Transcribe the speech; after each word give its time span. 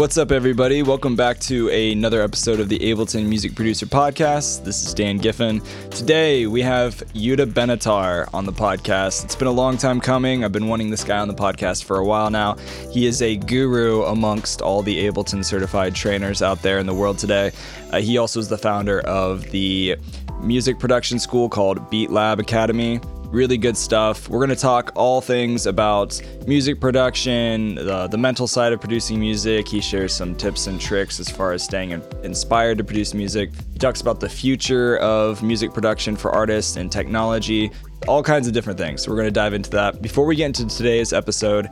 What's 0.00 0.16
up, 0.16 0.32
everybody? 0.32 0.82
Welcome 0.82 1.14
back 1.14 1.38
to 1.40 1.68
another 1.68 2.22
episode 2.22 2.58
of 2.58 2.70
the 2.70 2.78
Ableton 2.78 3.26
Music 3.26 3.54
Producer 3.54 3.84
Podcast. 3.84 4.64
This 4.64 4.82
is 4.82 4.94
Dan 4.94 5.18
Giffen. 5.18 5.60
Today, 5.90 6.46
we 6.46 6.62
have 6.62 6.94
Yuda 7.12 7.52
Benatar 7.52 8.26
on 8.32 8.46
the 8.46 8.52
podcast. 8.52 9.26
It's 9.26 9.36
been 9.36 9.46
a 9.46 9.52
long 9.52 9.76
time 9.76 10.00
coming. 10.00 10.42
I've 10.42 10.52
been 10.52 10.68
wanting 10.68 10.88
this 10.88 11.04
guy 11.04 11.18
on 11.18 11.28
the 11.28 11.34
podcast 11.34 11.84
for 11.84 11.98
a 11.98 12.04
while 12.06 12.30
now. 12.30 12.54
He 12.90 13.04
is 13.04 13.20
a 13.20 13.36
guru 13.36 14.04
amongst 14.04 14.62
all 14.62 14.80
the 14.80 15.06
Ableton 15.06 15.44
certified 15.44 15.94
trainers 15.94 16.40
out 16.40 16.62
there 16.62 16.78
in 16.78 16.86
the 16.86 16.94
world 16.94 17.18
today. 17.18 17.52
Uh, 17.92 18.00
he 18.00 18.16
also 18.16 18.40
is 18.40 18.48
the 18.48 18.56
founder 18.56 19.00
of 19.00 19.42
the 19.50 19.96
music 20.40 20.78
production 20.78 21.18
school 21.18 21.50
called 21.50 21.90
Beat 21.90 22.08
Lab 22.08 22.40
Academy 22.40 23.00
really 23.30 23.56
good 23.56 23.76
stuff. 23.76 24.28
We're 24.28 24.38
going 24.38 24.50
to 24.50 24.56
talk 24.56 24.92
all 24.96 25.20
things 25.20 25.66
about 25.66 26.20
music 26.46 26.80
production, 26.80 27.76
the, 27.76 28.08
the 28.08 28.18
mental 28.18 28.46
side 28.46 28.72
of 28.72 28.80
producing 28.80 29.20
music. 29.20 29.68
He 29.68 29.80
shares 29.80 30.14
some 30.14 30.34
tips 30.34 30.66
and 30.66 30.80
tricks 30.80 31.20
as 31.20 31.28
far 31.28 31.52
as 31.52 31.62
staying 31.62 31.92
inspired 32.22 32.78
to 32.78 32.84
produce 32.84 33.14
music. 33.14 33.50
He 33.72 33.78
talks 33.78 34.00
about 34.00 34.20
the 34.20 34.28
future 34.28 34.98
of 34.98 35.42
music 35.42 35.72
production 35.72 36.16
for 36.16 36.32
artists 36.32 36.76
and 36.76 36.90
technology, 36.90 37.70
all 38.08 38.22
kinds 38.22 38.48
of 38.48 38.52
different 38.52 38.78
things. 38.78 39.02
So 39.02 39.10
we're 39.10 39.16
going 39.16 39.28
to 39.28 39.32
dive 39.32 39.54
into 39.54 39.70
that. 39.70 40.02
Before 40.02 40.26
we 40.26 40.34
get 40.34 40.46
into 40.46 40.66
today's 40.66 41.12
episode, 41.12 41.68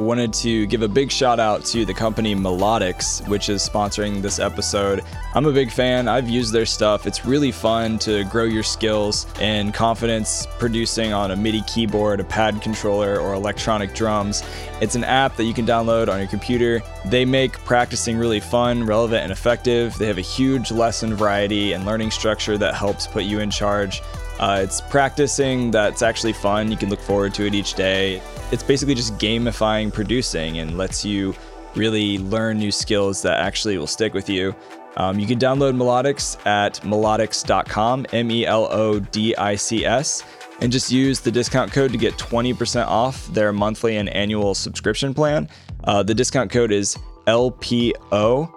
wanted 0.00 0.32
to 0.32 0.64
give 0.66 0.80
a 0.80 0.88
big 0.88 1.12
shout 1.12 1.38
out 1.38 1.62
to 1.62 1.84
the 1.84 1.92
company 1.92 2.34
Melodics, 2.34 3.26
which 3.28 3.50
is 3.50 3.68
sponsoring 3.68 4.22
this 4.22 4.38
episode. 4.38 5.04
I'm 5.34 5.44
a 5.44 5.52
big 5.52 5.70
fan. 5.70 6.08
I've 6.08 6.28
used 6.28 6.54
their 6.54 6.64
stuff. 6.64 7.06
It's 7.06 7.26
really 7.26 7.52
fun 7.52 7.98
to 8.00 8.24
grow 8.24 8.44
your 8.44 8.62
skills 8.62 9.26
and 9.40 9.74
confidence 9.74 10.46
producing 10.58 11.12
on 11.12 11.32
a 11.32 11.36
MIDI 11.36 11.60
keyboard, 11.66 12.18
a 12.18 12.24
pad 12.24 12.62
controller, 12.62 13.20
or 13.20 13.34
electronic 13.34 13.94
drums. 13.94 14.42
It's 14.80 14.94
an 14.94 15.04
app 15.04 15.36
that 15.36 15.44
you 15.44 15.52
can 15.52 15.66
download 15.66 16.08
on 16.08 16.18
your 16.18 16.28
computer. 16.28 16.80
They 17.04 17.26
make 17.26 17.52
practicing 17.66 18.16
really 18.16 18.40
fun, 18.40 18.84
relevant, 18.84 19.22
and 19.22 19.30
effective. 19.30 19.98
They 19.98 20.06
have 20.06 20.18
a 20.18 20.22
huge 20.22 20.72
lesson 20.72 21.14
variety 21.14 21.74
and 21.74 21.84
learning 21.84 22.10
structure 22.10 22.56
that 22.56 22.74
helps 22.74 23.06
put 23.06 23.24
you 23.24 23.40
in 23.40 23.50
charge. 23.50 24.00
Uh, 24.40 24.60
it's 24.62 24.80
practicing 24.80 25.70
that's 25.70 26.00
actually 26.00 26.32
fun. 26.32 26.70
You 26.70 26.76
can 26.76 26.88
look 26.88 27.00
forward 27.00 27.34
to 27.34 27.46
it 27.46 27.54
each 27.54 27.74
day. 27.74 28.22
It's 28.50 28.62
basically 28.62 28.94
just 28.94 29.14
gamifying 29.18 29.92
producing 29.92 30.58
and 30.58 30.78
lets 30.78 31.04
you 31.04 31.34
really 31.74 32.16
learn 32.18 32.58
new 32.58 32.72
skills 32.72 33.20
that 33.20 33.38
actually 33.38 33.76
will 33.76 33.86
stick 33.86 34.14
with 34.14 34.30
you. 34.30 34.56
Um, 34.96 35.18
you 35.18 35.26
can 35.26 35.38
download 35.38 35.76
Melodics 35.76 36.44
at 36.46 36.76
melodics.com, 36.76 38.06
M 38.14 38.30
E 38.30 38.46
L 38.46 38.66
O 38.72 38.98
D 38.98 39.36
I 39.36 39.56
C 39.56 39.84
S, 39.84 40.24
and 40.62 40.72
just 40.72 40.90
use 40.90 41.20
the 41.20 41.30
discount 41.30 41.70
code 41.70 41.92
to 41.92 41.98
get 41.98 42.14
20% 42.14 42.86
off 42.86 43.26
their 43.28 43.52
monthly 43.52 43.98
and 43.98 44.08
annual 44.08 44.54
subscription 44.54 45.12
plan. 45.12 45.50
Uh, 45.84 46.02
the 46.02 46.14
discount 46.14 46.50
code 46.50 46.72
is 46.72 46.96
LPO 47.26 48.50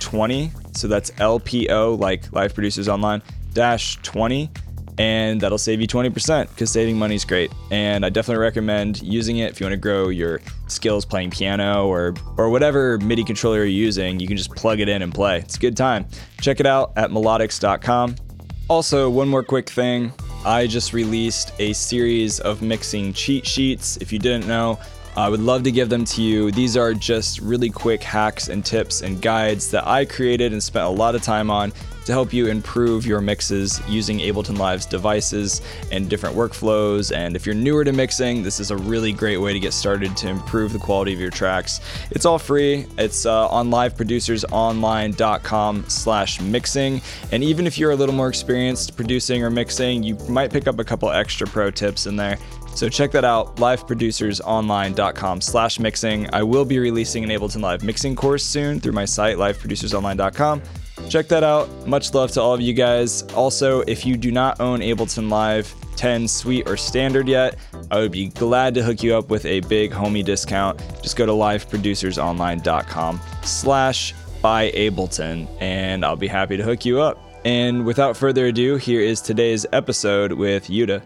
20. 0.00 0.50
So 0.72 0.88
that's 0.88 1.10
LPO, 1.12 1.98
like 1.98 2.30
Live 2.32 2.52
Producers 2.52 2.88
Online, 2.88 3.22
dash 3.54 3.96
20 4.02 4.50
and 4.98 5.40
that'll 5.40 5.58
save 5.58 5.80
you 5.80 5.86
20% 5.86 6.48
because 6.48 6.70
saving 6.70 6.98
money 6.98 7.14
is 7.14 7.24
great. 7.24 7.52
And 7.70 8.04
I 8.04 8.10
definitely 8.10 8.42
recommend 8.42 9.02
using 9.02 9.38
it 9.38 9.50
if 9.50 9.60
you 9.60 9.66
want 9.66 9.72
to 9.72 9.78
grow 9.78 10.08
your 10.08 10.40
skills 10.68 11.04
playing 11.04 11.30
piano 11.30 11.86
or 11.86 12.14
or 12.36 12.50
whatever 12.50 12.98
MIDI 12.98 13.24
controller 13.24 13.58
you're 13.58 13.66
using. 13.66 14.20
You 14.20 14.28
can 14.28 14.36
just 14.36 14.54
plug 14.54 14.80
it 14.80 14.88
in 14.88 15.02
and 15.02 15.12
play. 15.12 15.38
It's 15.38 15.56
a 15.56 15.60
good 15.60 15.76
time. 15.76 16.06
Check 16.40 16.60
it 16.60 16.66
out 16.66 16.92
at 16.96 17.10
melodics.com. 17.10 18.16
Also, 18.68 19.10
one 19.10 19.28
more 19.28 19.42
quick 19.42 19.68
thing. 19.68 20.12
I 20.44 20.66
just 20.66 20.92
released 20.92 21.52
a 21.58 21.72
series 21.72 22.40
of 22.40 22.62
mixing 22.62 23.12
cheat 23.12 23.46
sheets. 23.46 23.96
If 23.98 24.12
you 24.12 24.18
didn't 24.18 24.46
know, 24.46 24.78
I 25.16 25.28
would 25.28 25.40
love 25.40 25.62
to 25.62 25.70
give 25.70 25.88
them 25.88 26.04
to 26.06 26.22
you. 26.22 26.50
These 26.50 26.76
are 26.76 26.92
just 26.92 27.40
really 27.40 27.70
quick 27.70 28.02
hacks 28.02 28.48
and 28.48 28.64
tips 28.64 29.02
and 29.02 29.22
guides 29.22 29.70
that 29.70 29.86
I 29.86 30.04
created 30.04 30.52
and 30.52 30.62
spent 30.62 30.84
a 30.84 30.88
lot 30.88 31.14
of 31.14 31.22
time 31.22 31.50
on 31.50 31.72
to 32.04 32.12
help 32.12 32.32
you 32.32 32.46
improve 32.46 33.04
your 33.06 33.20
mixes 33.20 33.80
using 33.88 34.18
Ableton 34.18 34.58
Live's 34.58 34.86
devices 34.86 35.60
and 35.90 36.08
different 36.08 36.36
workflows. 36.36 37.12
And 37.14 37.36
if 37.36 37.44
you're 37.46 37.54
newer 37.54 37.84
to 37.84 37.92
mixing, 37.92 38.42
this 38.42 38.58
is 38.60 38.70
a 38.70 38.76
really 38.76 39.12
great 39.12 39.36
way 39.38 39.52
to 39.52 39.60
get 39.60 39.72
started 39.72 40.16
to 40.18 40.28
improve 40.28 40.72
the 40.72 40.78
quality 40.78 41.12
of 41.12 41.18
your 41.20 41.30
tracks. 41.30 41.80
It's 42.10 42.24
all 42.24 42.38
free. 42.38 42.86
It's 42.98 43.26
uh, 43.26 43.48
on 43.48 43.70
liveproducersonline.com 43.70 45.84
slash 45.88 46.40
mixing. 46.40 47.02
And 47.32 47.44
even 47.44 47.66
if 47.66 47.78
you're 47.78 47.92
a 47.92 47.96
little 47.96 48.14
more 48.14 48.28
experienced 48.28 48.96
producing 48.96 49.42
or 49.42 49.50
mixing, 49.50 50.02
you 50.02 50.16
might 50.28 50.52
pick 50.52 50.68
up 50.68 50.78
a 50.78 50.84
couple 50.84 51.10
extra 51.10 51.46
pro 51.46 51.70
tips 51.70 52.06
in 52.06 52.16
there. 52.16 52.38
So 52.74 52.88
check 52.88 53.12
that 53.12 53.24
out, 53.24 53.56
liveproducersonline.com 53.56 55.40
slash 55.40 55.78
mixing. 55.78 56.28
I 56.34 56.42
will 56.42 56.64
be 56.64 56.80
releasing 56.80 57.22
an 57.22 57.30
Ableton 57.30 57.60
Live 57.60 57.84
mixing 57.84 58.16
course 58.16 58.44
soon 58.44 58.80
through 58.80 58.92
my 58.92 59.04
site, 59.04 59.36
liveproducersonline.com. 59.36 60.62
Check 61.08 61.28
that 61.28 61.42
out. 61.44 61.68
Much 61.86 62.14
love 62.14 62.30
to 62.32 62.40
all 62.40 62.54
of 62.54 62.60
you 62.60 62.72
guys. 62.72 63.22
Also, 63.34 63.80
if 63.82 64.06
you 64.06 64.16
do 64.16 64.30
not 64.30 64.60
own 64.60 64.80
Ableton 64.80 65.30
Live 65.30 65.74
10 65.96 66.26
Suite 66.28 66.68
or 66.68 66.76
Standard 66.76 67.28
yet, 67.28 67.56
I 67.90 67.98
would 67.98 68.12
be 68.12 68.28
glad 68.28 68.74
to 68.74 68.82
hook 68.82 69.02
you 69.02 69.16
up 69.16 69.28
with 69.28 69.44
a 69.46 69.60
big 69.60 69.92
homie 69.92 70.24
discount. 70.24 70.78
Just 71.02 71.16
go 71.16 71.26
to 71.26 71.32
liveproducersonline.com 71.32 73.20
slash 73.42 74.14
buy 74.42 74.70
Ableton 74.72 75.48
and 75.60 76.04
I'll 76.04 76.16
be 76.16 76.28
happy 76.28 76.56
to 76.56 76.62
hook 76.62 76.84
you 76.84 77.00
up. 77.00 77.18
And 77.44 77.84
without 77.84 78.16
further 78.16 78.46
ado, 78.46 78.76
here 78.76 79.00
is 79.00 79.20
today's 79.20 79.66
episode 79.72 80.32
with 80.32 80.68
Yuda. 80.68 81.02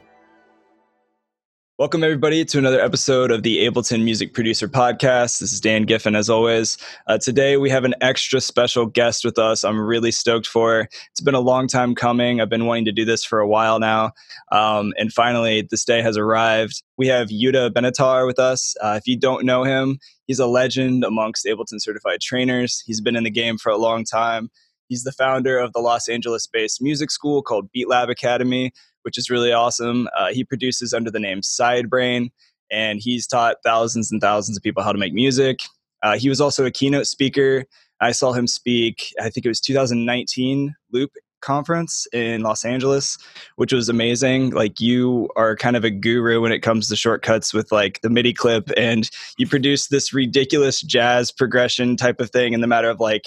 Welcome, 1.78 2.02
everybody, 2.02 2.44
to 2.44 2.58
another 2.58 2.80
episode 2.80 3.30
of 3.30 3.44
the 3.44 3.58
Ableton 3.58 4.02
Music 4.02 4.34
Producer 4.34 4.66
Podcast. 4.66 5.38
This 5.38 5.52
is 5.52 5.60
Dan 5.60 5.84
Giffen, 5.84 6.16
as 6.16 6.28
always. 6.28 6.76
Uh, 7.06 7.18
today, 7.18 7.56
we 7.56 7.70
have 7.70 7.84
an 7.84 7.94
extra 8.00 8.40
special 8.40 8.84
guest 8.84 9.24
with 9.24 9.38
us. 9.38 9.62
I'm 9.62 9.78
really 9.78 10.10
stoked 10.10 10.48
for. 10.48 10.88
It's 11.12 11.20
been 11.20 11.36
a 11.36 11.40
long 11.40 11.68
time 11.68 11.94
coming. 11.94 12.40
I've 12.40 12.48
been 12.48 12.66
wanting 12.66 12.86
to 12.86 12.90
do 12.90 13.04
this 13.04 13.22
for 13.22 13.38
a 13.38 13.46
while 13.46 13.78
now. 13.78 14.10
Um, 14.50 14.92
and 14.98 15.12
finally, 15.12 15.68
this 15.70 15.84
day 15.84 16.02
has 16.02 16.16
arrived. 16.16 16.82
We 16.96 17.06
have 17.06 17.28
Yuda 17.28 17.70
Benatar 17.70 18.26
with 18.26 18.40
us. 18.40 18.74
Uh, 18.82 18.98
if 18.98 19.06
you 19.06 19.16
don't 19.16 19.46
know 19.46 19.62
him, 19.62 20.00
he's 20.26 20.40
a 20.40 20.48
legend 20.48 21.04
amongst 21.04 21.46
Ableton 21.46 21.80
certified 21.80 22.20
trainers. 22.20 22.82
He's 22.86 23.00
been 23.00 23.14
in 23.14 23.22
the 23.22 23.30
game 23.30 23.56
for 23.56 23.70
a 23.70 23.78
long 23.78 24.04
time. 24.04 24.50
He's 24.88 25.04
the 25.04 25.12
founder 25.12 25.58
of 25.58 25.72
the 25.74 25.80
Los 25.80 26.08
Angeles 26.08 26.48
based 26.48 26.82
music 26.82 27.12
school 27.12 27.40
called 27.40 27.70
Beat 27.70 27.88
Lab 27.88 28.10
Academy, 28.10 28.72
which 29.08 29.16
is 29.16 29.30
really 29.30 29.54
awesome. 29.54 30.06
Uh, 30.14 30.28
he 30.28 30.44
produces 30.44 30.92
under 30.92 31.10
the 31.10 31.18
name 31.18 31.40
Sidebrain, 31.40 32.28
and 32.70 33.00
he's 33.00 33.26
taught 33.26 33.56
thousands 33.64 34.12
and 34.12 34.20
thousands 34.20 34.58
of 34.58 34.62
people 34.62 34.82
how 34.82 34.92
to 34.92 34.98
make 34.98 35.14
music. 35.14 35.60
Uh, 36.02 36.18
he 36.18 36.28
was 36.28 36.42
also 36.42 36.66
a 36.66 36.70
keynote 36.70 37.06
speaker. 37.06 37.64
I 38.02 38.12
saw 38.12 38.34
him 38.34 38.46
speak, 38.46 39.14
I 39.18 39.30
think 39.30 39.46
it 39.46 39.48
was 39.48 39.62
2019 39.62 40.74
Loop 40.92 41.10
conference 41.40 42.06
in 42.12 42.42
Los 42.42 42.66
Angeles, 42.66 43.16
which 43.56 43.72
was 43.72 43.88
amazing. 43.88 44.50
Like 44.50 44.78
you 44.78 45.30
are 45.36 45.56
kind 45.56 45.74
of 45.74 45.84
a 45.84 45.90
guru 45.90 46.42
when 46.42 46.52
it 46.52 46.58
comes 46.60 46.88
to 46.88 46.96
shortcuts 46.96 47.54
with 47.54 47.72
like 47.72 48.02
the 48.02 48.10
MIDI 48.10 48.34
clip 48.34 48.70
and 48.76 49.08
you 49.38 49.48
produce 49.48 49.86
this 49.86 50.12
ridiculous 50.12 50.82
jazz 50.82 51.32
progression 51.32 51.96
type 51.96 52.20
of 52.20 52.28
thing 52.28 52.52
in 52.52 52.60
the 52.60 52.66
matter 52.66 52.90
of 52.90 53.00
like 53.00 53.24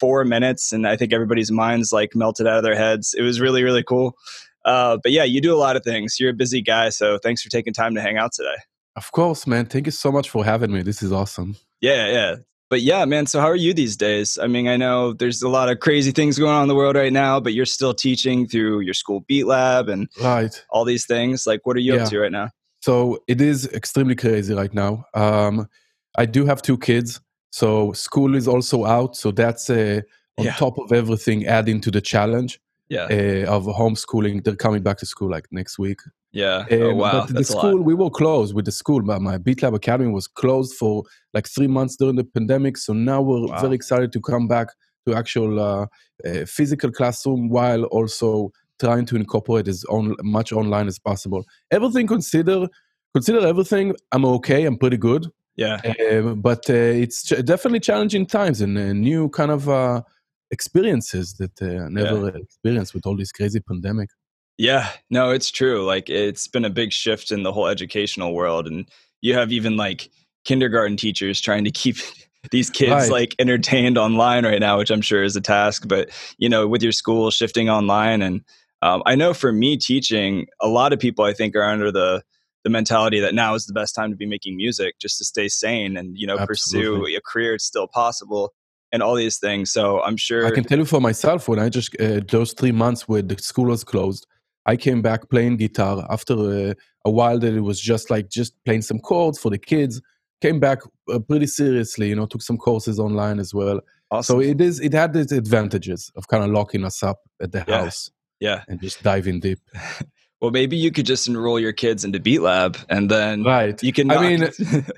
four 0.00 0.24
minutes. 0.24 0.72
And 0.72 0.86
I 0.86 0.96
think 0.96 1.12
everybody's 1.12 1.50
minds 1.50 1.92
like 1.92 2.14
melted 2.14 2.46
out 2.46 2.58
of 2.58 2.64
their 2.64 2.76
heads. 2.76 3.14
It 3.16 3.22
was 3.22 3.40
really, 3.40 3.62
really 3.62 3.82
cool. 3.82 4.16
Uh, 4.64 4.98
but 5.02 5.12
yeah, 5.12 5.24
you 5.24 5.40
do 5.40 5.54
a 5.54 5.58
lot 5.58 5.76
of 5.76 5.84
things. 5.84 6.18
You're 6.18 6.30
a 6.30 6.34
busy 6.34 6.62
guy, 6.62 6.88
so 6.88 7.18
thanks 7.18 7.42
for 7.42 7.50
taking 7.50 7.72
time 7.72 7.94
to 7.94 8.00
hang 8.00 8.16
out 8.16 8.32
today. 8.32 8.56
Of 8.96 9.10
course, 9.12 9.46
man. 9.46 9.66
Thank 9.66 9.86
you 9.86 9.92
so 9.92 10.12
much 10.12 10.30
for 10.30 10.44
having 10.44 10.72
me. 10.72 10.82
This 10.82 11.02
is 11.02 11.12
awesome. 11.12 11.56
Yeah, 11.80 12.08
yeah. 12.08 12.36
But 12.70 12.80
yeah, 12.80 13.04
man, 13.04 13.26
so 13.26 13.40
how 13.40 13.46
are 13.46 13.56
you 13.56 13.74
these 13.74 13.96
days? 13.96 14.38
I 14.38 14.46
mean, 14.46 14.68
I 14.68 14.76
know 14.76 15.12
there's 15.12 15.42
a 15.42 15.48
lot 15.48 15.68
of 15.68 15.80
crazy 15.80 16.12
things 16.12 16.38
going 16.38 16.50
on 16.50 16.62
in 16.62 16.68
the 16.68 16.74
world 16.74 16.96
right 16.96 17.12
now, 17.12 17.38
but 17.38 17.52
you're 17.52 17.66
still 17.66 17.92
teaching 17.94 18.46
through 18.46 18.80
your 18.80 18.94
school 18.94 19.20
Beat 19.28 19.44
Lab 19.44 19.88
and 19.88 20.08
right. 20.22 20.64
all 20.70 20.84
these 20.84 21.06
things. 21.06 21.46
Like, 21.46 21.60
what 21.64 21.76
are 21.76 21.80
you 21.80 21.94
yeah. 21.94 22.02
up 22.02 22.10
to 22.10 22.18
right 22.18 22.32
now? 22.32 22.50
So 22.80 23.22
it 23.28 23.40
is 23.40 23.66
extremely 23.72 24.16
crazy 24.16 24.54
right 24.54 24.72
now. 24.72 25.04
Um, 25.14 25.68
I 26.16 26.26
do 26.26 26.46
have 26.46 26.62
two 26.62 26.78
kids, 26.78 27.20
so 27.50 27.92
school 27.92 28.34
is 28.34 28.48
also 28.48 28.84
out. 28.84 29.16
So 29.16 29.30
that's 29.30 29.68
uh, 29.70 30.00
on 30.38 30.46
yeah. 30.46 30.54
top 30.54 30.78
of 30.78 30.92
everything, 30.92 31.46
adding 31.46 31.80
to 31.82 31.90
the 31.90 32.00
challenge 32.00 32.60
yeah. 32.94 33.44
Uh, 33.46 33.56
of 33.56 33.64
homeschooling. 33.64 34.44
They're 34.44 34.56
coming 34.56 34.82
back 34.82 34.98
to 34.98 35.06
school 35.06 35.30
like 35.30 35.46
next 35.50 35.78
week. 35.78 36.00
Yeah. 36.32 36.66
Um, 36.70 36.82
oh, 36.82 36.94
wow. 36.94 37.12
But 37.26 37.34
the 37.34 37.44
school, 37.44 37.80
we 37.80 37.94
were 37.94 38.10
closed 38.10 38.54
with 38.54 38.64
the 38.64 38.72
school. 38.72 39.02
But 39.02 39.20
my 39.22 39.38
Beat 39.38 39.62
Lab 39.62 39.74
Academy 39.74 40.10
was 40.10 40.26
closed 40.26 40.74
for 40.74 41.04
like 41.32 41.46
three 41.48 41.68
months 41.68 41.96
during 41.96 42.16
the 42.16 42.24
pandemic. 42.24 42.76
So 42.76 42.92
now 42.92 43.22
we're 43.22 43.46
wow. 43.46 43.60
very 43.60 43.74
excited 43.74 44.12
to 44.12 44.20
come 44.20 44.48
back 44.48 44.68
to 45.06 45.14
actual 45.14 45.60
uh, 45.60 45.86
uh, 46.26 46.44
physical 46.46 46.90
classroom 46.90 47.48
while 47.48 47.84
also 47.84 48.50
trying 48.80 49.06
to 49.06 49.16
incorporate 49.16 49.68
as 49.68 49.84
on, 49.84 50.16
much 50.22 50.52
online 50.52 50.88
as 50.88 50.98
possible. 50.98 51.44
Everything 51.70 52.06
consider 52.06 52.66
consider 53.14 53.46
everything. 53.46 53.94
I'm 54.10 54.24
okay. 54.24 54.64
I'm 54.64 54.76
pretty 54.76 54.96
good. 54.96 55.28
Yeah. 55.56 55.80
Uh, 55.84 56.34
but 56.34 56.68
uh, 56.68 56.72
it's 56.72 57.24
ch- 57.24 57.44
definitely 57.44 57.80
challenging 57.80 58.26
times 58.26 58.60
and 58.60 58.76
a 58.76 58.92
new 58.92 59.28
kind 59.28 59.52
of 59.52 59.68
uh, 59.68 60.02
experiences 60.50 61.34
that 61.34 61.60
uh, 61.60 61.88
never 61.88 62.28
yeah. 62.28 62.42
experienced 62.42 62.94
with 62.94 63.06
all 63.06 63.16
this 63.16 63.32
crazy 63.32 63.60
pandemic. 63.60 64.10
Yeah, 64.56 64.90
no, 65.10 65.30
it's 65.30 65.50
true. 65.50 65.84
Like 65.84 66.08
it's 66.08 66.46
been 66.46 66.64
a 66.64 66.70
big 66.70 66.92
shift 66.92 67.32
in 67.32 67.42
the 67.42 67.52
whole 67.52 67.66
educational 67.66 68.34
world, 68.34 68.66
and 68.66 68.88
you 69.20 69.34
have 69.34 69.50
even 69.52 69.76
like 69.76 70.10
kindergarten 70.44 70.96
teachers 70.96 71.40
trying 71.40 71.64
to 71.64 71.70
keep 71.70 71.96
these 72.50 72.70
kids 72.70 72.90
right. 72.90 73.10
like 73.10 73.34
entertained 73.38 73.98
online 73.98 74.44
right 74.44 74.60
now, 74.60 74.78
which 74.78 74.90
I'm 74.90 75.00
sure 75.00 75.24
is 75.24 75.34
a 75.34 75.40
task. 75.40 75.88
But 75.88 76.10
you 76.38 76.48
know, 76.48 76.68
with 76.68 76.82
your 76.82 76.92
school 76.92 77.30
shifting 77.30 77.68
online, 77.68 78.22
and 78.22 78.44
um, 78.82 79.02
I 79.06 79.16
know 79.16 79.34
for 79.34 79.52
me 79.52 79.76
teaching, 79.76 80.46
a 80.60 80.68
lot 80.68 80.92
of 80.92 80.98
people 80.98 81.24
I 81.24 81.32
think 81.32 81.56
are 81.56 81.64
under 81.64 81.90
the 81.90 82.22
the 82.64 82.70
mentality 82.70 83.20
that 83.20 83.34
now 83.34 83.54
is 83.54 83.66
the 83.66 83.72
best 83.72 83.94
time 83.94 84.10
to 84.10 84.16
be 84.16 84.26
making 84.26 84.56
music 84.56 84.98
just 84.98 85.18
to 85.18 85.24
stay 85.24 85.48
sane 85.48 85.96
and 85.96 86.16
you 86.16 86.26
know 86.26 86.38
Absolutely. 86.38 87.12
pursue 87.12 87.16
a 87.16 87.20
career 87.20 87.54
it's 87.54 87.64
still 87.64 87.86
possible 87.86 88.54
and 88.94 89.02
all 89.02 89.16
these 89.16 89.38
things. 89.38 89.72
So 89.72 90.00
i'm 90.02 90.16
sure 90.16 90.46
i 90.46 90.50
can 90.50 90.64
tell 90.64 90.78
you 90.78 90.84
for 90.86 91.00
myself 91.00 91.48
when 91.48 91.58
i 91.58 91.68
just 91.68 91.94
uh, 92.00 92.20
those 92.28 92.52
three 92.52 92.72
months 92.72 93.06
where 93.08 93.22
the 93.30 93.36
school 93.50 93.66
was 93.66 93.82
closed 93.82 94.26
i 94.66 94.76
came 94.76 95.02
back 95.02 95.28
playing 95.28 95.56
guitar 95.56 96.06
after 96.08 96.34
uh, 96.34 96.74
a 97.04 97.10
while 97.10 97.38
that 97.38 97.54
it 97.54 97.60
was 97.60 97.80
just 97.80 98.10
like 98.10 98.30
just 98.30 98.52
playing 98.64 98.82
some 98.82 98.98
chords 98.98 99.38
for 99.38 99.50
the 99.50 99.58
kids. 99.58 100.00
Came 100.40 100.60
back 100.60 100.80
uh, 101.12 101.18
pretty 101.18 101.46
seriously 101.46 102.08
you 102.08 102.16
know 102.16 102.26
took 102.26 102.42
some 102.42 102.58
courses 102.58 102.98
online 102.98 103.38
as 103.38 103.54
well. 103.54 103.80
Awesome. 104.10 104.36
so 104.36 104.40
it 104.40 104.60
is 104.60 104.80
it 104.80 104.92
had 104.92 105.16
its 105.16 105.32
advantages 105.32 106.10
of 106.16 106.28
kind 106.28 106.44
of 106.44 106.50
locking 106.50 106.84
us 106.84 107.02
up 107.02 107.20
at 107.40 107.52
the 107.52 107.64
yeah. 107.66 107.82
house 107.82 108.10
yeah. 108.38 108.62
and 108.68 108.80
just 108.80 109.02
diving 109.02 109.40
deep 109.40 109.58
well, 110.44 110.50
maybe 110.50 110.76
you 110.76 110.90
could 110.90 111.06
just 111.06 111.26
enroll 111.26 111.58
your 111.58 111.72
kids 111.72 112.04
into 112.04 112.20
Beat 112.20 112.40
Lab 112.40 112.76
and 112.90 113.10
then 113.10 113.44
right. 113.44 113.82
you 113.82 113.94
can. 113.94 114.10
I 114.10 114.20
mean, 114.20 114.50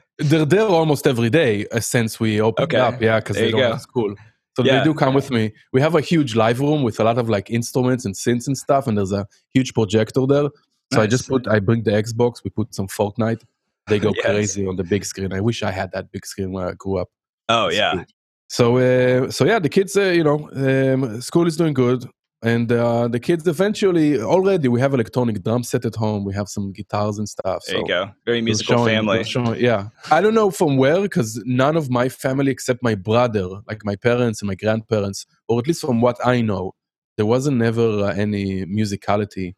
they're 0.19 0.45
there 0.45 0.67
almost 0.67 1.07
every 1.07 1.31
day 1.31 1.69
uh, 1.69 1.79
since 1.79 2.19
we 2.19 2.41
opened 2.41 2.75
okay. 2.75 2.79
up. 2.79 3.01
Yeah, 3.01 3.21
because 3.21 3.37
they 3.37 3.53
don't 3.53 3.61
have 3.61 3.81
school. 3.81 4.13
So 4.57 4.65
yeah. 4.65 4.79
they 4.79 4.85
do 4.85 4.93
come 4.93 5.15
with 5.15 5.31
me. 5.31 5.53
We 5.73 5.81
have 5.81 5.95
a 5.95 6.01
huge 6.01 6.35
live 6.35 6.59
room 6.59 6.83
with 6.83 6.99
a 6.99 7.05
lot 7.05 7.17
of 7.17 7.29
like 7.29 7.49
instruments 7.49 8.05
and 8.05 8.13
synths 8.17 8.49
and 8.49 8.59
stuff, 8.59 8.89
and 8.89 8.99
there's 8.99 9.13
a 9.13 9.25
huge 9.55 9.73
projector 9.73 10.27
there. 10.27 10.49
So 10.93 10.99
nice. 10.99 11.05
I 11.05 11.07
just 11.07 11.29
put, 11.29 11.47
I 11.47 11.61
bring 11.61 11.85
the 11.85 11.93
Xbox. 11.93 12.43
We 12.43 12.51
put 12.51 12.75
some 12.75 12.89
Fortnite. 12.89 13.43
They 13.87 14.01
go 14.01 14.13
yes. 14.17 14.25
crazy 14.25 14.67
on 14.67 14.75
the 14.75 14.83
big 14.83 15.05
screen. 15.05 15.33
I 15.33 15.41
wish 15.41 15.63
I 15.63 15.71
had 15.71 15.93
that 15.93 16.11
big 16.11 16.27
screen 16.27 16.51
where 16.51 16.71
I 16.71 16.73
grew 16.73 16.99
up. 16.99 17.09
Oh 17.49 17.69
yeah. 17.69 18.03
So 18.49 18.79
uh, 18.79 19.31
so 19.31 19.45
yeah, 19.45 19.61
the 19.61 19.69
kids, 19.69 19.97
uh, 19.97 20.07
you 20.07 20.25
know, 20.25 20.51
um, 20.57 21.21
school 21.21 21.47
is 21.47 21.57
doing 21.57 21.73
good 21.73 22.05
and 22.43 22.71
uh, 22.71 23.09
the 23.09 23.19
kids 23.19 23.47
eventually 23.47 24.21
already 24.21 24.69
we 24.69 24.81
have 24.81 24.93
electronic 24.93 25.43
drum 25.43 25.63
set 25.63 25.85
at 25.85 25.95
home 25.95 26.25
we 26.25 26.35
have 26.35 26.49
some 26.49 26.73
guitars 26.73 27.19
and 27.19 27.29
stuff 27.29 27.63
there 27.67 27.77
so 27.77 27.81
you 27.81 27.89
go 27.89 28.11
very 28.27 28.43
musical 28.43 28.77
showing, 28.77 28.95
family 28.95 29.25
showing, 29.25 29.61
yeah 29.61 29.89
i 30.11 30.21
don't 30.21 30.35
know 30.35 30.51
from 30.51 30.77
where 30.77 31.01
because 31.01 31.43
none 31.47 31.77
of 31.77 31.89
my 31.91 32.09
family 32.09 32.51
except 32.51 32.83
my 32.83 32.95
brother 32.95 33.49
like 33.67 33.85
my 33.85 33.97
parents 33.97 34.43
and 34.43 34.49
my 34.49 34.55
grandparents 34.55 35.27
or 35.49 35.59
at 35.59 35.67
least 35.67 35.81
from 35.81 36.01
what 36.01 36.17
i 36.27 36.41
know 36.41 36.73
there 37.17 37.27
wasn't 37.27 37.57
never 37.57 38.05
uh, 38.05 38.13
any 38.15 38.67
musicality 38.67 39.55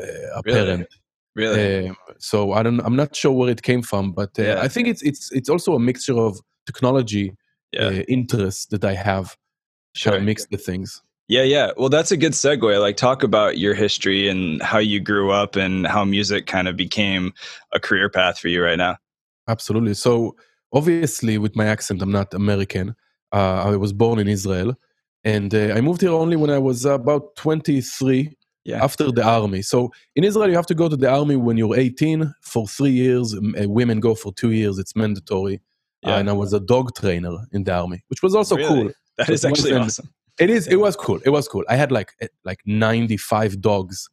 uh, 0.00 0.04
apparent 0.34 0.88
really, 1.36 1.56
really? 1.56 1.88
Um, 1.88 1.96
so 2.18 2.52
i 2.52 2.62
don't 2.62 2.80
i'm 2.80 2.96
not 2.96 3.14
sure 3.14 3.32
where 3.32 3.50
it 3.50 3.62
came 3.62 3.82
from 3.82 4.12
but 4.12 4.30
uh, 4.38 4.42
yeah. 4.42 4.60
i 4.62 4.68
think 4.68 4.88
it's 4.88 5.02
it's 5.02 5.30
it's 5.32 5.50
also 5.50 5.74
a 5.74 5.80
mixture 5.80 6.18
of 6.18 6.38
technology 6.64 7.34
yeah. 7.72 7.86
Uh, 7.86 7.90
interest 8.06 8.70
that 8.70 8.84
i 8.84 8.94
have 8.94 9.36
sure. 9.94 10.20
mix 10.20 10.46
the 10.46 10.56
things 10.56 11.02
yeah, 11.28 11.42
yeah. 11.42 11.70
Well, 11.76 11.88
that's 11.88 12.12
a 12.12 12.16
good 12.16 12.32
segue. 12.32 12.80
Like, 12.80 12.96
talk 12.96 13.22
about 13.22 13.56
your 13.56 13.74
history 13.74 14.28
and 14.28 14.60
how 14.62 14.78
you 14.78 15.00
grew 15.00 15.30
up 15.30 15.56
and 15.56 15.86
how 15.86 16.04
music 16.04 16.46
kind 16.46 16.68
of 16.68 16.76
became 16.76 17.32
a 17.72 17.80
career 17.80 18.10
path 18.10 18.38
for 18.38 18.48
you 18.48 18.62
right 18.62 18.76
now. 18.76 18.98
Absolutely. 19.48 19.94
So, 19.94 20.36
obviously, 20.72 21.38
with 21.38 21.56
my 21.56 21.66
accent, 21.66 22.02
I'm 22.02 22.12
not 22.12 22.34
American. 22.34 22.94
Uh, 23.32 23.64
I 23.64 23.76
was 23.76 23.92
born 23.92 24.18
in 24.18 24.28
Israel, 24.28 24.74
and 25.24 25.54
uh, 25.54 25.72
I 25.74 25.80
moved 25.80 26.02
here 26.02 26.10
only 26.10 26.36
when 26.36 26.50
I 26.50 26.58
was 26.58 26.84
about 26.84 27.36
23. 27.36 28.36
Yeah. 28.66 28.82
After 28.82 29.12
the 29.12 29.22
army. 29.22 29.60
So 29.60 29.92
in 30.16 30.24
Israel, 30.24 30.48
you 30.48 30.54
have 30.54 30.64
to 30.68 30.74
go 30.74 30.88
to 30.88 30.96
the 30.96 31.10
army 31.10 31.36
when 31.36 31.58
you're 31.58 31.76
18 31.76 32.32
for 32.40 32.66
three 32.66 32.92
years. 32.92 33.34
Uh, 33.34 33.68
women 33.68 34.00
go 34.00 34.14
for 34.14 34.32
two 34.32 34.52
years. 34.52 34.78
It's 34.78 34.96
mandatory. 34.96 35.60
Yeah. 36.00 36.14
Uh, 36.14 36.20
and 36.20 36.30
I 36.30 36.32
was 36.32 36.54
a 36.54 36.60
dog 36.60 36.94
trainer 36.96 37.36
in 37.52 37.64
the 37.64 37.74
army, 37.74 38.02
which 38.08 38.22
was 38.22 38.34
also 38.34 38.56
really? 38.56 38.84
cool. 38.84 38.92
That 39.18 39.28
is 39.28 39.44
actually 39.44 39.74
awesome 39.74 40.08
it 40.38 40.50
is. 40.50 40.66
It 40.66 40.76
was 40.76 40.96
cool. 40.96 41.20
It 41.24 41.30
was 41.30 41.48
cool. 41.48 41.64
I 41.68 41.76
had 41.76 41.92
like 41.92 42.12
eh, 42.20 42.28
like 42.44 42.60
ninety 42.66 43.16
five 43.16 43.60
dogs 43.60 44.08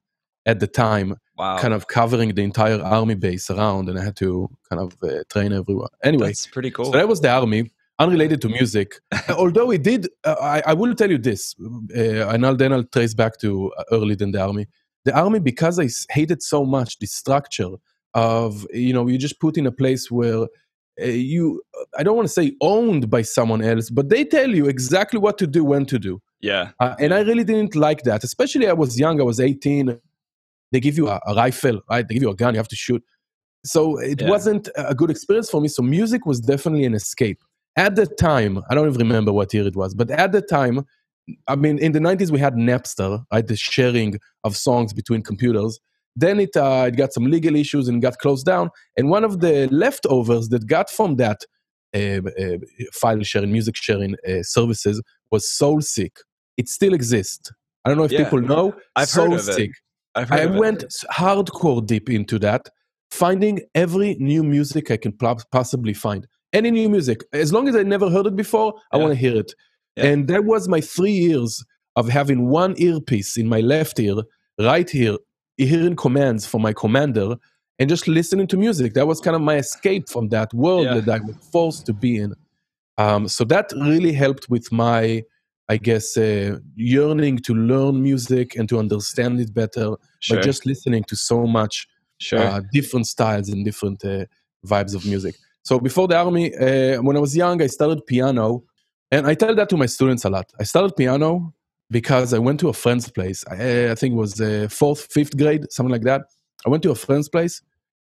at 0.46 0.60
the 0.60 0.68
time, 0.68 1.16
wow. 1.38 1.58
kind 1.60 1.74
of 1.74 1.88
covering 1.88 2.34
the 2.34 2.42
entire 2.42 2.82
army 2.82 3.16
base 3.16 3.50
around, 3.50 3.90
and 3.90 4.00
I 4.00 4.04
had 4.04 4.16
to 4.18 4.50
kind 4.70 4.82
of 4.82 4.96
uh, 5.04 5.24
train 5.30 5.54
everyone. 5.54 5.90
Anyway, 6.04 6.28
that's 6.28 6.48
pretty 6.48 6.72
cool. 6.72 6.86
So 6.86 6.92
that 6.92 7.08
was 7.08 7.22
the 7.22 7.30
army, 7.30 7.72
unrelated 8.00 8.42
to 8.42 8.50
music. 8.50 8.96
Although 9.30 9.72
it 9.72 9.84
did, 9.84 10.08
uh, 10.24 10.36
I, 10.42 10.64
I 10.68 10.74
will 10.74 10.96
tell 10.96 11.12
you 11.12 11.18
this, 11.18 11.56
uh, 11.96 12.28
and 12.30 12.46
I'll, 12.46 12.56
then 12.56 12.74
I'll 12.74 12.84
trace 12.84 13.14
back 13.14 13.40
to 13.40 13.72
uh, 13.78 13.84
early 13.92 14.16
than 14.16 14.32
the 14.32 14.42
army. 14.42 14.68
The 15.06 15.18
army, 15.18 15.40
because 15.40 15.80
I 15.80 15.90
hated 16.12 16.44
so 16.44 16.66
much 16.66 17.00
the 17.00 17.08
structure 17.08 17.72
of 18.14 18.68
you 18.74 18.94
know 18.94 19.08
you 19.08 19.18
just 19.18 19.40
put 19.40 19.58
in 19.58 19.66
a 19.66 19.72
place 19.72 20.12
where 20.12 20.48
uh, 21.00 21.06
you 21.06 21.62
i 21.98 22.04
don't 22.04 22.16
want 22.16 22.28
to 22.28 22.34
say 22.34 22.54
owned 22.62 23.10
by 23.10 23.22
someone 23.22 23.62
else 23.62 23.90
but 23.90 24.10
they 24.10 24.24
tell 24.26 24.50
you 24.50 24.66
exactly 24.68 25.20
what 25.20 25.38
to 25.38 25.48
do 25.48 25.64
when 25.64 25.86
to 25.86 26.00
do. 26.00 26.22
Yeah. 26.42 26.72
Uh, 26.80 26.96
and 27.00 27.14
i 27.14 27.22
really 27.22 27.44
didn't 27.44 27.76
like 27.76 28.04
that 28.04 28.24
especially 28.24 28.68
i 28.68 28.74
was 28.74 29.00
young 29.00 29.22
i 29.22 29.24
was 29.24 29.40
18 29.40 30.00
they 30.72 30.80
give 30.80 30.98
you 30.98 31.10
a, 31.10 31.20
a 31.28 31.36
rifle 31.36 31.82
right? 31.90 32.08
They 32.08 32.14
give 32.14 32.24
you 32.24 32.30
a 32.30 32.36
gun 32.36 32.54
you 32.54 32.60
have 32.60 32.68
to 32.70 32.76
shoot. 32.76 33.04
So 33.66 34.00
it 34.00 34.22
yeah. 34.22 34.30
wasn't 34.30 34.70
a 34.76 34.96
good 34.96 35.12
experience 35.12 35.50
for 35.50 35.62
me 35.62 35.68
so 35.68 35.84
music 35.84 36.26
was 36.26 36.40
definitely 36.40 36.86
an 36.86 36.94
escape. 36.94 37.40
At 37.78 37.96
the 37.96 38.08
time 38.08 38.62
i 38.70 38.76
don't 38.76 38.88
even 38.88 39.00
remember 39.08 39.32
what 39.32 39.54
year 39.54 39.68
it 39.68 39.76
was 39.76 39.94
but 39.94 40.10
at 40.12 40.32
the 40.32 40.42
time 40.42 40.86
i 41.48 41.56
mean 41.56 41.78
in 41.78 41.92
the 41.92 42.00
90s 42.00 42.32
we 42.32 42.40
had 42.40 42.56
napster 42.56 43.24
right? 43.32 43.48
The 43.48 43.56
sharing 43.56 44.20
of 44.44 44.58
songs 44.58 44.94
between 44.94 45.22
computers 45.22 45.80
then 46.16 46.40
it, 46.40 46.56
uh, 46.56 46.86
it 46.88 46.98
got 46.98 47.14
some 47.14 47.26
legal 47.26 47.56
issues 47.56 47.88
and 47.88 48.02
got 48.02 48.18
closed 48.18 48.46
down. 48.46 48.70
And 48.98 49.10
one 49.10 49.24
of 49.24 49.40
the 49.40 49.68
leftovers 49.72 50.50
that 50.50 50.68
got 50.68 50.90
from 50.90 51.16
that 51.18 51.42
uh, 51.96 52.22
uh, 52.40 52.58
file 52.94 53.22
sharing, 53.24 53.52
music 53.52 53.76
sharing 53.76 54.16
uh, 54.28 54.44
services 54.44 55.02
was 55.32 55.46
SoulSeek. 55.46 56.12
It 56.58 56.68
still 56.68 56.94
exists. 56.94 57.52
I 57.86 57.90
don't 57.90 57.98
know 57.98 58.04
if 58.04 58.12
yeah. 58.12 58.24
people 58.24 58.42
know. 58.42 58.76
I've 58.96 59.10
Soul 59.10 59.32
heard 59.32 59.40
of 59.40 59.46
Seek. 59.46 59.72
it. 59.72 59.76
I've 60.16 60.30
heard 60.30 60.40
I 60.40 60.46
went 60.46 60.84
it. 60.84 60.94
hardcore 61.12 61.86
deep 61.86 62.10
into 62.10 62.38
that, 62.40 62.68
finding 63.10 63.62
every 63.74 64.16
new 64.16 64.44
music 64.44 64.92
I 64.92 64.98
can 64.98 65.14
possibly 65.52 65.94
find. 65.94 66.28
Any 66.54 66.70
new 66.70 66.90
music, 66.90 67.24
as 67.32 67.54
long 67.54 67.70
as 67.70 67.76
I 67.78 67.84
never 67.84 68.10
heard 68.10 68.28
it 68.28 68.36
before, 68.36 68.74
I 68.92 68.98
want 68.98 69.14
to 69.14 69.18
hear 69.18 69.38
it. 69.38 69.54
Yeah. 69.96 70.08
And 70.08 70.28
that 70.28 70.44
was 70.44 70.68
my 70.68 70.82
three 70.82 71.12
years 71.12 71.64
of 71.96 72.10
having 72.10 72.48
one 72.48 72.76
earpiece 72.78 73.38
in 73.38 73.48
my 73.48 73.62
left 73.62 74.00
ear, 74.00 74.16
right 74.60 74.90
here, 74.90 75.18
hearing 75.58 75.96
commands 75.96 76.46
from 76.46 76.62
my 76.62 76.74
commander 76.74 77.36
and 77.80 77.90
just 77.90 78.08
listening 78.08 78.48
to 78.48 78.58
music. 78.58 78.94
That 78.94 79.08
was 79.08 79.20
kind 79.20 79.36
of 79.36 79.42
my 79.42 79.58
escape 79.58 80.10
from 80.10 80.30
that 80.30 80.54
world 80.54 80.86
yeah. 80.86 81.00
that 81.00 81.22
I 81.22 81.26
was 81.26 81.36
forced 81.52 81.86
to 81.88 81.94
be 81.94 82.18
in. 82.18 82.36
Um, 82.98 83.28
so 83.28 83.44
that 83.46 83.72
really 83.76 84.14
helped 84.14 84.50
with 84.50 84.72
my, 84.72 85.24
I 85.68 85.78
guess, 85.78 86.18
uh, 86.18 86.58
yearning 86.76 87.40
to 87.40 87.56
learn 87.56 88.04
music 88.04 88.56
and 88.56 88.70
to 88.70 88.78
understand 88.78 89.40
it 89.40 89.54
better 89.54 89.96
sure. 90.20 90.38
by 90.38 90.44
just 90.44 90.66
listening 90.66 91.04
to 91.06 91.16
so 91.16 91.48
much 91.48 91.88
sure. 92.20 92.40
uh, 92.40 92.62
different 92.72 93.08
styles 93.08 93.50
and 93.50 93.66
different 93.66 94.04
uh, 94.06 94.26
vibes 94.68 94.94
of 94.94 95.06
music. 95.06 95.36
So 95.64 95.80
before 95.80 96.08
the 96.08 96.18
army, 96.18 96.56
uh, 96.56 97.02
when 97.02 97.18
I 97.18 97.20
was 97.20 97.36
young, 97.36 97.62
I 97.62 97.68
started 97.68 98.06
piano. 98.06 98.64
And 99.12 99.28
I 99.28 99.34
tell 99.34 99.56
that 99.56 99.70
to 99.70 99.78
my 99.78 99.88
students 99.88 100.24
a 100.24 100.30
lot. 100.30 100.52
I 100.60 100.64
started 100.64 100.96
piano 100.96 101.54
because 101.92 102.34
I 102.34 102.40
went 102.40 102.60
to 102.62 102.70
a 102.70 102.74
friend's 102.74 103.10
place. 103.10 103.44
I, 103.52 103.92
I 103.92 103.96
think 103.96 104.14
it 104.14 104.18
was 104.18 104.40
uh, 104.40 104.68
fourth, 104.72 105.12
fifth 105.12 105.38
grade, 105.38 105.66
something 105.70 105.92
like 105.92 106.04
that. 106.04 106.22
I 106.66 106.70
went 106.70 106.82
to 106.84 106.92
a 106.92 106.96
friend's 106.96 107.30
place, 107.30 107.62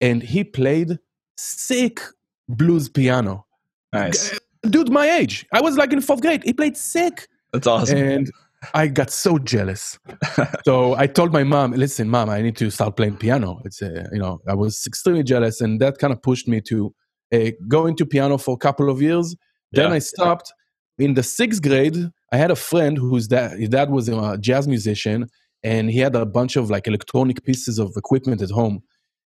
and 0.01 0.23
he 0.23 0.45
played 0.45 0.99
sick 1.37 2.01
blues 2.49 2.89
piano. 2.89 3.47
Nice, 3.93 4.39
dude, 4.63 4.91
my 4.91 5.11
age. 5.11 5.47
I 5.53 5.61
was 5.61 5.77
like 5.77 5.93
in 5.93 6.01
fourth 6.01 6.21
grade. 6.21 6.43
He 6.45 6.53
played 6.53 6.77
sick. 6.77 7.27
That's 7.53 7.67
awesome. 7.67 7.99
And 7.99 8.31
I 8.75 8.87
got 8.89 9.11
so 9.11 9.39
jealous. 9.39 9.99
so 10.65 10.95
I 10.95 11.07
told 11.07 11.33
my 11.33 11.43
mom, 11.43 11.73
"Listen, 11.73 12.09
mom, 12.09 12.29
I 12.29 12.43
need 12.43 12.57
to 12.59 12.71
start 12.71 12.97
playing 12.97 13.17
piano." 13.17 13.61
It's 13.65 13.81
uh, 13.81 14.07
you 14.13 14.19
know, 14.19 14.41
I 14.47 14.55
was 14.55 14.87
extremely 14.87 15.23
jealous, 15.23 15.61
and 15.61 15.81
that 15.81 15.99
kind 15.99 16.13
of 16.13 16.23
pushed 16.23 16.47
me 16.47 16.61
to 16.63 16.95
uh, 17.33 17.51
go 17.67 17.87
into 17.87 18.05
piano 18.05 18.37
for 18.37 18.55
a 18.55 18.59
couple 18.59 18.91
of 18.91 19.01
years. 19.01 19.35
Then 19.73 19.89
yeah. 19.89 19.97
I 19.97 19.99
stopped. 20.01 20.53
In 21.01 21.15
the 21.15 21.23
sixth 21.23 21.63
grade, 21.63 21.97
I 22.33 22.37
had 22.37 22.51
a 22.51 22.57
friend 22.57 22.97
whose 22.97 23.27
dad, 23.27 23.59
his 23.59 23.71
dad 23.71 23.91
was 23.91 24.09
a 24.09 24.39
jazz 24.39 24.69
musician, 24.69 25.29
and 25.63 25.91
he 25.91 25.99
had 25.99 26.15
a 26.15 26.27
bunch 26.27 26.57
of 26.57 26.71
like 26.71 26.87
electronic 26.87 27.43
pieces 27.45 27.79
of 27.79 27.93
equipment 27.97 28.43
at 28.43 28.51
home, 28.51 28.83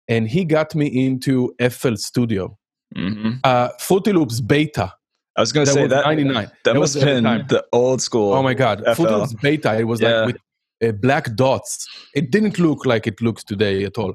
and 0.08 0.30
he 0.30 0.46
got 0.46 0.76
me 0.76 0.88
into 1.06 1.54
FL 1.70 1.96
Studio, 1.96 2.58
mm-hmm. 2.96 3.32
uh, 3.44 3.70
Fruity 3.80 4.14
Loops 4.14 4.42
Beta. 4.42 4.94
I 5.36 5.42
was 5.42 5.52
going 5.52 5.66
to 5.66 5.74
say 5.74 5.88
that 5.88 6.06
99. 6.06 6.34
That, 6.34 6.54
that 6.64 6.76
must 6.80 6.94
have 6.94 7.04
been 7.04 7.24
the 7.24 7.66
old 7.74 8.02
school. 8.02 8.34
Oh 8.34 8.44
my 8.44 8.54
god, 8.54 8.84
FL. 8.86 8.94
Fruity 8.94 9.16
Loops 9.16 9.34
Beta. 9.34 9.76
It 9.78 9.84
was 9.86 10.00
yeah. 10.00 10.22
like 10.22 10.36
with 10.82 10.90
uh, 10.90 10.92
black 10.94 11.36
dots. 11.36 11.88
It 12.14 12.32
didn't 12.32 12.60
look 12.60 12.86
like 12.86 13.08
it 13.08 13.22
looks 13.22 13.44
today 13.44 13.84
at 13.84 13.98
all. 13.98 14.14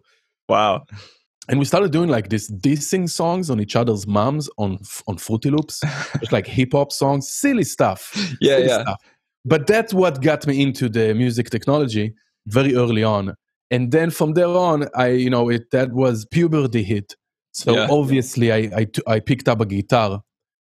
Wow 0.48 0.84
and 1.48 1.58
we 1.58 1.64
started 1.64 1.90
doing 1.90 2.08
like 2.08 2.28
this 2.28 2.50
dissing 2.50 3.08
songs 3.08 3.50
on 3.50 3.60
each 3.60 3.76
other's 3.76 4.06
moms 4.06 4.48
on 4.58 4.78
on 5.06 5.16
Fruity 5.16 5.50
Loops, 5.50 5.80
just 6.20 6.32
like 6.32 6.46
hip 6.46 6.72
hop 6.72 6.92
songs, 6.92 7.30
silly 7.30 7.64
stuff. 7.64 8.12
Yeah, 8.40 8.56
silly 8.56 8.66
yeah. 8.68 8.82
Stuff. 8.82 9.00
But 9.44 9.66
that's 9.66 9.94
what 9.94 10.22
got 10.22 10.46
me 10.46 10.62
into 10.62 10.88
the 10.88 11.14
music 11.14 11.50
technology 11.50 12.14
very 12.46 12.74
early 12.74 13.02
on, 13.02 13.34
and 13.70 13.90
then 13.90 14.10
from 14.10 14.34
there 14.34 14.48
on, 14.48 14.86
I 14.94 15.08
you 15.08 15.30
know 15.30 15.48
it 15.48 15.70
that 15.72 15.92
was 15.92 16.26
puberty 16.26 16.82
hit. 16.82 17.14
So 17.52 17.74
yeah. 17.74 17.88
obviously, 17.90 18.52
I, 18.52 18.70
I 18.76 18.86
I 19.06 19.20
picked 19.20 19.48
up 19.48 19.60
a 19.60 19.66
guitar, 19.66 20.22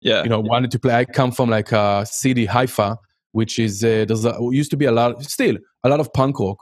Yeah. 0.01 0.23
You 0.23 0.29
know, 0.29 0.39
wanted 0.39 0.71
to 0.71 0.79
play. 0.79 0.93
I 0.93 1.05
come 1.05 1.31
from 1.31 1.49
like 1.49 1.71
a 1.71 2.05
city, 2.05 2.45
Haifa, 2.45 2.97
which 3.31 3.59
is 3.59 3.83
uh, 3.83 4.05
there's 4.07 4.25
a, 4.25 4.37
used 4.51 4.71
to 4.71 4.77
be 4.77 4.85
a 4.85 4.91
lot, 4.91 5.21
still 5.23 5.57
a 5.83 5.89
lot 5.89 5.99
of 5.99 6.13
punk 6.13 6.39
rock. 6.39 6.57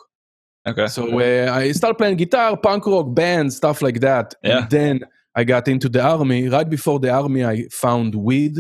Okay. 0.68 0.88
So 0.88 1.20
uh, 1.20 1.52
I 1.54 1.72
started 1.72 1.96
playing 1.98 2.18
guitar, 2.18 2.56
punk 2.58 2.86
rock, 2.86 3.08
bands, 3.14 3.56
stuff 3.58 3.82
like 3.82 4.00
that. 4.02 4.36
Yeah. 4.44 4.60
And 4.60 4.70
then 4.70 5.00
I 5.36 5.44
got 5.44 5.68
into 5.68 5.90
the 5.90 6.02
army. 6.02 6.48
Right 6.50 6.70
before 6.70 7.00
the 7.00 7.10
army, 7.12 7.46
I 7.46 7.68
found 7.72 8.14
weed, 8.16 8.58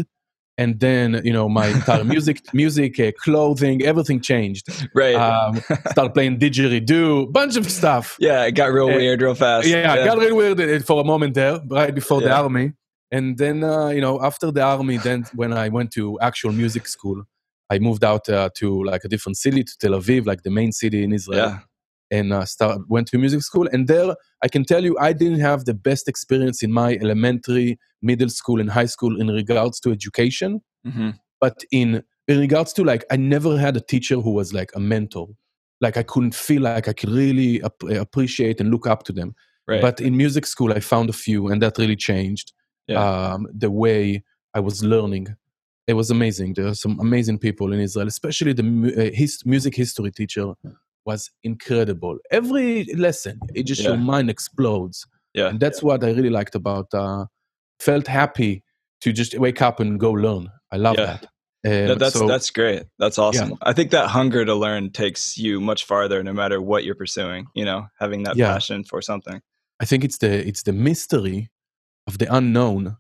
and 0.57 0.79
then 0.79 1.21
you 1.23 1.33
know 1.33 1.49
my 1.49 1.67
entire 1.77 2.03
music, 2.03 2.41
music, 2.53 2.99
uh, 2.99 3.11
clothing, 3.23 3.83
everything 3.83 4.21
changed. 4.21 4.67
right. 4.95 5.15
Um, 5.15 5.57
started 5.91 6.13
playing 6.13 6.39
didgeridoo, 6.39 7.31
bunch 7.33 7.57
of 7.57 7.69
stuff. 7.69 8.15
yeah, 8.19 8.43
it 8.45 8.53
got 8.53 8.71
real 8.71 8.85
uh, 8.89 8.95
weird 8.95 9.21
real 9.21 9.35
fast. 9.35 9.67
Yeah, 9.67 9.91
I 9.93 10.05
got 10.05 10.17
real 10.17 10.35
weird 10.35 10.59
uh, 10.61 10.79
for 10.79 11.01
a 11.01 11.03
moment 11.03 11.33
there, 11.33 11.59
right 11.69 11.93
before 11.93 12.21
the 12.21 12.31
army. 12.31 12.73
And 13.11 13.37
then, 13.39 13.63
uh, 13.63 13.87
you 13.87 14.01
know, 14.01 14.23
after 14.23 14.51
the 14.51 14.61
army, 14.61 14.97
then 14.97 15.25
when 15.33 15.51
I 15.51 15.69
went 15.69 15.91
to 15.93 16.19
actual 16.21 16.51
music 16.51 16.87
school, 16.87 17.23
I 17.71 17.79
moved 17.79 18.03
out 18.03 18.29
uh, 18.29 18.49
to 18.57 18.83
like 18.83 19.03
a 19.03 19.07
different 19.07 19.37
city, 19.37 19.63
to 19.63 19.77
Tel 19.79 19.91
Aviv, 19.93 20.27
like 20.27 20.43
the 20.43 20.51
main 20.51 20.71
city 20.71 21.03
in 21.03 21.11
Israel, 21.11 21.37
Yeah. 21.39 21.59
And 22.11 22.33
uh, 22.33 22.45
start 22.45 22.79
went 22.89 23.07
to 23.09 23.17
music 23.17 23.41
school. 23.41 23.67
And 23.71 23.87
there, 23.87 24.15
I 24.43 24.47
can 24.47 24.63
tell 24.65 24.83
you, 24.83 24.97
I 24.99 25.13
didn't 25.13 25.39
have 25.41 25.65
the 25.65 25.73
best 25.73 26.07
experience 26.07 26.63
in 26.63 26.71
my 26.71 26.95
elementary, 27.01 27.77
middle 28.01 28.29
school, 28.29 28.59
and 28.59 28.69
high 28.69 28.87
school 28.87 29.19
in 29.19 29.27
regards 29.27 29.79
to 29.81 29.91
education. 29.91 30.61
hmm 30.85 31.11
But 31.41 31.63
in 31.71 32.03
in 32.27 32.39
regards 32.39 32.73
to 32.73 32.83
like, 32.83 33.03
I 33.11 33.17
never 33.17 33.57
had 33.57 33.75
a 33.77 33.81
teacher 33.81 34.17
who 34.21 34.31
was 34.31 34.53
like 34.53 34.71
a 34.75 34.79
mentor. 34.79 35.27
Like 35.81 35.97
I 35.97 36.03
couldn't 36.03 36.35
feel 36.35 36.61
like 36.61 36.87
I 36.87 36.93
could 36.93 37.09
really 37.09 37.63
ap- 37.63 37.89
appreciate 38.05 38.59
and 38.61 38.69
look 38.69 38.85
up 38.85 39.03
to 39.03 39.13
them. 39.13 39.33
Right. 39.67 39.81
But 39.81 39.99
in 40.01 40.15
music 40.17 40.45
school, 40.45 40.71
I 40.73 40.79
found 40.79 41.09
a 41.09 41.13
few, 41.13 41.47
and 41.51 41.61
that 41.63 41.77
really 41.77 41.95
changed 41.95 42.47
Yeah. 42.87 42.99
um, 43.03 43.47
the 43.63 43.71
way 43.83 44.23
I 44.57 44.59
was 44.59 44.83
learning. 44.83 45.25
It 45.87 45.95
was 45.95 46.09
amazing. 46.11 46.53
There 46.55 46.67
are 46.67 46.75
some 46.85 46.99
amazing 46.99 47.39
people 47.39 47.73
in 47.73 47.79
Israel, 47.79 48.07
especially 48.07 48.53
the 48.53 48.63
uh, 48.63 49.15
his- 49.21 49.43
music 49.45 49.73
history 49.75 50.11
teacher 50.11 50.45
was 51.05 51.31
incredible. 51.43 52.17
Every 52.31 52.85
lesson, 52.95 53.39
it 53.55 53.63
just 53.63 53.81
your 53.83 53.97
mind 53.97 54.29
explodes, 54.29 55.05
yeah. 55.33 55.47
and 55.47 55.59
that's 55.59 55.81
what 55.81 56.03
I 56.03 56.11
really 56.11 56.29
liked 56.29 56.55
about. 56.55 56.87
Uh, 56.93 57.25
felt 57.79 58.07
happy 58.07 58.63
to 59.01 59.11
just 59.13 59.37
wake 59.39 59.61
up 59.61 59.79
and 59.79 59.99
go 59.99 60.11
learn. 60.11 60.49
I 60.71 60.77
love 60.77 60.97
Yeah. 60.97 61.05
that. 61.05 61.25
Um, 61.65 61.87
No, 61.87 61.95
that's 61.95 62.13
so, 62.13 62.27
that's 62.27 62.49
great. 62.51 62.83
That's 62.99 63.17
awesome. 63.17 63.55
I 63.61 63.73
think 63.73 63.91
that 63.91 64.07
hunger 64.07 64.45
to 64.45 64.55
learn 64.55 64.91
takes 64.91 65.37
you 65.37 65.59
much 65.59 65.85
farther, 65.85 66.23
no 66.23 66.33
matter 66.33 66.61
what 66.61 66.83
you're 66.83 66.95
pursuing. 66.95 67.47
You 67.53 67.65
know, 67.65 67.87
having 67.99 68.23
that 68.23 68.35
Yeah. 68.37 68.53
passion 68.53 68.83
for 68.83 69.01
something. 69.01 69.41
I 69.79 69.85
think 69.85 70.03
it's 70.03 70.17
the 70.17 70.47
it's 70.47 70.63
the 70.63 70.73
mystery 70.73 71.49
of 72.07 72.17
the 72.17 72.33
unknown, 72.33 72.97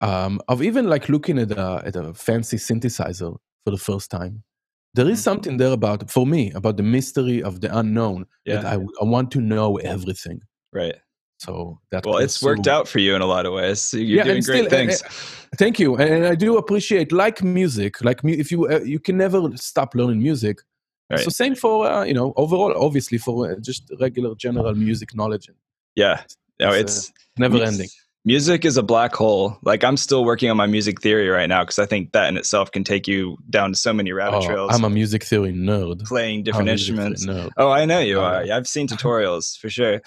um, 0.00 0.40
of 0.48 0.62
even 0.62 0.88
like 0.88 1.08
looking 1.08 1.38
at 1.38 1.50
a 1.52 1.82
at 1.84 1.96
a 1.96 2.14
fancy 2.14 2.56
synthesizer 2.56 3.36
for 3.64 3.70
the 3.70 3.78
first 3.78 4.10
time. 4.10 4.42
There 4.94 5.08
is 5.08 5.18
Mhm. 5.20 5.22
something 5.22 5.56
there 5.56 5.72
about 5.72 6.10
for 6.10 6.26
me 6.26 6.52
about 6.52 6.76
the 6.76 6.82
mystery 6.82 7.42
of 7.42 7.60
the 7.60 7.76
unknown 7.78 8.26
that 8.46 8.62
Yeah. 8.62 8.70
I, 8.72 8.74
I 9.00 9.04
want 9.04 9.30
to 9.32 9.40
know 9.40 9.76
everything. 9.78 10.42
Right. 10.72 10.96
So 11.38 11.80
that 11.90 12.04
Well, 12.06 12.18
it's 12.18 12.42
worked 12.42 12.68
out 12.68 12.86
for 12.86 13.00
you 13.00 13.16
in 13.16 13.22
a 13.22 13.26
lot 13.26 13.46
of 13.46 13.52
ways. 13.54 13.80
So 13.80 13.96
You're 13.96 14.18
Yeah, 14.18 14.24
doing 14.24 14.42
great 14.42 14.66
still, 14.66 14.66
uh, 14.66 14.70
things. 14.70 15.02
Thank 15.58 15.78
you, 15.80 15.96
and 15.96 16.26
I 16.26 16.34
do 16.34 16.56
appreciate 16.56 17.10
like 17.10 17.42
music. 17.42 18.02
Like 18.04 18.20
if 18.24 18.50
you 18.52 18.68
uh, 18.68 18.80
you 18.84 19.00
can 19.00 19.16
never 19.16 19.40
stop 19.56 19.94
learning 19.94 20.22
music. 20.22 20.60
Right. 21.10 21.20
So 21.24 21.30
same 21.30 21.54
for 21.54 21.86
uh, 21.86 22.04
you 22.04 22.14
know 22.14 22.32
overall, 22.36 22.72
obviously 22.76 23.18
for 23.18 23.50
uh, 23.50 23.60
just 23.60 23.90
regular 24.00 24.34
general 24.36 24.74
music 24.74 25.14
knowledge, 25.14 25.50
yeah. 25.96 26.22
No, 26.60 26.70
it's, 26.72 27.08
it's 27.08 27.12
never 27.38 27.58
ending. 27.62 27.88
Music 28.24 28.64
is 28.64 28.76
a 28.76 28.82
black 28.84 29.14
hole. 29.16 29.58
Like 29.62 29.82
I'm 29.82 29.96
still 29.96 30.24
working 30.24 30.48
on 30.48 30.56
my 30.56 30.66
music 30.66 31.00
theory 31.00 31.28
right 31.28 31.48
now 31.48 31.64
because 31.64 31.80
I 31.80 31.86
think 31.86 32.12
that 32.12 32.28
in 32.28 32.36
itself 32.36 32.70
can 32.70 32.84
take 32.84 33.08
you 33.08 33.36
down 33.50 33.72
to 33.72 33.76
so 33.78 33.92
many 33.92 34.12
rabbit 34.12 34.42
Oh, 34.44 34.46
trails. 34.46 34.70
I'm 34.72 34.84
a 34.84 34.90
music 34.90 35.24
theory 35.24 35.52
nerd. 35.52 36.04
playing 36.04 36.38
I'm 36.38 36.44
different 36.44 36.66
theory 36.66 36.72
instruments. 36.78 37.26
nerd. 37.26 37.50
Oh, 37.56 37.70
I 37.70 37.84
know 37.84 37.98
you 37.98 38.20
Oh, 38.20 38.24
are. 38.24 38.44
yeah. 38.44 38.56
I've 38.56 38.68
seen 38.68 38.86
tutorials 38.92 39.58
for 39.58 39.68
sure. 39.68 40.00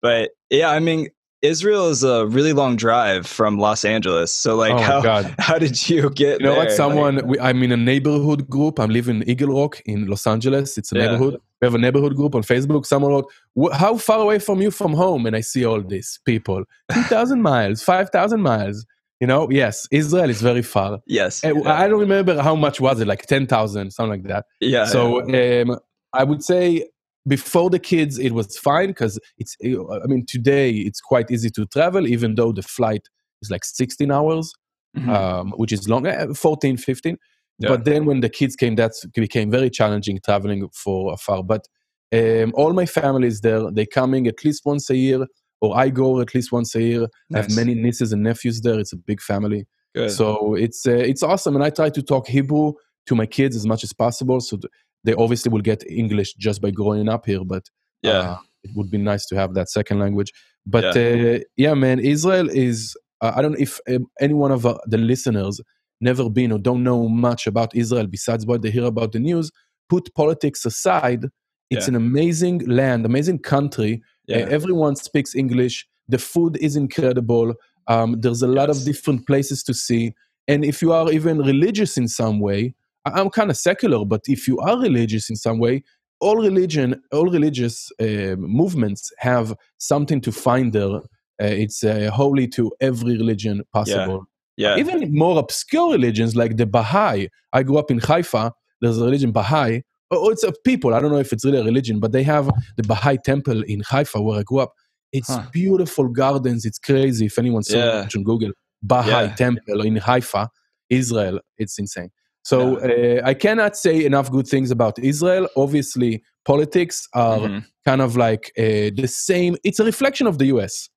But 0.00 0.30
yeah, 0.48 0.70
I 0.70 0.78
mean, 0.80 1.08
Israel 1.42 1.88
is 1.90 2.02
a 2.02 2.26
really 2.26 2.54
long 2.54 2.74
drive 2.76 3.26
from 3.26 3.58
Los 3.58 3.84
Angeles. 3.84 4.32
So 4.32 4.56
like, 4.56 4.72
Oh 4.72 4.78
how 4.82 5.02
God. 5.02 5.34
how 5.38 5.58
did 5.58 5.90
you 5.90 6.08
get? 6.08 6.40
You 6.40 6.46
know 6.46 6.56
what? 6.56 6.72
Someone, 6.72 7.16
Like, 7.16 7.24
we, 7.26 7.38
I'm 7.38 7.62
in 7.62 7.70
a 7.72 7.76
neighborhood 7.76 8.48
group. 8.48 8.78
I'm 8.80 8.90
living 8.90 9.16
in 9.20 9.28
Eagle 9.28 9.54
Rock 9.60 9.82
in 9.84 10.06
Los 10.06 10.26
Angeles. 10.26 10.78
It's 10.78 10.90
a 10.92 10.96
Yeah. 10.96 11.02
neighborhood. 11.08 11.40
We 11.60 11.66
have 11.66 11.74
a 11.74 11.78
neighborhood 11.78 12.14
group 12.16 12.34
on 12.34 12.42
Facebook. 12.42 12.86
Someone 12.86 13.12
wrote, 13.12 13.72
"How 13.74 13.96
far 13.96 14.20
away 14.20 14.38
from 14.38 14.60
you 14.62 14.70
from 14.70 14.92
home?" 14.94 15.26
And 15.26 15.34
I 15.34 15.40
see 15.40 15.64
all 15.64 15.80
these 15.82 16.20
people, 16.24 16.64
two 16.92 17.02
thousand 17.02 17.42
miles, 17.42 17.82
five 17.82 18.10
thousand 18.10 18.42
miles. 18.42 18.86
You 19.20 19.26
know, 19.26 19.48
yes, 19.50 19.88
Israel 19.90 20.30
is 20.30 20.40
very 20.40 20.62
far. 20.62 21.00
yes. 21.06 21.40
Yeah. 21.42 21.52
I 21.66 21.88
don't 21.88 21.98
remember 21.98 22.40
how 22.40 22.54
much 22.54 22.80
was 22.80 23.00
it, 23.00 23.08
like 23.08 23.26
ten 23.26 23.46
thousand, 23.48 23.90
something 23.90 24.22
like 24.22 24.28
that. 24.28 24.44
yeah. 24.60 24.84
so 24.84 25.22
um, 25.22 25.78
I 26.12 26.22
would 26.22 26.44
say 26.44 26.88
before 27.26 27.68
the 27.68 27.80
kids, 27.80 28.18
it 28.18 28.32
was 28.32 28.56
fine 28.56 28.88
because 28.88 29.18
it's. 29.38 29.56
I 29.64 30.06
mean, 30.06 30.24
today 30.26 30.70
it's 30.70 31.00
quite 31.00 31.30
easy 31.32 31.50
to 31.50 31.66
travel, 31.66 32.06
even 32.06 32.36
though 32.36 32.52
the 32.52 32.62
flight 32.62 33.08
is 33.42 33.50
like 33.50 33.64
sixteen 33.64 34.10
hours 34.12 34.52
Mhm. 34.96 35.08
um, 35.14 35.52
which 35.56 35.70
is 35.70 35.86
long, 35.86 36.06
uh, 36.06 36.32
14, 36.34 36.78
15. 36.78 37.18
Yeah. 37.58 37.70
But 37.70 37.84
then 37.84 38.04
when 38.04 38.20
the 38.20 38.28
kids 38.28 38.54
came, 38.54 38.76
that 38.76 38.92
became 39.14 39.50
very 39.50 39.70
challenging 39.70 40.20
traveling 40.24 40.68
for 40.72 41.12
afar. 41.12 41.42
But 41.42 41.66
um, 42.12 42.52
all 42.54 42.72
my 42.72 42.86
family 42.86 43.28
is 43.28 43.40
there. 43.40 43.70
They 43.70 43.84
coming 43.86 44.26
at 44.26 44.44
least 44.44 44.64
once 44.64 44.88
a 44.90 44.96
year, 44.96 45.26
or 45.60 45.76
I 45.76 45.88
go 45.88 46.20
at 46.20 46.34
least 46.34 46.52
once 46.52 46.74
a 46.74 46.82
year. 46.82 47.06
I 47.34 47.38
have 47.38 47.54
many 47.54 47.74
nieces 47.74 48.12
and 48.12 48.22
nephews 48.22 48.60
there. 48.60 48.78
It's 48.78 48.92
a 48.92 48.96
big 48.96 49.20
family, 49.20 49.66
Good. 49.94 50.12
so 50.12 50.54
it's 50.54 50.86
uh, 50.86 50.92
it's 50.92 51.22
awesome. 51.22 51.56
And 51.56 51.64
I 51.64 51.70
try 51.70 51.90
to 51.90 52.02
talk 52.02 52.28
Hebrew 52.28 52.74
to 53.06 53.14
my 53.14 53.26
kids 53.26 53.56
as 53.56 53.66
much 53.66 53.82
as 53.82 53.92
possible. 53.92 54.40
So 54.40 54.56
th- 54.56 54.70
they 55.04 55.14
obviously 55.14 55.50
will 55.50 55.60
get 55.60 55.82
English 55.90 56.34
just 56.34 56.62
by 56.62 56.70
growing 56.70 57.08
up 57.08 57.26
here. 57.26 57.44
But 57.44 57.64
yeah. 58.02 58.12
uh, 58.12 58.38
it 58.62 58.70
would 58.76 58.90
be 58.90 58.98
nice 58.98 59.26
to 59.26 59.36
have 59.36 59.54
that 59.54 59.68
second 59.68 59.98
language. 59.98 60.32
But 60.64 60.94
yeah, 60.94 61.34
uh, 61.34 61.38
yeah 61.56 61.74
man, 61.74 61.98
Israel 61.98 62.48
is. 62.50 62.96
Uh, 63.20 63.32
I 63.34 63.42
don't 63.42 63.52
know 63.52 63.58
if 63.58 63.80
um, 63.88 64.06
any 64.20 64.34
one 64.34 64.52
of 64.52 64.64
uh, 64.64 64.78
the 64.86 64.98
listeners 64.98 65.60
never 66.00 66.28
been 66.30 66.52
or 66.52 66.58
don't 66.58 66.82
know 66.82 67.08
much 67.08 67.46
about 67.46 67.74
Israel 67.74 68.06
besides 68.06 68.46
what 68.46 68.62
they 68.62 68.70
hear 68.70 68.84
about 68.84 69.12
the 69.12 69.18
news. 69.18 69.50
Put 69.88 70.14
politics 70.14 70.64
aside, 70.64 71.24
it's 71.70 71.86
Yeah. 71.86 71.90
an 71.92 71.96
amazing 71.96 72.58
land, 72.66 73.04
amazing 73.06 73.40
country. 73.40 74.02
yeah. 74.26 74.38
Uh, 74.38 74.46
everyone 74.58 74.94
speaks 74.96 75.34
English. 75.34 75.86
The 76.08 76.18
food 76.18 76.56
is 76.60 76.76
incredible. 76.76 77.54
Um, 77.86 78.20
there's 78.20 78.42
a 78.42 78.46
lot 78.48 78.68
of 78.70 78.84
different 78.84 79.26
places 79.26 79.62
to 79.64 79.74
see. 79.74 80.12
And 80.46 80.64
if 80.64 80.82
you 80.82 80.92
are 80.92 81.10
even 81.12 81.38
religious 81.38 81.96
in 81.96 82.08
some 82.08 82.38
way, 82.40 82.74
I'm 83.06 83.30
kind 83.30 83.50
of 83.50 83.56
secular, 83.56 84.04
but 84.04 84.22
if 84.26 84.46
you 84.48 84.58
are 84.58 84.78
religious 84.78 85.30
in 85.30 85.36
some 85.36 85.58
way, 85.58 85.82
all 86.20 86.36
religion, 86.36 87.00
all 87.12 87.26
religious 87.30 87.90
uh, 88.00 88.34
movements 88.38 89.10
have 89.18 89.54
something 89.78 90.20
to 90.22 90.32
find 90.32 90.72
there. 90.72 90.96
Uh, 91.40 91.54
it's 91.64 91.84
uh, 91.84 92.10
holy 92.12 92.46
to 92.48 92.72
every 92.80 93.16
religion 93.16 93.62
possible. 93.72 94.18
yeah. 94.26 94.37
Even 94.76 95.14
more 95.14 95.38
obscure 95.38 95.92
religions 95.92 96.34
like 96.36 96.56
the 96.56 96.66
Baha'i. 96.66 97.28
I 97.52 97.62
grew 97.62 97.78
up 97.78 97.90
in 97.90 97.98
Haifa. 97.98 98.52
There's 98.80 98.98
a 98.98 99.04
religion 99.04 99.32
Baha'i. 99.32 99.82
Oh, 100.10 100.30
it's 100.30 100.42
a 100.42 100.52
people. 100.64 100.94
I 100.94 101.00
don't 101.00 101.12
know 101.12 101.18
if 101.18 101.32
it's 101.32 101.44
really 101.44 101.60
a 101.60 101.64
religion, 101.64 102.00
but 102.00 102.12
they 102.12 102.22
have 102.24 102.50
the 102.76 102.82
Baha'i 102.82 103.18
temple 103.24 103.62
in 103.62 103.80
Haifa 103.80 104.20
where 104.20 104.40
I 104.40 104.42
grew 104.42 104.58
up. 104.60 104.72
It's 105.12 105.28
Huh. 105.28 105.44
beautiful 105.52 106.08
gardens. 106.08 106.64
It's 106.64 106.78
crazy. 106.78 107.26
If 107.26 107.38
anyone 107.38 107.62
saw 107.62 107.78
Yeah. 107.78 108.08
on 108.16 108.22
Google, 108.24 108.52
Baha'i 108.82 109.24
Yeah. 109.26 109.34
temple 109.34 109.80
in 109.82 109.96
Haifa, 109.96 110.48
Israel. 110.90 111.40
It's 111.58 111.78
insane. 111.78 112.10
So 112.42 112.78
uh, 112.78 113.20
I 113.24 113.34
cannot 113.34 113.76
say 113.76 114.04
enough 114.04 114.30
good 114.30 114.46
things 114.46 114.70
about 114.70 114.98
Israel. 114.98 115.48
Obviously, 115.56 116.22
politics 116.46 117.06
are 117.14 117.40
Mhm. 117.40 117.64
kind 117.84 118.00
of 118.06 118.16
like 118.16 118.44
uh, 118.58 118.88
the 119.00 119.06
same. 119.06 119.56
It's 119.64 119.80
a 119.80 119.84
reflection 119.84 120.26
of 120.26 120.38
the 120.38 120.46
U.S. 120.54 120.88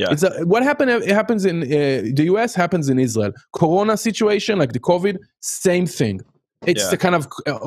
Yeah. 0.00 0.12
It's 0.12 0.22
a, 0.22 0.30
what 0.52 0.62
happened. 0.70 0.90
It 0.90 1.14
happens 1.20 1.42
in 1.50 1.56
uh, 1.62 1.66
the 2.18 2.24
U.S. 2.32 2.54
happens 2.54 2.86
in 2.92 2.98
Israel. 2.98 3.32
Corona 3.60 3.96
situation, 4.08 4.54
like 4.62 4.72
the 4.78 4.80
COVID, 4.92 5.16
same 5.40 5.86
thing. 6.00 6.16
It's 6.70 6.82
Yeah. 6.84 6.90
the 6.94 6.98
kind 7.04 7.14
of 7.14 7.22
uh, 7.46 7.58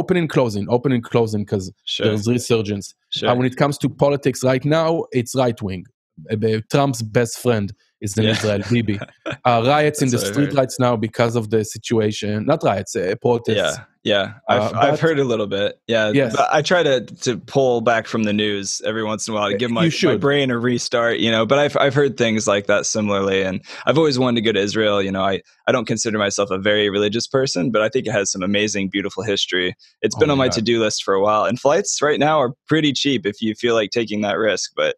open 0.00 0.16
and 0.16 0.28
closing, 0.36 0.64
open 0.76 0.90
and 0.96 1.02
closing 1.12 1.42
because 1.44 1.70
Sure. 1.84 2.06
there's 2.06 2.26
resurgence. 2.26 2.86
Sure. 3.10 3.28
Uh, 3.30 3.34
when 3.38 3.46
it 3.46 3.56
comes 3.56 3.76
to 3.78 3.88
politics 3.88 4.40
right 4.52 4.64
now, 4.64 4.90
it's 5.18 5.34
right 5.34 5.60
wing. 5.62 5.84
Uh, 6.32 6.36
Trump's 6.72 7.02
best 7.02 7.34
friend 7.44 7.72
is 8.00 8.16
in 8.18 8.24
Yeah. 8.24 8.30
Israel, 8.34 8.62
Bibi. 8.70 8.98
Uh, 9.44 9.62
riots 9.66 10.00
in 10.02 10.08
the 10.14 10.18
street 10.18 10.52
right 10.60 10.72
now 10.86 10.94
because 10.96 11.34
of 11.36 11.50
the 11.50 11.64
situation. 11.64 12.46
Not 12.46 12.62
riots, 12.62 12.96
uh, 12.96 13.14
protests. 13.20 13.56
yeah. 13.56 13.76
Yeah, 14.06 14.34
I've, 14.48 14.72
uh, 14.72 14.78
I've 14.78 15.00
heard 15.00 15.18
a 15.18 15.24
little 15.24 15.48
bit. 15.48 15.80
Yeah, 15.88 16.10
yes. 16.10 16.36
I 16.36 16.62
try 16.62 16.84
to 16.84 17.00
to 17.00 17.38
pull 17.38 17.80
back 17.80 18.06
from 18.06 18.22
the 18.22 18.32
news 18.32 18.80
every 18.84 19.02
once 19.02 19.26
in 19.26 19.34
a 19.34 19.36
while 19.36 19.50
to 19.50 19.56
give 19.56 19.72
my, 19.72 19.90
my 20.04 20.16
brain 20.16 20.52
a 20.52 20.58
restart. 20.60 21.18
You 21.18 21.32
know, 21.32 21.44
but 21.44 21.58
I've 21.58 21.76
I've 21.76 21.92
heard 21.92 22.16
things 22.16 22.46
like 22.46 22.68
that 22.68 22.86
similarly, 22.86 23.42
and 23.42 23.64
I've 23.84 23.98
always 23.98 24.16
wanted 24.16 24.36
to 24.36 24.42
go 24.42 24.52
to 24.52 24.60
Israel. 24.60 25.02
You 25.02 25.10
know, 25.10 25.24
I 25.24 25.42
I 25.66 25.72
don't 25.72 25.86
consider 25.86 26.18
myself 26.18 26.52
a 26.52 26.58
very 26.58 26.88
religious 26.88 27.26
person, 27.26 27.72
but 27.72 27.82
I 27.82 27.88
think 27.88 28.06
it 28.06 28.12
has 28.12 28.30
some 28.30 28.44
amazing, 28.44 28.90
beautiful 28.90 29.24
history. 29.24 29.74
It's 30.02 30.14
been 30.14 30.30
oh, 30.30 30.34
on 30.34 30.38
my 30.38 30.50
to 30.50 30.62
do 30.62 30.78
list 30.78 31.02
for 31.02 31.14
a 31.14 31.20
while, 31.20 31.44
and 31.44 31.58
flights 31.58 32.00
right 32.00 32.20
now 32.20 32.38
are 32.38 32.52
pretty 32.68 32.92
cheap 32.92 33.26
if 33.26 33.42
you 33.42 33.56
feel 33.56 33.74
like 33.74 33.90
taking 33.90 34.20
that 34.20 34.38
risk. 34.38 34.70
But 34.76 34.94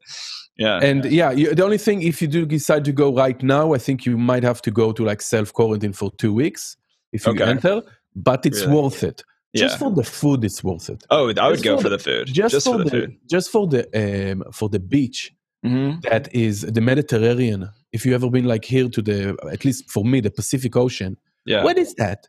yeah, 0.59 0.81
and 0.83 1.07
yeah, 1.07 1.31
you, 1.31 1.55
the 1.55 1.65
only 1.65 1.79
thing 1.79 2.03
if 2.03 2.21
you 2.21 2.29
do 2.29 2.45
decide 2.45 2.85
to 2.85 2.93
go 2.93 3.15
right 3.15 3.43
now, 3.43 3.73
I 3.73 3.79
think 3.79 4.05
you 4.05 4.19
might 4.19 4.43
have 4.43 4.61
to 4.63 4.71
go 4.71 4.93
to 4.93 5.03
like 5.03 5.23
self 5.23 5.55
quarantine 5.55 5.95
for 5.95 6.11
two 6.19 6.35
weeks 6.35 6.77
if 7.11 7.25
you 7.25 7.33
okay. 7.33 7.45
enter 7.45 7.81
but 8.23 8.45
it's 8.47 8.63
really? 8.63 8.75
worth 8.83 9.03
it. 9.03 9.23
Just 9.57 9.75
yeah. 9.75 9.79
for 9.79 9.95
the 9.95 10.05
food, 10.05 10.45
it's 10.45 10.63
worth 10.63 10.91
it. 10.91 11.05
Oh, 11.11 11.33
I 11.37 11.49
would 11.49 11.55
just 11.55 11.65
go 11.65 11.79
for 11.79 11.89
the, 11.89 11.97
the, 11.97 12.03
food. 12.03 12.27
Just, 12.27 12.53
just 12.53 12.67
for, 12.67 12.79
for, 12.79 12.85
the, 12.85 12.91
food. 12.91 13.17
Just 13.31 13.51
for 13.51 13.67
the 13.67 14.33
um, 14.33 14.45
for 14.53 14.69
the 14.69 14.79
beach. 14.79 15.33
Mm-hmm. 15.65 16.01
That 16.09 16.33
is 16.35 16.63
the 16.63 16.81
Mediterranean. 16.81 17.71
If 17.93 18.05
you 18.07 18.15
ever 18.15 18.31
been 18.31 18.45
like 18.45 18.65
here 18.65 18.89
to 18.89 19.03
the, 19.03 19.37
at 19.51 19.65
least 19.65 19.91
for 19.91 20.05
me, 20.05 20.21
the 20.21 20.31
Pacific 20.31 20.77
Ocean. 20.77 21.17
Yeah. 21.47 21.65
What 21.65 21.79
is 21.79 21.95
that? 21.95 22.29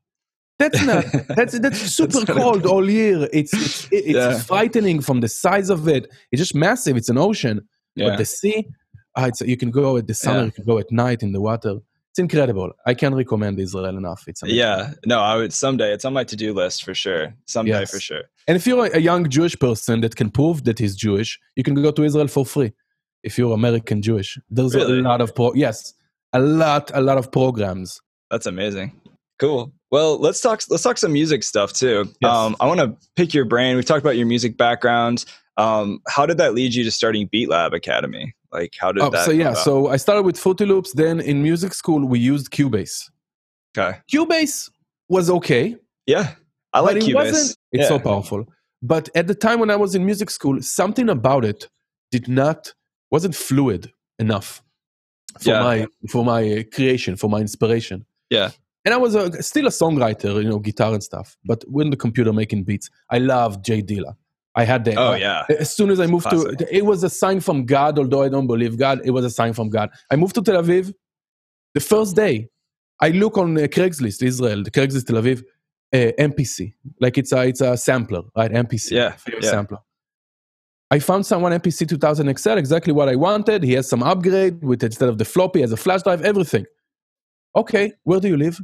That's 0.57 0.83
not. 0.83 1.05
that's 1.35 1.59
that's 1.59 1.79
super 1.97 2.21
that's 2.21 2.39
cold 2.39 2.65
all 2.65 2.89
year. 2.89 3.27
It's 3.31 3.53
it's, 3.53 3.87
it's 3.91 4.07
yeah. 4.07 4.39
frightening 4.39 5.01
from 5.01 5.19
the 5.19 5.27
size 5.27 5.69
of 5.69 5.87
it. 5.87 6.11
It's 6.31 6.39
just 6.39 6.55
massive. 6.55 6.97
It's 6.97 7.09
an 7.09 7.17
ocean. 7.17 7.67
Yeah. 7.95 8.09
But 8.09 8.17
the 8.17 8.25
sea, 8.25 8.65
uh, 9.17 9.25
it's, 9.27 9.41
you 9.41 9.57
can 9.57 9.71
go 9.71 9.97
at 9.97 10.07
the 10.07 10.13
summer. 10.13 10.39
Yeah. 10.39 10.45
You 10.45 10.51
can 10.51 10.65
go 10.65 10.77
at 10.79 10.91
night 10.91 11.21
in 11.21 11.33
the 11.33 11.41
water 11.41 11.79
it's 12.11 12.19
incredible. 12.19 12.71
I 12.85 12.93
can't 12.93 13.15
recommend 13.15 13.59
Israel 13.59 13.85
enough. 13.85 14.23
It's 14.27 14.41
amazing. 14.41 14.57
yeah, 14.57 14.93
no, 15.05 15.19
I 15.19 15.35
would 15.35 15.53
someday. 15.53 15.93
It's 15.93 16.05
on 16.05 16.13
my 16.13 16.23
to 16.23 16.35
do 16.35 16.53
list 16.53 16.83
for 16.83 16.93
sure. 16.93 17.33
Someday 17.45 17.81
yes. 17.81 17.91
for 17.91 17.99
sure. 17.99 18.23
And 18.47 18.57
if 18.57 18.65
you're 18.65 18.85
a 18.85 18.99
young 18.99 19.29
Jewish 19.29 19.57
person 19.59 20.01
that 20.01 20.15
can 20.15 20.31
prove 20.31 20.63
that 20.63 20.79
he's 20.79 20.95
Jewish, 20.95 21.39
you 21.55 21.63
can 21.63 21.75
go 21.75 21.91
to 21.91 22.03
Israel 22.03 22.27
for 22.27 22.45
free. 22.45 22.73
If 23.21 23.37
you're 23.37 23.53
American 23.53 24.01
Jewish, 24.01 24.39
there's 24.49 24.73
really? 24.73 24.99
a 24.99 25.01
lot 25.01 25.21
of 25.21 25.35
pro. 25.35 25.53
Yes, 25.53 25.93
a 26.33 26.39
lot, 26.39 26.89
a 26.93 27.01
lot 27.01 27.17
of 27.17 27.31
programs. 27.31 28.01
That's 28.31 28.45
amazing. 28.45 28.99
Cool. 29.37 29.71
Well, 29.91 30.19
let's 30.19 30.41
talk. 30.41 30.61
Let's 30.69 30.83
talk 30.83 30.97
some 30.97 31.13
music 31.13 31.43
stuff 31.43 31.73
too. 31.73 32.05
Yes. 32.21 32.31
Um, 32.31 32.55
I 32.59 32.67
want 32.67 32.79
to 32.79 32.95
pick 33.15 33.33
your 33.33 33.45
brain. 33.45 33.75
We've 33.75 33.85
talked 33.85 34.03
about 34.03 34.17
your 34.17 34.27
music 34.27 34.57
background. 34.57 35.25
Um, 35.57 36.01
how 36.07 36.25
did 36.25 36.37
that 36.37 36.53
lead 36.53 36.73
you 36.73 36.83
to 36.83 36.91
starting 36.91 37.27
Beat 37.31 37.49
Lab 37.49 37.73
Academy? 37.73 38.33
Like, 38.51 38.75
how 38.79 38.91
did 38.91 39.03
oh, 39.03 39.09
that? 39.09 39.25
So 39.25 39.31
yeah, 39.31 39.53
so 39.53 39.87
I 39.87 39.97
started 39.97 40.23
with 40.23 40.37
Fruity 40.37 40.65
Loops. 40.65 40.93
Then 40.93 41.19
in 41.19 41.43
music 41.43 41.73
school, 41.73 42.05
we 42.05 42.19
used 42.19 42.51
Cubase. 42.51 43.09
Okay. 43.77 43.99
Cubase 44.11 44.69
was 45.07 45.29
okay. 45.29 45.75
Yeah, 46.05 46.33
I 46.73 46.79
like 46.79 46.97
Cubase. 46.97 47.13
Wasn't, 47.13 47.57
it's 47.71 47.83
yeah. 47.83 47.87
so 47.87 47.99
powerful. 47.99 48.45
But 48.81 49.09
at 49.13 49.27
the 49.27 49.35
time 49.35 49.59
when 49.59 49.69
I 49.69 49.75
was 49.75 49.93
in 49.93 50.05
music 50.05 50.29
school, 50.29 50.61
something 50.61 51.09
about 51.09 51.45
it 51.45 51.69
did 52.11 52.27
not 52.27 52.73
wasn't 53.11 53.35
fluid 53.35 53.91
enough 54.17 54.63
for 55.39 55.51
yeah. 55.51 55.59
my 55.61 55.87
for 56.09 56.25
my 56.25 56.65
creation, 56.73 57.15
for 57.15 57.29
my 57.29 57.39
inspiration. 57.39 58.05
Yeah. 58.29 58.51
And 58.85 58.93
I 58.93 58.97
was 58.97 59.13
a, 59.13 59.43
still 59.43 59.67
a 59.67 59.71
songwriter, 59.71 60.41
you 60.41 60.49
know, 60.49 60.57
guitar 60.57 60.93
and 60.93 61.03
stuff. 61.03 61.37
But 61.45 61.63
with 61.67 61.91
the 61.91 61.97
computer 61.97 62.31
making 62.31 62.63
beats, 62.63 62.89
I 63.09 63.19
loved 63.19 63.63
J 63.63 63.81
Dilla. 63.83 64.15
I 64.59 64.65
had 64.65 64.83
that. 64.85 64.97
Oh 64.97 65.13
yeah. 65.13 65.45
As 65.57 65.73
soon 65.73 65.89
as 65.89 65.99
I 66.01 66.07
moved 66.07 66.29
to, 66.31 66.39
it 66.69 66.85
was 66.85 67.01
a 67.03 67.09
sign 67.09 67.39
from 67.39 67.65
God. 67.65 67.97
Although 67.97 68.23
I 68.23 68.29
don't 68.29 68.47
believe 68.47 68.77
God, 68.77 68.99
it 69.05 69.11
was 69.11 69.23
a 69.23 69.29
sign 69.29 69.53
from 69.53 69.69
God. 69.69 69.89
I 70.11 70.17
moved 70.17 70.35
to 70.35 70.41
Tel 70.41 70.61
Aviv. 70.61 70.93
The 71.73 71.79
first 71.79 72.15
day, 72.15 72.49
I 72.99 73.09
look 73.09 73.37
on 73.37 73.57
uh, 73.57 73.61
Craigslist, 73.61 74.21
Israel, 74.21 74.63
the 74.63 74.71
Craigslist 74.71 75.05
Tel 75.07 75.21
Aviv, 75.21 75.43
uh, 75.93 76.11
MPC, 76.29 76.73
like 76.99 77.17
it's 77.17 77.31
a 77.31 77.47
it's 77.47 77.61
a 77.61 77.77
sampler, 77.77 78.23
right? 78.35 78.51
MPC, 78.51 78.91
yeah, 78.91 79.15
yeah. 79.41 79.49
sampler. 79.49 79.79
I 80.91 80.99
found 80.99 81.25
someone 81.25 81.53
MPC 81.53 81.87
2000 81.87 82.37
XL, 82.37 82.57
exactly 82.57 82.91
what 82.91 83.07
I 83.07 83.15
wanted. 83.15 83.63
He 83.63 83.73
has 83.73 83.87
some 83.87 84.03
upgrade 84.03 84.61
with 84.61 84.83
instead 84.83 85.07
of 85.07 85.19
the 85.19 85.25
floppy, 85.25 85.61
has 85.61 85.71
a 85.71 85.77
flash 85.77 86.01
drive, 86.01 86.21
everything. 86.23 86.65
Okay, 87.55 87.93
where 88.03 88.19
do 88.19 88.27
you 88.27 88.37
live? 88.37 88.59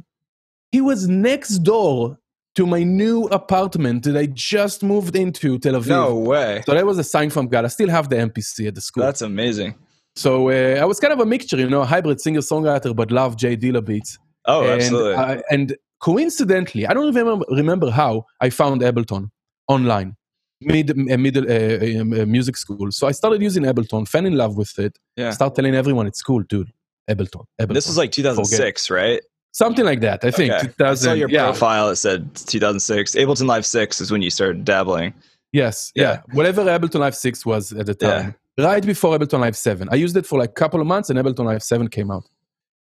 He 0.72 0.80
was 0.82 1.08
next 1.08 1.60
door 1.60 2.18
to 2.56 2.66
my 2.66 2.82
new 2.82 3.24
apartment 3.26 4.04
that 4.04 4.16
I 4.16 4.26
just 4.26 4.82
moved 4.82 5.14
into 5.14 5.58
Tel 5.58 5.74
Aviv. 5.74 5.88
No 5.88 6.14
way. 6.16 6.62
So 6.66 6.74
that 6.74 6.86
was 6.86 6.98
a 6.98 7.04
sign 7.04 7.30
from 7.30 7.48
God. 7.48 7.64
I 7.64 7.68
still 7.68 7.90
have 7.90 8.08
the 8.08 8.16
MPC 8.16 8.66
at 8.66 8.74
the 8.74 8.80
school. 8.80 9.04
That's 9.04 9.22
amazing. 9.22 9.74
So 10.16 10.48
uh, 10.48 10.80
I 10.80 10.84
was 10.86 10.98
kind 10.98 11.12
of 11.12 11.20
a 11.20 11.26
mixture, 11.26 11.58
you 11.58 11.68
know, 11.68 11.84
hybrid 11.84 12.20
singer 12.20 12.40
songwriter, 12.40 12.96
but 12.96 13.10
love 13.10 13.36
J 13.36 13.56
Dilla 13.56 13.84
beats. 13.84 14.18
Oh, 14.46 14.62
and, 14.62 14.80
absolutely. 14.80 15.14
Uh, 15.14 15.42
and 15.50 15.76
coincidentally, 16.00 16.86
I 16.86 16.94
don't 16.94 17.14
remember, 17.14 17.44
remember 17.50 17.90
how 17.90 18.24
I 18.40 18.48
found 18.48 18.80
Ableton 18.80 19.30
online, 19.68 20.16
mid 20.62 20.90
uh, 20.90 21.18
middle 21.18 21.44
uh, 21.44 22.00
um, 22.00 22.12
uh, 22.14 22.24
music 22.24 22.56
school. 22.56 22.90
So 22.90 23.06
I 23.06 23.12
started 23.12 23.42
using 23.42 23.64
Ableton, 23.64 24.08
fell 24.08 24.24
in 24.24 24.34
love 24.34 24.56
with 24.56 24.78
it. 24.78 24.98
Yeah. 25.16 25.32
Start 25.32 25.54
telling 25.54 25.74
everyone 25.74 26.06
at 26.06 26.16
school, 26.16 26.42
dude, 26.42 26.70
Ableton. 27.10 27.44
Ableton. 27.60 27.74
This 27.74 27.86
was 27.86 27.98
like 27.98 28.12
2006, 28.12 28.86
Forget. 28.86 29.02
right? 29.02 29.22
Something 29.56 29.86
like 29.86 30.00
that. 30.00 30.22
I 30.22 30.30
think. 30.30 30.52
Okay. 30.52 30.66
2000, 30.66 30.86
I 30.86 30.94
saw 30.94 31.12
your 31.14 31.30
yeah. 31.30 31.44
profile. 31.44 31.88
It 31.88 31.96
said 31.96 32.34
2006. 32.34 33.14
Ableton 33.14 33.46
Live 33.46 33.64
6 33.64 34.00
is 34.00 34.10
when 34.10 34.22
you 34.22 34.30
started 34.30 34.64
dabbling. 34.64 35.14
Yes. 35.52 35.92
Yeah. 35.94 36.02
yeah. 36.02 36.20
Whatever 36.32 36.64
Ableton 36.64 37.00
Live 37.00 37.16
6 37.16 37.46
was 37.46 37.72
at 37.72 37.86
the 37.86 37.94
time. 37.94 38.34
Yeah. 38.58 38.66
Right 38.66 38.84
before 38.84 39.18
Ableton 39.18 39.40
Live 39.40 39.56
7. 39.56 39.88
I 39.90 39.96
used 39.96 40.16
it 40.16 40.26
for 40.26 40.38
like 40.38 40.50
a 40.50 40.60
couple 40.60 40.80
of 40.80 40.86
months 40.86 41.08
and 41.10 41.18
Ableton 41.18 41.46
Live 41.46 41.62
7 41.62 41.88
came 41.88 42.10
out. 42.10 42.24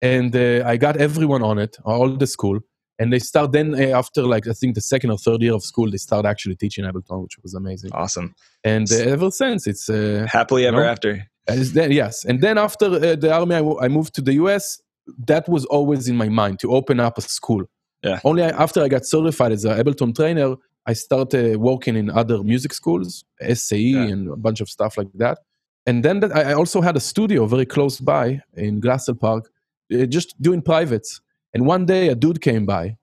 And 0.02 0.34
uh, 0.34 0.64
I 0.66 0.76
got 0.76 0.96
everyone 0.96 1.42
on 1.42 1.58
it, 1.58 1.76
all 1.84 2.08
the 2.08 2.26
school. 2.26 2.58
And 2.98 3.12
they 3.12 3.18
start 3.18 3.52
then 3.52 3.74
uh, 3.74 3.98
after 3.98 4.22
like 4.22 4.46
I 4.46 4.52
think 4.52 4.74
the 4.74 4.80
second 4.80 5.10
or 5.10 5.18
third 5.18 5.42
year 5.42 5.54
of 5.54 5.62
school, 5.62 5.90
they 5.90 5.96
start 5.96 6.26
actually 6.26 6.56
teaching 6.56 6.84
Ableton, 6.84 7.22
which 7.22 7.36
was 7.42 7.54
amazing. 7.54 7.90
Awesome. 7.92 8.34
And 8.62 8.90
uh, 8.90 8.96
ever 8.96 9.30
since, 9.30 9.66
it's 9.66 9.88
uh, 9.88 10.26
happily 10.30 10.66
ever 10.66 10.78
know, 10.78 10.90
after. 10.94 11.26
Then, 11.46 11.92
yes, 11.92 12.24
and 12.24 12.40
then 12.40 12.56
after 12.56 12.86
uh, 12.86 13.16
the 13.16 13.30
army, 13.32 13.56
I, 13.56 13.58
w- 13.58 13.78
I 13.78 13.88
moved 13.88 14.14
to 14.14 14.22
the 14.22 14.34
U.S 14.34 14.80
that 15.26 15.48
was 15.48 15.64
always 15.66 16.08
in 16.08 16.16
my 16.16 16.28
mind 16.28 16.60
to 16.60 16.72
open 16.72 17.00
up 17.00 17.18
a 17.18 17.22
school. 17.22 17.64
Yeah. 18.02 18.20
Only 18.24 18.42
after 18.42 18.82
I 18.82 18.88
got 18.88 19.06
certified 19.06 19.52
as 19.52 19.64
an 19.64 19.78
Ableton 19.78 20.14
trainer, 20.14 20.56
I 20.86 20.92
started 20.92 21.56
working 21.56 21.96
in 21.96 22.10
other 22.10 22.42
music 22.42 22.74
schools, 22.74 23.24
SAE, 23.40 23.78
yeah. 23.78 24.02
and 24.02 24.28
a 24.28 24.36
bunch 24.36 24.60
of 24.60 24.68
stuff 24.68 24.98
like 24.98 25.08
that. 25.14 25.38
And 25.86 26.04
then 26.04 26.20
that, 26.20 26.36
I 26.36 26.52
also 26.52 26.80
had 26.80 26.96
a 26.96 27.00
studio 27.00 27.46
very 27.46 27.66
close 27.66 28.00
by 28.00 28.40
in 28.54 28.80
Glassell 28.80 29.18
Park, 29.18 29.50
uh, 29.92 30.04
just 30.06 30.40
doing 30.40 30.62
privates. 30.62 31.20
And 31.54 31.66
one 31.66 31.86
day 31.86 32.08
a 32.08 32.14
dude 32.14 32.40
came 32.40 32.66
by. 32.66 32.96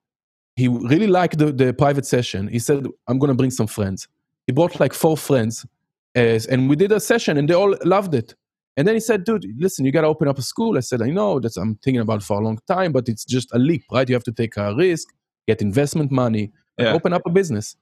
He 0.56 0.68
really 0.68 1.08
liked 1.08 1.38
the, 1.38 1.52
the 1.52 1.74
private 1.74 2.06
session. 2.06 2.48
He 2.48 2.60
said, 2.60 2.86
I'm 3.08 3.18
going 3.18 3.30
to 3.30 3.36
bring 3.36 3.52
some 3.52 3.68
friends. 3.68 4.08
He 4.46 4.54
brought 4.54 4.80
like 4.80 4.94
four 4.94 5.18
friends. 5.18 5.66
As, 6.14 6.46
and 6.46 6.70
we 6.70 6.76
did 6.76 6.92
a 6.92 7.00
session 7.00 7.38
and 7.38 7.48
they 7.48 7.54
all 7.54 7.76
loved 7.86 8.14
it. 8.14 8.36
And 8.78 8.88
then 8.88 8.96
he 8.96 9.02
said, 9.02 9.26
dude, 9.26 9.46
listen, 9.58 9.86
you 9.86 9.92
got 9.92 10.02
to 10.02 10.08
open 10.08 10.28
up 10.28 10.38
a 10.38 10.42
school. 10.42 10.78
I 10.78 10.82
said, 10.82 11.02
I 11.02 11.10
know 11.10 11.40
that's 11.40 11.58
I'm 11.58 11.76
thinking 11.84 12.02
about 12.02 12.24
for 12.24 12.40
a 12.40 12.44
long 12.44 12.60
time, 12.68 12.92
but 12.92 13.10
it's 13.10 13.26
just 13.26 13.54
a 13.54 13.60
leap, 13.60 13.84
right? 13.92 14.08
You 14.08 14.16
have 14.16 14.24
to 14.24 14.32
take 14.32 14.56
a 14.58 14.74
risk, 14.74 15.10
get 15.48 15.62
investment 15.62 16.12
money, 16.12 16.52
yeah. 16.78 16.94
open 16.94 17.14
up 17.14 17.24
a 17.26 17.30
business. 17.30 17.76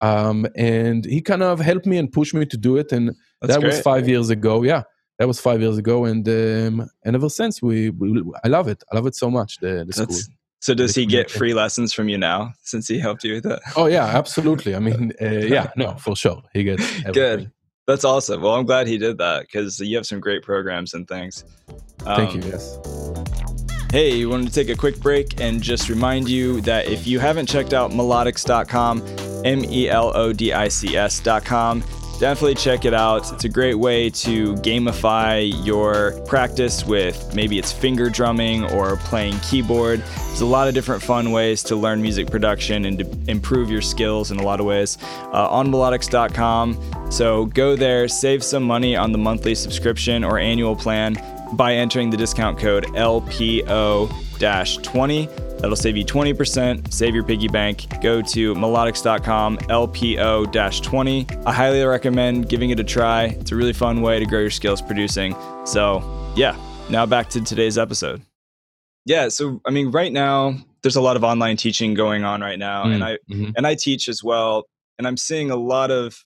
Um, 0.00 0.46
and 0.54 1.04
he 1.04 1.20
kind 1.20 1.42
of 1.42 1.58
helped 1.60 1.86
me 1.86 1.98
and 1.98 2.12
pushed 2.12 2.34
me 2.34 2.46
to 2.46 2.56
do 2.56 2.76
it. 2.76 2.92
And 2.92 3.08
that's 3.40 3.54
that 3.54 3.60
great. 3.60 3.72
was 3.72 3.80
five 3.80 4.08
years 4.08 4.30
ago. 4.30 4.62
Yeah, 4.62 4.82
that 5.18 5.26
was 5.26 5.40
five 5.40 5.60
years 5.60 5.78
ago. 5.78 6.04
And 6.04 6.28
um, 6.28 6.88
and 7.04 7.16
ever 7.16 7.28
since, 7.28 7.60
we, 7.60 7.90
we, 7.90 8.22
I 8.44 8.48
love 8.48 8.68
it. 8.68 8.84
I 8.92 8.96
love 8.96 9.06
it 9.06 9.16
so 9.16 9.30
much. 9.30 9.58
The, 9.58 9.84
the 9.84 9.92
school. 9.92 10.34
So 10.60 10.74
does 10.74 10.94
he 10.94 11.06
get 11.06 11.30
free 11.30 11.54
lessons 11.54 11.92
from 11.92 12.08
you 12.08 12.18
now 12.18 12.52
since 12.62 12.88
he 12.88 12.98
helped 12.98 13.24
you 13.24 13.34
with 13.34 13.44
that? 13.44 13.60
Oh 13.76 13.86
yeah, 13.86 14.04
absolutely. 14.04 14.74
I 14.74 14.78
mean, 14.80 15.12
uh, 15.20 15.26
yeah, 15.26 15.70
no, 15.76 15.94
for 15.94 16.16
sure, 16.16 16.42
he 16.52 16.64
gets 16.64 16.82
everything. 16.82 17.12
good. 17.12 17.52
That's 17.86 18.04
awesome. 18.04 18.42
Well, 18.42 18.54
I'm 18.54 18.66
glad 18.66 18.88
he 18.88 18.98
did 18.98 19.16
that 19.18 19.42
because 19.42 19.78
you 19.78 19.96
have 19.96 20.06
some 20.06 20.20
great 20.20 20.42
programs 20.42 20.94
and 20.94 21.06
things. 21.06 21.44
Um, 22.04 22.16
Thank 22.16 22.34
you. 22.34 22.42
Um, 22.42 22.48
yes. 22.48 22.78
Hey, 23.92 24.18
we 24.18 24.26
wanted 24.26 24.48
to 24.48 24.52
take 24.52 24.68
a 24.68 24.74
quick 24.74 24.98
break 24.98 25.40
and 25.40 25.62
just 25.62 25.88
remind 25.88 26.28
you 26.28 26.60
that 26.62 26.86
if 26.86 27.06
you 27.06 27.20
haven't 27.20 27.46
checked 27.46 27.72
out 27.72 27.92
melodics.com, 27.92 29.02
M 29.44 29.64
E 29.64 29.88
L 29.88 30.16
O 30.16 30.32
D 30.32 30.52
I 30.52 30.66
C 30.66 30.96
S.com, 30.96 31.84
definitely 32.18 32.54
check 32.54 32.84
it 32.84 32.94
out. 32.94 33.32
It's 33.32 33.44
a 33.44 33.48
great 33.48 33.74
way 33.74 34.10
to 34.10 34.54
gamify 34.56 35.52
your 35.64 36.20
practice 36.26 36.84
with 36.84 37.34
maybe 37.34 37.58
it's 37.58 37.72
finger 37.72 38.10
drumming 38.10 38.64
or 38.72 38.96
playing 38.96 39.38
keyboard. 39.40 40.00
There's 40.00 40.40
a 40.40 40.46
lot 40.46 40.68
of 40.68 40.74
different 40.74 41.02
fun 41.02 41.30
ways 41.30 41.62
to 41.64 41.76
learn 41.76 42.02
music 42.02 42.30
production 42.30 42.84
and 42.84 42.98
to 42.98 43.30
improve 43.30 43.70
your 43.70 43.82
skills 43.82 44.30
in 44.30 44.38
a 44.38 44.42
lot 44.42 44.60
of 44.60 44.66
ways 44.66 44.98
uh, 45.32 45.48
on 45.48 45.68
melodics.com. 45.68 47.10
So 47.10 47.46
go 47.46 47.76
there, 47.76 48.08
save 48.08 48.42
some 48.42 48.62
money 48.62 48.96
on 48.96 49.12
the 49.12 49.18
monthly 49.18 49.54
subscription 49.54 50.24
or 50.24 50.38
annual 50.38 50.76
plan 50.76 51.16
by 51.52 51.74
entering 51.74 52.10
the 52.10 52.16
discount 52.16 52.58
code 52.58 52.84
LPO 52.94 54.08
20 54.82 55.45
That'll 55.58 55.76
save 55.76 55.96
you 55.96 56.04
20%, 56.04 56.92
save 56.92 57.14
your 57.14 57.24
piggy 57.24 57.48
bank. 57.48 57.86
Go 58.02 58.22
to 58.22 58.54
melodics.com, 58.54 59.58
LPO 59.58 60.82
20. 60.82 61.26
I 61.46 61.52
highly 61.52 61.84
recommend 61.84 62.48
giving 62.48 62.70
it 62.70 62.80
a 62.80 62.84
try. 62.84 63.24
It's 63.24 63.52
a 63.52 63.56
really 63.56 63.72
fun 63.72 64.02
way 64.02 64.18
to 64.18 64.26
grow 64.26 64.40
your 64.40 64.50
skills 64.50 64.82
producing. 64.82 65.34
So, 65.64 66.02
yeah, 66.36 66.56
now 66.90 67.06
back 67.06 67.28
to 67.30 67.40
today's 67.40 67.78
episode. 67.78 68.22
Yeah, 69.06 69.28
so 69.28 69.60
I 69.64 69.70
mean, 69.70 69.90
right 69.92 70.12
now 70.12 70.56
there's 70.82 70.96
a 70.96 71.00
lot 71.00 71.16
of 71.16 71.24
online 71.24 71.56
teaching 71.56 71.94
going 71.94 72.24
on 72.24 72.40
right 72.40 72.58
now, 72.58 72.84
mm. 72.84 72.94
and 72.94 73.04
I 73.04 73.12
mm-hmm. 73.30 73.50
and 73.56 73.66
I 73.66 73.74
teach 73.76 74.08
as 74.08 74.22
well, 74.22 74.64
and 74.98 75.06
I'm 75.06 75.16
seeing 75.16 75.50
a 75.50 75.56
lot 75.56 75.90
of 75.90 76.16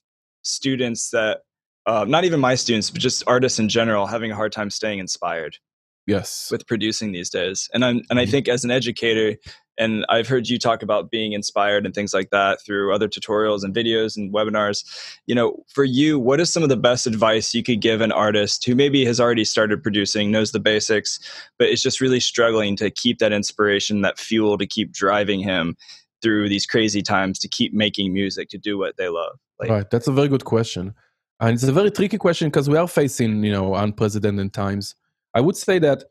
students 0.43 1.11
that, 1.11 1.41
uh, 1.85 2.05
not 2.07 2.25
even 2.25 2.39
my 2.39 2.55
students, 2.55 2.89
but 2.89 2.99
just 2.99 3.23
artists 3.27 3.59
in 3.59 3.69
general, 3.69 4.07
having 4.07 4.31
a 4.31 4.35
hard 4.35 4.51
time 4.51 4.69
staying 4.69 4.99
inspired. 4.99 5.57
Yes, 6.07 6.49
with 6.51 6.67
producing 6.67 7.11
these 7.11 7.29
days, 7.29 7.69
and 7.73 7.85
I'm 7.85 7.97
and 7.97 8.05
mm-hmm. 8.05 8.17
I 8.19 8.25
think 8.25 8.47
as 8.47 8.63
an 8.63 8.71
educator, 8.71 9.37
and 9.77 10.05
I've 10.09 10.27
heard 10.27 10.49
you 10.49 10.57
talk 10.57 10.83
about 10.83 11.11
being 11.11 11.33
inspired 11.33 11.85
and 11.85 11.93
things 11.93 12.13
like 12.13 12.29
that 12.31 12.59
through 12.65 12.93
other 12.93 13.07
tutorials 13.07 13.63
and 13.63 13.73
videos 13.73 14.17
and 14.17 14.33
webinars. 14.33 14.83
You 15.27 15.35
know, 15.35 15.63
for 15.73 15.83
you, 15.83 16.19
what 16.19 16.39
is 16.39 16.51
some 16.51 16.63
of 16.63 16.69
the 16.69 16.77
best 16.77 17.07
advice 17.07 17.53
you 17.53 17.63
could 17.63 17.81
give 17.81 18.01
an 18.01 18.11
artist 18.11 18.65
who 18.65 18.75
maybe 18.75 19.05
has 19.05 19.19
already 19.19 19.45
started 19.45 19.83
producing, 19.83 20.31
knows 20.31 20.51
the 20.51 20.59
basics, 20.59 21.19
but 21.57 21.69
is 21.69 21.81
just 21.81 22.01
really 22.01 22.19
struggling 22.19 22.75
to 22.77 22.89
keep 22.91 23.19
that 23.19 23.31
inspiration, 23.31 24.01
that 24.01 24.19
fuel 24.19 24.57
to 24.57 24.67
keep 24.67 24.91
driving 24.91 25.39
him 25.39 25.77
through 26.21 26.49
these 26.49 26.65
crazy 26.65 27.01
times 27.01 27.39
to 27.39 27.47
keep 27.47 27.73
making 27.73 28.13
music, 28.13 28.49
to 28.49 28.57
do 28.57 28.77
what 28.77 28.97
they 28.97 29.09
love? 29.09 29.39
Like, 29.59 29.69
right. 29.69 29.89
That's 29.89 30.07
a 30.07 30.11
very 30.11 30.27
good 30.27 30.45
question. 30.45 30.93
And 31.39 31.53
it's 31.53 31.63
a 31.63 31.71
very 31.71 31.89
tricky 31.89 32.17
question 32.17 32.49
because 32.49 32.69
we 32.69 32.77
are 32.77 32.87
facing, 32.87 33.43
you 33.43 33.51
know, 33.51 33.73
unprecedented 33.73 34.53
times. 34.53 34.95
I 35.33 35.41
would 35.41 35.55
say 35.55 35.79
that 35.79 36.03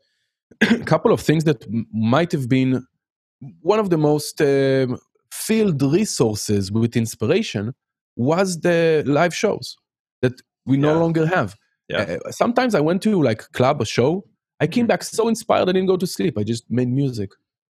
a 0.61 0.77
couple 0.85 1.11
of 1.11 1.21
things 1.21 1.43
that 1.45 1.65
might 1.93 2.31
have 2.31 2.49
been 2.49 2.85
one 3.61 3.79
of 3.79 3.89
the 3.89 3.97
most 3.97 4.41
uh, 4.41 4.87
filled 5.31 5.81
resources 5.81 6.71
with 6.71 6.95
inspiration 6.95 7.73
was 8.15 8.59
the 8.61 9.03
live 9.05 9.33
shows 9.33 9.77
that 10.21 10.33
we 10.65 10.77
no 10.77 10.99
longer 10.99 11.25
have. 11.25 11.55
Yeah. 11.87 12.17
Uh, 12.25 12.31
sometimes 12.31 12.75
I 12.75 12.79
went 12.79 13.01
to 13.03 13.21
like 13.21 13.43
a 13.43 13.49
club 13.49 13.81
or 13.81 13.85
show. 13.85 14.25
I 14.59 14.67
came 14.67 14.83
mm-hmm. 14.83 14.89
back 14.89 15.03
so 15.03 15.27
inspired 15.27 15.67
I 15.69 15.71
didn't 15.71 15.87
go 15.87 15.97
to 15.97 16.07
sleep. 16.07 16.37
I 16.37 16.43
just 16.43 16.69
made 16.69 16.89
music. 16.89 17.31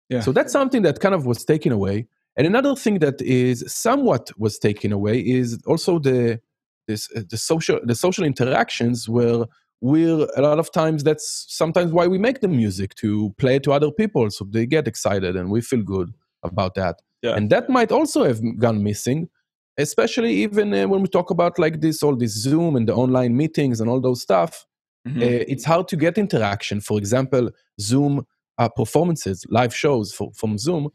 Yeah. 0.10 0.22
So 0.22 0.32
that's 0.32 0.54
something 0.54 0.84
that 0.84 1.00
kind 1.00 1.14
of 1.14 1.26
was 1.26 1.44
taken 1.44 1.72
away. 1.72 2.08
And 2.38 2.48
another 2.48 2.76
thing 2.76 3.00
that 3.00 3.22
is 3.22 3.64
somewhat 3.68 4.30
was 4.38 4.58
taken 4.58 4.92
away 4.94 5.20
is 5.20 5.62
also 5.66 6.00
the 6.00 6.40
this 6.88 7.10
uh, 7.16 7.24
the 7.30 7.38
social 7.38 7.80
the 7.84 7.96
social 7.96 8.24
interactions 8.24 9.10
where 9.10 9.46
we're 9.82 10.28
a 10.36 10.42
lot 10.42 10.60
of 10.60 10.72
times 10.72 11.04
that's 11.04 11.46
sometimes 11.50 11.92
why 11.92 12.08
we 12.08 12.18
make 12.18 12.42
the 12.42 12.48
music 12.48 12.96
to 12.96 13.34
play 13.38 13.60
to 13.60 13.72
other 13.72 13.92
people 13.92 14.30
so 14.30 14.46
they 14.50 14.66
get 14.66 14.88
excited 14.88 15.36
and 15.36 15.52
we 15.52 15.62
feel 15.62 15.82
good 15.82 16.14
about 16.44 16.74
that 16.76 17.02
yeah. 17.22 17.36
and 17.36 17.50
that 17.50 17.70
might 17.70 17.92
also 17.92 18.24
have 18.24 18.42
gone 18.58 18.84
missing 18.84 19.30
especially 19.78 20.34
even 20.34 20.74
uh, 20.74 20.88
when 20.88 21.02
we 21.02 21.08
talk 21.08 21.30
about 21.30 21.60
like 21.60 21.82
this 21.82 22.02
all 22.02 22.16
this 22.16 22.32
zoom 22.32 22.76
and 22.76 22.88
the 22.88 22.94
online 22.94 23.38
meetings 23.38 23.80
and 23.80 23.90
all 23.90 24.02
those 24.02 24.22
stuff 24.22 24.66
mm-hmm. 25.08 25.22
uh, 25.22 25.44
it's 25.48 25.66
hard 25.66 25.88
to 25.88 25.96
get 25.96 26.18
interaction 26.18 26.82
for 26.82 26.98
example 26.98 27.50
zoom 27.80 28.26
uh, 28.58 28.70
performances 28.70 29.46
live 29.50 29.76
shows 29.76 30.12
for, 30.12 30.32
from 30.34 30.58
zoom 30.58 30.90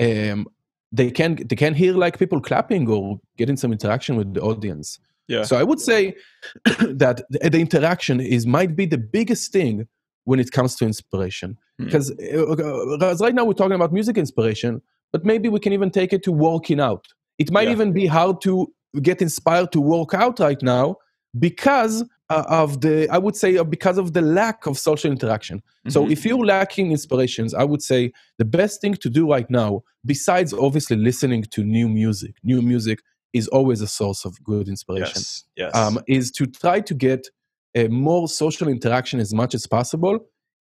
um, 0.00 0.46
they 0.90 1.10
can 1.10 1.36
they 1.46 1.56
can 1.56 1.74
hear 1.74 1.94
like 1.94 2.18
people 2.18 2.40
clapping 2.40 2.88
or 2.88 3.20
getting 3.36 3.56
some 3.56 3.72
interaction 3.72 4.16
with 4.16 4.34
the 4.34 4.40
audience 4.40 4.98
yeah. 5.28 5.42
So 5.44 5.56
I 5.56 5.62
would 5.62 5.80
say 5.80 6.14
that 6.64 7.22
the, 7.30 7.58
interaction 7.58 8.20
is 8.20 8.46
might 8.46 8.76
be 8.76 8.86
the 8.86 8.98
biggest 8.98 9.52
thing 9.52 9.88
when 10.24 10.40
it 10.40 10.50
comes 10.52 10.74
to 10.76 10.84
inspiration. 10.84 11.58
Hmm. 11.78 11.86
Because 11.86 12.10
mm. 12.12 13.20
right 13.20 13.34
now 13.34 13.44
we're 13.44 13.54
talking 13.54 13.74
about 13.74 13.92
music 13.92 14.16
inspiration, 14.16 14.80
but 15.12 15.24
maybe 15.24 15.48
we 15.48 15.60
can 15.60 15.72
even 15.72 15.90
take 15.90 16.12
it 16.12 16.22
to 16.24 16.32
working 16.32 16.80
out. 16.80 17.06
It 17.38 17.50
might 17.50 17.66
yeah. 17.66 17.72
even 17.72 17.92
be 17.92 18.06
hard 18.06 18.40
to 18.42 18.72
get 19.02 19.20
inspired 19.20 19.72
to 19.72 19.80
work 19.80 20.14
out 20.14 20.38
right 20.38 20.62
now 20.62 20.96
because 21.38 22.04
uh, 22.30 22.44
of 22.48 22.80
the 22.80 23.08
i 23.10 23.18
would 23.18 23.36
say 23.36 23.56
uh, 23.56 23.64
because 23.64 23.98
of 23.98 24.12
the 24.12 24.20
lack 24.20 24.66
of 24.66 24.78
social 24.78 25.10
interaction 25.10 25.58
mm-hmm. 25.58 25.90
so 25.90 26.08
if 26.08 26.24
you're 26.24 26.44
lacking 26.44 26.90
inspirations 26.90 27.54
i 27.54 27.64
would 27.64 27.82
say 27.82 28.12
the 28.38 28.44
best 28.44 28.80
thing 28.80 28.94
to 28.94 29.10
do 29.10 29.28
right 29.30 29.50
now 29.50 29.82
besides 30.06 30.54
obviously 30.54 30.96
listening 30.96 31.42
to 31.42 31.64
new 31.64 31.88
music 31.88 32.36
new 32.42 32.62
music 32.62 33.00
is 33.34 33.48
always 33.48 33.80
a 33.80 33.86
source 33.86 34.24
of 34.24 34.42
good 34.42 34.68
inspiration. 34.68 35.12
Yes, 35.16 35.44
yes. 35.56 35.74
Um, 35.74 35.98
is 36.06 36.30
to 36.32 36.46
try 36.46 36.80
to 36.80 36.94
get 36.94 37.26
a 37.74 37.88
more 37.88 38.28
social 38.28 38.68
interaction 38.68 39.20
as 39.20 39.34
much 39.34 39.54
as 39.54 39.66
possible, 39.66 40.20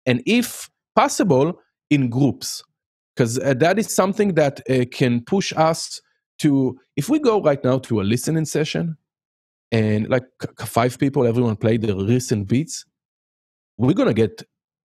and 0.06 0.22
if 0.26 0.70
possible, 0.96 1.60
in 1.90 2.08
groups, 2.08 2.62
because 3.14 3.38
uh, 3.38 3.54
that 3.54 3.78
is 3.78 3.94
something 3.94 4.34
that 4.34 4.60
uh, 4.68 4.84
can 4.90 5.20
push 5.20 5.52
us 5.56 6.00
to. 6.38 6.78
If 6.96 7.08
we 7.08 7.18
go 7.18 7.40
right 7.40 7.62
now 7.62 7.78
to 7.80 8.00
a 8.00 8.02
listening 8.02 8.46
session, 8.46 8.96
and 9.70 10.08
like 10.08 10.24
five 10.60 10.98
people, 10.98 11.26
everyone 11.26 11.56
play 11.56 11.76
the 11.76 11.94
recent 11.94 12.48
beats, 12.48 12.84
we're 13.76 13.92
gonna 13.92 14.14
get 14.14 14.42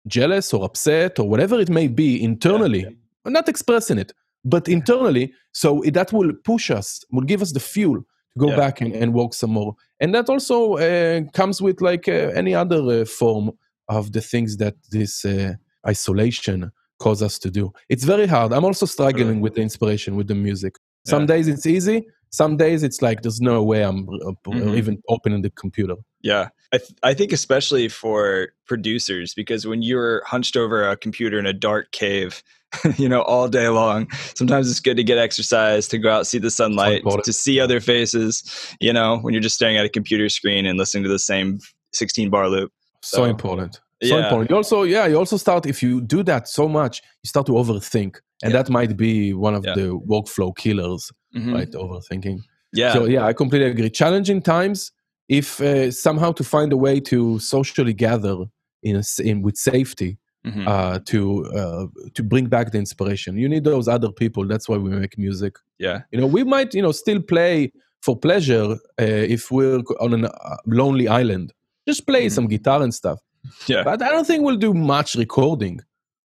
jealous 0.07 0.55
or 0.55 0.65
upset 0.65 1.19
or 1.19 1.29
whatever 1.29 1.61
it 1.61 1.69
may 1.69 1.89
be 1.89 2.23
internally. 2.23 2.83
Yeah, 2.83 2.91
yeah. 3.27 3.33
not 3.33 3.49
expressing 3.49 3.99
it, 3.99 4.13
but 4.47 4.69
internally 4.69 5.33
so 5.53 5.83
that 5.93 6.13
will 6.13 6.33
push 6.45 6.71
us 6.71 7.05
will 7.11 7.23
give 7.23 7.43
us 7.43 7.53
the 7.53 7.61
fuel 7.61 7.97
to 7.97 8.39
go 8.39 8.49
yeah. 8.49 8.57
back 8.57 8.81
and, 8.81 8.95
and 8.95 9.13
work 9.13 9.35
some 9.35 9.51
more. 9.51 9.75
And 10.01 10.15
that 10.15 10.29
also 10.29 10.77
uh, 10.77 11.23
comes 11.33 11.61
with 11.61 11.81
like 11.81 12.09
uh, 12.09 12.31
any 12.35 12.55
other 12.55 13.03
uh, 13.03 13.05
form 13.05 13.51
of 13.89 14.13
the 14.13 14.21
things 14.21 14.57
that 14.59 14.75
this 14.91 15.25
uh, 15.25 15.55
isolation 15.87 16.71
cause 16.99 17.23
us 17.23 17.39
to 17.41 17.51
do. 17.51 17.73
It's 17.89 18.05
very 18.05 18.27
hard. 18.27 18.53
I'm 18.53 18.65
also 18.65 18.87
struggling 18.87 19.41
with 19.41 19.55
the 19.55 19.63
inspiration 19.63 20.17
with 20.17 20.29
the 20.29 20.35
music. 20.35 20.77
Some 21.07 21.23
yeah. 21.23 21.27
days 21.27 21.49
it's 21.49 21.67
easy. 21.67 22.07
Some 22.31 22.57
days 22.57 22.83
it's 22.83 23.03
like 23.03 23.23
there's 23.23 23.41
no 23.41 23.63
way 23.63 23.83
i'm 23.83 24.09
uh, 24.09 24.33
mm-hmm. 24.47 24.75
even 24.75 25.03
opening 25.09 25.43
the 25.43 25.51
computer. 25.51 25.95
Yeah. 26.23 26.49
I, 26.73 26.79
th- 26.79 26.91
I 27.03 27.15
think 27.15 27.33
especially 27.33 27.89
for 27.89 28.49
producers 28.67 29.33
because 29.33 29.67
when 29.67 29.83
you're 29.83 30.23
hunched 30.25 30.57
over 30.57 30.89
a 30.89 30.97
computer 30.97 31.39
in 31.39 31.47
a 31.47 31.53
dark 31.53 31.93
cave 31.93 32.43
you 32.97 33.09
know, 33.09 33.23
all 33.23 33.49
day 33.49 33.69
long. 33.69 34.09
Sometimes 34.35 34.71
it's 34.71 34.81
good 34.81 34.97
to 34.97 35.05
get 35.05 35.19
exercise, 35.19 35.89
to 35.89 35.99
go 35.99 36.11
out, 36.11 36.27
see 36.27 36.39
the 36.39 36.51
sunlight, 36.51 37.03
to 37.25 37.33
see 37.33 37.61
other 37.61 37.81
faces, 37.81 38.43
you 38.81 38.93
know, 38.93 39.19
when 39.19 39.35
you're 39.35 39.43
just 39.43 39.57
staring 39.57 39.77
at 39.77 39.85
a 39.85 39.89
computer 39.89 40.29
screen 40.29 40.67
and 40.67 40.79
listening 40.79 41.05
to 41.05 41.09
the 41.09 41.19
same 41.19 41.59
16 41.93 42.31
bar 42.31 42.49
loop. 42.49 42.73
So, 43.03 43.19
so 43.19 43.25
important. 43.25 43.81
So 44.03 44.17
yeah. 44.17 44.25
important. 44.25 44.51
You 44.51 44.57
also, 44.57 44.83
yeah, 44.83 45.07
you 45.07 45.17
also 45.17 45.37
start, 45.37 45.67
if 45.67 45.83
you 45.83 46.01
do 46.01 46.23
that 46.25 46.49
so 46.49 46.69
much, 46.69 47.03
you 47.23 47.29
start 47.29 47.47
to 47.47 47.53
overthink. 47.53 48.17
And 48.43 48.53
yeah. 48.53 48.63
that 48.63 48.71
might 48.71 48.97
be 48.97 49.33
one 49.33 49.55
of 49.55 49.65
yeah. 49.65 49.75
the 49.75 49.99
workflow 49.99 50.55
killers, 50.55 51.11
mm-hmm. 51.35 51.55
right? 51.55 51.71
Overthinking. 51.71 52.41
Yeah. 52.73 52.93
So, 52.93 53.07
yeah, 53.07 53.25
I 53.25 53.33
completely 53.33 53.71
agree. 53.71 53.89
Challenging 53.89 54.43
times, 54.43 54.93
if 55.29 55.61
uh, 55.61 55.91
somehow 55.91 56.33
to 56.33 56.45
find 56.45 56.73
a 56.73 56.77
way 56.77 57.01
to 57.01 57.39
socially 57.39 57.95
gather 57.95 58.45
in, 58.83 58.97
a, 58.97 59.03
in 59.23 59.43
with 59.43 59.57
safety 59.57 60.19
mm-hmm. 60.47 60.69
uh, 60.69 61.01
to 61.07 61.45
uh, 61.47 61.87
to 62.15 62.23
bring 62.23 62.47
back 62.47 62.71
the 62.73 62.79
inspiration. 62.79 63.37
You 63.37 63.49
need 63.49 63.65
those 63.65 63.89
other 63.89 64.11
people. 64.11 64.47
That's 64.47 64.69
why 64.69 64.77
we 64.77 64.91
make 64.91 65.19
music. 65.19 65.57
Yeah, 65.79 66.03
you 66.11 66.21
know, 66.21 66.27
we 66.27 66.45
might 66.45 66.75
you 66.75 66.83
know 66.83 66.93
still 66.93 67.21
play 67.21 67.73
for 68.01 68.17
pleasure 68.17 68.77
uh, 69.01 69.25
if 69.35 69.51
we're 69.51 69.83
on 70.01 70.25
a 70.25 70.29
uh, 70.29 70.57
lonely 70.67 71.09
island. 71.09 71.53
Just 71.87 72.07
play 72.07 72.27
mm-hmm. 72.27 72.35
some 72.35 72.47
guitar 72.49 72.83
and 72.83 72.95
stuff. 72.95 73.21
Yeah, 73.67 73.83
but 73.83 74.03
I 74.03 74.11
don't 74.11 74.27
think 74.27 74.45
we'll 74.45 74.57
do 74.57 74.75
much 74.75 75.15
recording. 75.15 75.81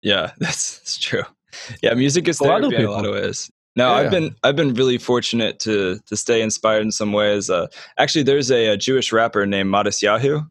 Yeah, 0.02 0.32
that's, 0.38 0.80
that's 0.80 0.98
true. 0.98 1.24
Yeah, 1.82 1.94
music 1.94 2.28
is 2.28 2.40
therapy 2.40 2.76
in 2.76 2.86
a 2.86 2.92
lot 2.92 3.06
of 3.06 3.14
ways. 3.14 3.52
No, 3.76 3.90
yeah. 3.90 3.94
I've 3.94 4.12
been 4.12 4.36
I've 4.44 4.56
been 4.56 4.74
really 4.74 4.98
fortunate 4.98 5.60
to 5.62 6.00
to 6.06 6.16
stay 6.16 6.42
inspired 6.42 6.82
in 6.84 6.92
some 6.92 7.12
ways. 7.12 7.50
Uh, 7.50 7.68
actually, 7.98 8.24
there's 8.24 8.52
a, 8.52 8.68
a, 8.68 8.78
Jewish 8.78 9.12
rapper 9.12 9.46
named 9.46 9.74
Matisyahu. 9.74 10.48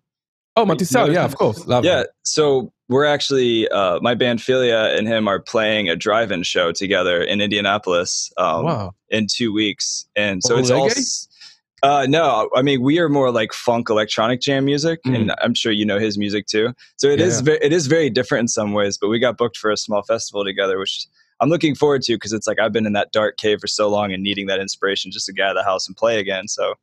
Oh, 0.56 0.66
Matisyahu, 0.66 1.14
yeah, 1.14 1.24
of 1.24 1.36
course. 1.36 1.66
Love 1.66 1.84
yeah, 1.84 2.00
him. 2.00 2.06
so 2.24 2.72
we're 2.88 3.06
actually 3.06 3.68
uh, 3.68 4.00
my 4.00 4.14
band 4.14 4.40
Philia 4.40 4.96
and 4.96 5.08
him 5.08 5.26
are 5.26 5.40
playing 5.40 5.88
a 5.88 5.96
drive-in 5.96 6.42
show 6.42 6.72
together 6.72 7.22
in 7.22 7.40
Indianapolis 7.40 8.30
um, 8.36 8.64
wow. 8.64 8.94
in 9.08 9.26
two 9.30 9.52
weeks, 9.52 10.06
and 10.14 10.42
so 10.42 10.56
oh, 10.56 10.58
it's 10.58 10.70
reggae? 10.70 10.74
all. 10.74 11.28
Uh, 11.84 12.06
no, 12.06 12.48
I 12.54 12.62
mean 12.62 12.80
we 12.80 13.00
are 13.00 13.08
more 13.08 13.32
like 13.32 13.52
funk 13.52 13.88
electronic 13.90 14.40
jam 14.40 14.64
music, 14.64 15.00
mm. 15.04 15.16
and 15.16 15.34
I'm 15.42 15.54
sure 15.54 15.72
you 15.72 15.86
know 15.86 15.98
his 15.98 16.16
music 16.18 16.46
too. 16.46 16.74
So 16.96 17.08
it 17.08 17.18
yeah. 17.18 17.26
is 17.26 17.40
very, 17.40 17.58
it 17.60 17.72
is 17.72 17.86
very 17.86 18.10
different 18.10 18.42
in 18.42 18.48
some 18.48 18.72
ways. 18.72 18.98
But 19.00 19.08
we 19.08 19.18
got 19.18 19.36
booked 19.36 19.56
for 19.56 19.70
a 19.70 19.76
small 19.76 20.02
festival 20.02 20.44
together, 20.44 20.78
which 20.78 21.06
I'm 21.42 21.48
looking 21.48 21.74
forward 21.74 22.02
to 22.02 22.14
because 22.14 22.33
it's 22.33 22.46
like 22.46 22.61
I've 22.61 22.72
been 22.72 22.87
in 22.87 22.92
that 22.92 23.11
dark 23.11 23.37
cave 23.37 23.59
for 23.61 23.66
so 23.66 23.88
long 23.88 24.12
and 24.12 24.22
needing 24.22 24.46
that 24.46 24.61
inspiration 24.61 25.11
just 25.11 25.26
to 25.26 25.33
get 25.33 25.46
out 25.46 25.57
of 25.57 25.57
the 25.57 25.64
house 25.64 25.88
and 25.88 25.96
play 25.96 26.20
again. 26.20 26.46
So 26.46 26.74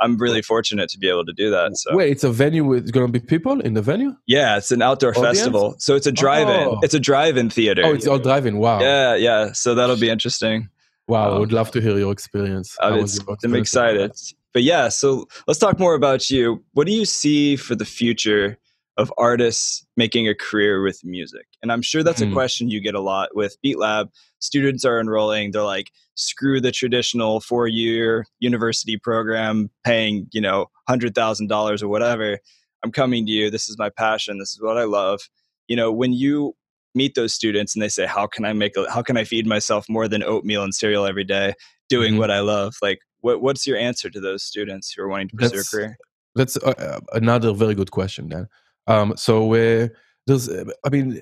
I'm 0.00 0.16
really 0.16 0.40
fortunate 0.40 0.88
to 0.90 0.98
be 0.98 1.08
able 1.08 1.24
to 1.24 1.32
do 1.32 1.50
that. 1.50 1.76
So 1.76 1.96
wait, 1.96 2.12
it's 2.12 2.22
a 2.22 2.30
venue 2.30 2.64
with 2.64 2.92
going 2.92 3.06
to 3.06 3.12
be 3.12 3.18
people 3.18 3.60
in 3.60 3.74
the 3.74 3.82
venue? 3.82 4.14
Yeah, 4.26 4.56
it's 4.56 4.70
an 4.70 4.82
outdoor 4.82 5.10
Audience? 5.10 5.38
festival. 5.38 5.74
So 5.78 5.96
it's 5.96 6.06
a 6.06 6.12
drive-in. 6.12 6.68
Oh. 6.68 6.78
It's 6.82 6.94
a 6.94 7.00
drive-in 7.00 7.50
theater. 7.50 7.82
Oh, 7.84 7.92
it's 7.92 8.06
all 8.06 8.20
drive-in. 8.20 8.58
Wow. 8.58 8.80
Yeah, 8.80 9.16
yeah. 9.16 9.52
So 9.52 9.74
that'll 9.74 9.96
be 9.96 10.08
interesting. 10.10 10.68
Wow, 11.08 11.30
um, 11.30 11.34
I 11.34 11.38
would 11.40 11.52
love 11.52 11.72
to 11.72 11.80
hear 11.80 11.98
your 11.98 12.12
experience. 12.12 12.76
Uh, 12.80 13.04
I'm 13.42 13.54
excited. 13.56 14.12
But 14.52 14.62
yeah, 14.62 14.88
so 14.88 15.26
let's 15.48 15.58
talk 15.58 15.80
more 15.80 15.94
about 15.94 16.30
you. 16.30 16.62
What 16.72 16.86
do 16.86 16.92
you 16.92 17.04
see 17.04 17.56
for 17.56 17.74
the 17.74 17.84
future 17.84 18.58
of 18.96 19.12
artists 19.18 19.84
making 19.96 20.28
a 20.28 20.34
career 20.34 20.82
with 20.82 21.04
music? 21.04 21.46
And 21.62 21.72
I'm 21.72 21.82
sure 21.82 22.02
that's 22.02 22.22
mm. 22.22 22.30
a 22.30 22.32
question 22.32 22.70
you 22.70 22.80
get 22.80 22.94
a 22.94 23.00
lot 23.00 23.30
with 23.34 23.56
Beat 23.62 23.78
Lab. 23.78 24.10
Students 24.38 24.84
are 24.84 25.00
enrolling, 25.00 25.50
they're 25.50 25.62
like, 25.62 25.90
screw 26.16 26.60
the 26.60 26.70
traditional 26.70 27.40
four 27.40 27.66
year 27.66 28.26
university 28.38 28.96
program 28.96 29.70
paying, 29.84 30.28
you 30.32 30.40
know, 30.40 30.66
$100,000 30.88 31.82
or 31.82 31.88
whatever. 31.88 32.38
I'm 32.84 32.92
coming 32.92 33.26
to 33.26 33.32
you. 33.32 33.50
This 33.50 33.68
is 33.68 33.78
my 33.78 33.90
passion. 33.90 34.38
This 34.38 34.50
is 34.50 34.60
what 34.60 34.78
I 34.78 34.84
love. 34.84 35.22
You 35.68 35.76
know, 35.76 35.90
when 35.90 36.12
you 36.12 36.54
meet 36.94 37.14
those 37.14 37.34
students 37.34 37.74
and 37.74 37.82
they 37.82 37.88
say, 37.88 38.06
"How 38.06 38.26
can 38.26 38.44
I 38.44 38.52
make? 38.52 38.76
A, 38.76 38.90
how 38.90 39.02
can 39.02 39.16
I 39.16 39.24
feed 39.24 39.46
myself 39.46 39.86
more 39.88 40.06
than 40.06 40.22
oatmeal 40.22 40.62
and 40.62 40.74
cereal 40.74 41.06
every 41.06 41.24
day, 41.24 41.54
doing 41.88 42.12
mm-hmm. 42.12 42.20
what 42.20 42.30
I 42.30 42.40
love?" 42.40 42.76
Like, 42.82 43.00
what 43.20 43.40
what's 43.42 43.66
your 43.66 43.78
answer 43.78 44.10
to 44.10 44.20
those 44.20 44.42
students 44.42 44.92
who 44.92 45.02
are 45.02 45.08
wanting 45.08 45.28
to 45.28 45.36
pursue 45.36 45.56
that's, 45.56 45.72
a 45.72 45.76
career? 45.76 45.96
That's 46.34 46.56
uh, 46.58 47.00
another 47.12 47.52
very 47.52 47.74
good 47.74 47.90
question, 47.90 48.28
Dan. 48.28 48.48
Um, 48.86 49.14
so 49.16 49.54
uh, 49.54 49.88
there's, 50.26 50.48
I 50.50 50.90
mean, 50.90 51.20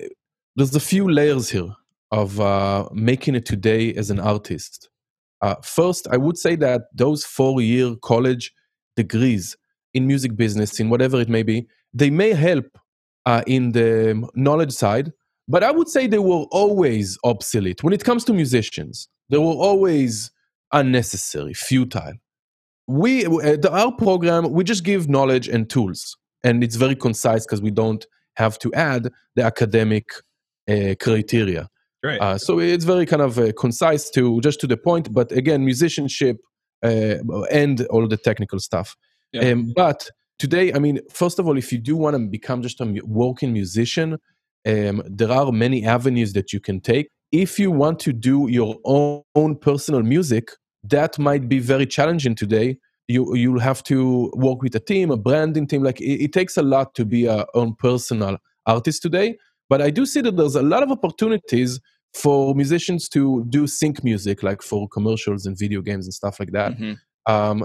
there's 0.55 0.75
a 0.75 0.79
few 0.79 1.09
layers 1.09 1.49
here 1.49 1.73
of 2.11 2.39
uh, 2.39 2.87
making 2.93 3.35
it 3.35 3.45
today 3.45 3.93
as 3.95 4.09
an 4.09 4.19
artist. 4.19 4.89
Uh, 5.41 5.55
first, 5.63 6.07
I 6.11 6.17
would 6.17 6.37
say 6.37 6.55
that 6.57 6.83
those 6.93 7.25
four-year 7.25 7.95
college 8.01 8.53
degrees 8.95 9.57
in 9.93 10.07
music 10.07 10.35
business, 10.35 10.79
in 10.79 10.89
whatever 10.89 11.19
it 11.19 11.29
may 11.29 11.43
be, 11.43 11.67
they 11.93 12.09
may 12.09 12.33
help 12.33 12.65
uh, 13.25 13.43
in 13.47 13.71
the 13.71 14.27
knowledge 14.35 14.71
side, 14.71 15.11
but 15.47 15.63
I 15.63 15.71
would 15.71 15.89
say 15.89 16.07
they 16.07 16.19
were 16.19 16.45
always 16.51 17.17
obsolete. 17.23 17.83
When 17.83 17.93
it 17.93 18.03
comes 18.03 18.23
to 18.25 18.33
musicians, 18.33 19.09
they 19.29 19.37
were 19.37 19.45
always 19.45 20.31
unnecessary, 20.71 21.53
futile. 21.53 22.13
We, 22.87 23.25
uh, 23.25 23.57
our 23.69 23.91
program, 23.91 24.51
we 24.51 24.63
just 24.63 24.83
give 24.83 25.09
knowledge 25.09 25.47
and 25.47 25.69
tools, 25.69 26.17
and 26.43 26.63
it's 26.63 26.75
very 26.75 26.95
concise 26.95 27.45
because 27.45 27.61
we 27.61 27.71
don't 27.71 28.05
have 28.35 28.57
to 28.59 28.73
add 28.73 29.09
the 29.35 29.43
academic 29.43 30.09
uh, 30.69 30.95
criteria. 30.99 31.69
Right. 32.03 32.19
Uh, 32.19 32.37
so 32.37 32.59
it's 32.59 32.83
very 32.83 33.05
kind 33.05 33.21
of 33.21 33.39
uh, 33.39 33.53
concise 33.57 34.09
to 34.11 34.41
just 34.41 34.59
to 34.61 34.67
the 34.67 34.77
point, 34.77 35.13
but 35.13 35.31
again, 35.31 35.63
musicianship 35.63 36.37
uh, 36.83 37.15
and 37.49 37.85
all 37.87 38.07
the 38.07 38.17
technical 38.17 38.59
stuff. 38.59 38.95
Yeah. 39.31 39.51
Um, 39.51 39.71
but 39.75 40.09
today, 40.37 40.73
I 40.73 40.79
mean, 40.79 40.99
first 41.09 41.39
of 41.39 41.47
all, 41.47 41.57
if 41.57 41.71
you 41.71 41.77
do 41.77 41.95
want 41.95 42.15
to 42.17 42.27
become 42.27 42.61
just 42.61 42.81
a 42.81 43.01
working 43.05 43.53
musician, 43.53 44.17
um, 44.65 45.01
there 45.05 45.31
are 45.31 45.51
many 45.51 45.85
avenues 45.85 46.33
that 46.33 46.51
you 46.51 46.59
can 46.59 46.81
take. 46.81 47.07
If 47.31 47.57
you 47.57 47.71
want 47.71 47.99
to 47.99 48.13
do 48.13 48.47
your 48.49 48.77
own, 48.83 49.23
own 49.35 49.55
personal 49.55 50.03
music, 50.03 50.51
that 50.83 51.17
might 51.17 51.47
be 51.47 51.59
very 51.59 51.85
challenging 51.85 52.35
today. 52.35 52.77
You 53.07 53.35
you'll 53.35 53.59
have 53.59 53.83
to 53.83 54.31
work 54.35 54.61
with 54.61 54.75
a 54.75 54.79
team, 54.79 55.11
a 55.11 55.17
branding 55.17 55.67
team. 55.67 55.83
Like 55.83 55.99
it, 55.99 56.23
it 56.23 56.33
takes 56.33 56.57
a 56.57 56.61
lot 56.61 56.95
to 56.95 57.05
be 57.05 57.25
a 57.25 57.45
own 57.53 57.75
personal 57.75 58.37
artist 58.65 59.01
today. 59.01 59.37
But 59.69 59.81
I 59.81 59.89
do 59.89 60.05
see 60.05 60.21
that 60.21 60.37
there's 60.37 60.55
a 60.55 60.61
lot 60.61 60.83
of 60.83 60.91
opportunities 60.91 61.79
for 62.13 62.53
musicians 62.53 63.09
to 63.09 63.43
do 63.49 63.65
sync 63.67 64.03
music, 64.03 64.43
like 64.43 64.61
for 64.61 64.87
commercials 64.87 65.45
and 65.45 65.57
video 65.57 65.81
games 65.81 66.05
and 66.05 66.13
stuff 66.13 66.39
like 66.39 66.51
that. 66.51 66.73
Mm-hmm. 66.73 66.93
Um, 67.33 67.63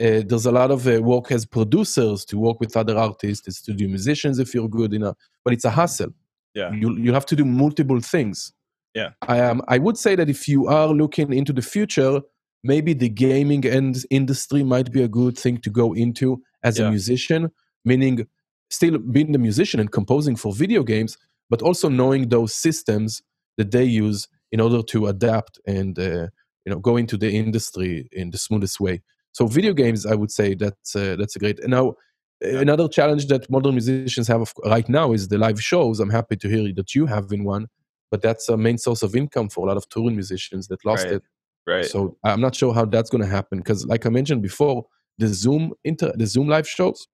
uh, 0.00 0.22
there's 0.24 0.46
a 0.46 0.52
lot 0.52 0.70
of 0.70 0.86
uh, 0.86 1.02
work 1.02 1.32
as 1.32 1.44
producers 1.44 2.24
to 2.26 2.38
work 2.38 2.60
with 2.60 2.76
other 2.76 2.96
artists, 2.96 3.48
as 3.48 3.56
studio 3.56 3.88
musicians 3.88 4.38
if 4.38 4.54
you're 4.54 4.68
good 4.68 4.94
enough. 4.94 5.16
But 5.44 5.54
it's 5.54 5.64
a 5.64 5.70
hustle. 5.70 6.14
Yeah, 6.54 6.72
you 6.72 6.96
you 6.96 7.12
have 7.12 7.26
to 7.26 7.36
do 7.36 7.44
multiple 7.44 8.00
things. 8.00 8.52
Yeah, 8.94 9.10
I 9.22 9.40
um 9.40 9.62
I 9.68 9.78
would 9.78 9.98
say 9.98 10.14
that 10.14 10.30
if 10.30 10.46
you 10.48 10.68
are 10.68 10.88
looking 10.88 11.32
into 11.32 11.52
the 11.52 11.62
future, 11.62 12.20
maybe 12.62 12.92
the 12.92 13.08
gaming 13.08 13.66
and 13.66 13.96
industry 14.10 14.62
might 14.62 14.92
be 14.92 15.02
a 15.02 15.08
good 15.08 15.38
thing 15.38 15.58
to 15.58 15.70
go 15.70 15.92
into 15.92 16.42
as 16.62 16.78
yeah. 16.78 16.86
a 16.86 16.90
musician. 16.90 17.50
Meaning, 17.84 18.26
still 18.70 18.98
being 18.98 19.32
the 19.32 19.38
musician 19.38 19.80
and 19.80 19.90
composing 19.90 20.36
for 20.36 20.52
video 20.52 20.82
games, 20.82 21.16
but 21.48 21.62
also 21.62 21.88
knowing 21.88 22.28
those 22.28 22.54
systems 22.54 23.22
that 23.56 23.70
they 23.70 23.84
use 23.84 24.28
in 24.52 24.60
order 24.60 24.82
to 24.82 25.06
adapt 25.06 25.58
and 25.66 25.98
uh, 25.98 26.26
you 26.64 26.72
know 26.72 26.78
go 26.78 26.96
into 26.96 27.16
the 27.16 27.30
industry 27.30 28.08
in 28.12 28.30
the 28.30 28.38
smoothest 28.38 28.80
way. 28.80 29.02
So 29.32 29.46
video 29.46 29.72
games, 29.72 30.06
I 30.06 30.14
would 30.14 30.30
say 30.30 30.54
that's 30.54 30.96
uh, 30.96 31.16
that's 31.18 31.36
a 31.36 31.38
great. 31.38 31.60
Now, 31.66 31.94
another 32.40 32.88
challenge 32.88 33.26
that 33.26 33.50
modern 33.50 33.74
musicians 33.74 34.28
have 34.28 34.52
right 34.64 34.88
now 34.88 35.12
is 35.12 35.28
the 35.28 35.38
live 35.38 35.62
shows. 35.62 36.00
I'm 36.00 36.10
happy 36.10 36.36
to 36.36 36.48
hear 36.48 36.72
that 36.74 36.94
you 36.94 37.06
have 37.06 37.30
in 37.32 37.44
one, 37.44 37.66
but 38.10 38.22
that's 38.22 38.48
a 38.48 38.56
main 38.56 38.78
source 38.78 39.02
of 39.02 39.14
income 39.14 39.48
for 39.48 39.64
a 39.64 39.68
lot 39.68 39.76
of 39.76 39.88
touring 39.88 40.16
musicians 40.16 40.68
that 40.68 40.84
lost 40.84 41.04
right. 41.04 41.14
it. 41.14 41.22
Right. 41.68 41.84
So 41.84 42.16
I'm 42.24 42.40
not 42.40 42.54
sure 42.54 42.72
how 42.72 42.86
that's 42.86 43.10
going 43.10 43.22
to 43.22 43.28
happen 43.28 43.58
because, 43.58 43.84
like 43.86 44.06
I 44.06 44.08
mentioned 44.08 44.42
before, 44.42 44.86
the 45.18 45.28
Zoom 45.28 45.74
inter 45.84 46.12
the 46.14 46.26
Zoom 46.26 46.48
live 46.48 46.66
shows. 46.66 47.06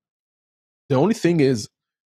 The 0.88 0.94
only 0.94 1.14
thing 1.14 1.40
is 1.40 1.68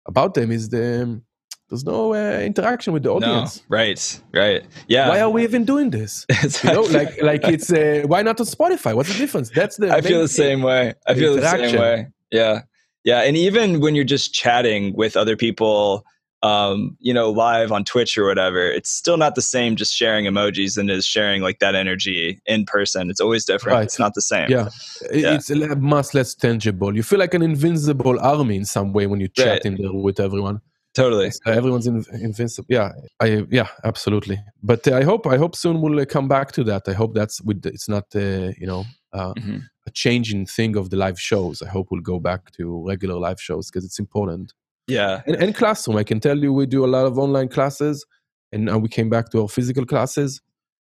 about 0.08 0.34
them 0.34 0.52
is 0.52 0.70
the 0.70 1.22
there's 1.70 1.86
no 1.86 2.14
uh, 2.14 2.40
interaction 2.40 2.94
with 2.94 3.04
the 3.04 3.12
audience. 3.12 3.58
No, 3.58 3.78
right, 3.78 4.22
right. 4.34 4.66
Yeah. 4.88 5.08
Why 5.08 5.22
are 5.22 5.30
we 5.30 5.44
even 5.44 5.66
doing 5.66 5.92
this? 5.92 6.26
you 6.64 6.74
know, 6.74 6.82
like 6.82 7.22
like 7.22 7.44
it's 7.46 7.72
uh, 7.72 8.04
why 8.08 8.24
not 8.24 8.40
on 8.40 8.48
Spotify? 8.48 8.96
What's 8.96 9.14
the 9.14 9.18
difference? 9.20 9.52
That's 9.52 9.78
the. 9.78 9.92
I 9.98 10.02
feel 10.02 10.20
the 10.20 10.28
same 10.28 10.64
way. 10.64 10.96
I 11.08 11.14
feel 11.14 11.36
the 11.36 11.48
same 11.48 11.80
way. 11.80 12.08
Yeah, 12.32 12.62
yeah. 13.04 13.22
And 13.22 13.38
even 13.38 13.82
when 13.82 13.94
you're 13.94 14.04
just 14.04 14.34
chatting 14.34 14.96
with 14.96 15.16
other 15.16 15.38
people, 15.38 16.06
um, 16.44 16.98
you 17.00 17.14
know, 17.14 17.30
live 17.30 17.72
on 17.72 17.84
Twitch 17.84 18.18
or 18.18 18.26
whatever, 18.26 18.66
it's 18.66 18.90
still 18.90 19.18
not 19.18 19.36
the 19.36 19.42
same 19.42 19.76
just 19.76 19.94
sharing 19.94 20.26
emojis 20.26 20.78
and 20.78 20.90
is 20.90 21.06
sharing 21.06 21.42
like 21.42 21.60
that 21.60 21.76
energy 21.76 22.42
in 22.46 22.66
person. 22.66 23.10
It's 23.10 23.20
always 23.20 23.46
different. 23.46 23.76
Right. 23.76 23.84
It's 23.84 24.00
not 24.00 24.16
the 24.16 24.22
same. 24.22 24.50
Yeah. 24.50 24.70
yeah. 25.14 25.36
It's 25.36 25.50
much 25.78 26.14
less 26.14 26.34
tangible. 26.34 26.96
You 26.96 27.04
feel 27.04 27.20
like 27.20 27.34
an 27.34 27.42
invincible 27.44 28.20
army 28.20 28.56
in 28.56 28.66
some 28.66 28.92
way 28.94 29.06
when 29.08 29.20
you 29.20 29.28
chat 29.28 29.48
right. 29.48 29.66
in 29.66 29.78
there 29.78 29.94
with 29.94 30.20
everyone 30.20 30.62
totally 30.94 31.28
uh, 31.46 31.52
everyone's 31.52 31.88
in, 31.88 32.04
invincible 32.22 32.68
yeah 32.70 32.92
i 33.22 33.46
yeah 33.50 33.68
absolutely 33.84 34.38
but 34.62 34.86
uh, 34.88 34.96
i 34.96 35.04
hope 35.04 35.26
i 35.26 35.38
hope 35.38 35.56
soon 35.56 35.82
we'll 35.82 36.00
uh, 36.00 36.06
come 36.06 36.28
back 36.28 36.52
to 36.52 36.64
that 36.64 36.84
i 36.88 36.94
hope 36.94 37.14
that's 37.14 37.42
with 37.42 37.66
it's 37.66 37.88
not 37.88 38.04
uh, 38.16 38.52
you 38.58 38.68
know 38.68 38.84
uh, 39.14 39.34
mm-hmm. 39.34 39.58
a 39.88 39.92
changing 39.92 40.46
thing 40.46 40.76
of 40.76 40.90
the 40.90 40.98
live 40.98 41.20
shows 41.20 41.62
i 41.62 41.68
hope 41.68 41.88
we'll 41.92 42.02
go 42.02 42.20
back 42.20 42.52
to 42.52 42.86
regular 42.86 43.16
live 43.16 43.40
shows 43.42 43.70
because 43.70 43.86
it's 43.86 44.00
important 44.00 44.54
yeah 44.92 45.22
and, 45.26 45.36
and, 45.36 45.56
classroom 45.56 45.98
i 45.98 46.04
can 46.04 46.20
tell 46.20 46.38
you 46.38 46.52
we 46.54 46.66
do 46.66 46.84
a 46.86 46.92
lot 46.96 47.06
of 47.06 47.18
online 47.18 47.48
classes 47.48 48.06
and 48.52 48.82
we 48.82 48.90
came 48.90 49.10
back 49.10 49.30
to 49.30 49.42
our 49.42 49.48
physical 49.48 49.86
classes 49.86 50.42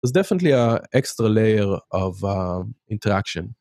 there's 0.02 0.12
definitely 0.12 0.52
a 0.52 0.82
extra 0.94 1.28
layer 1.30 1.78
of 1.92 2.24
um, 2.24 2.76
interaction 2.90 3.56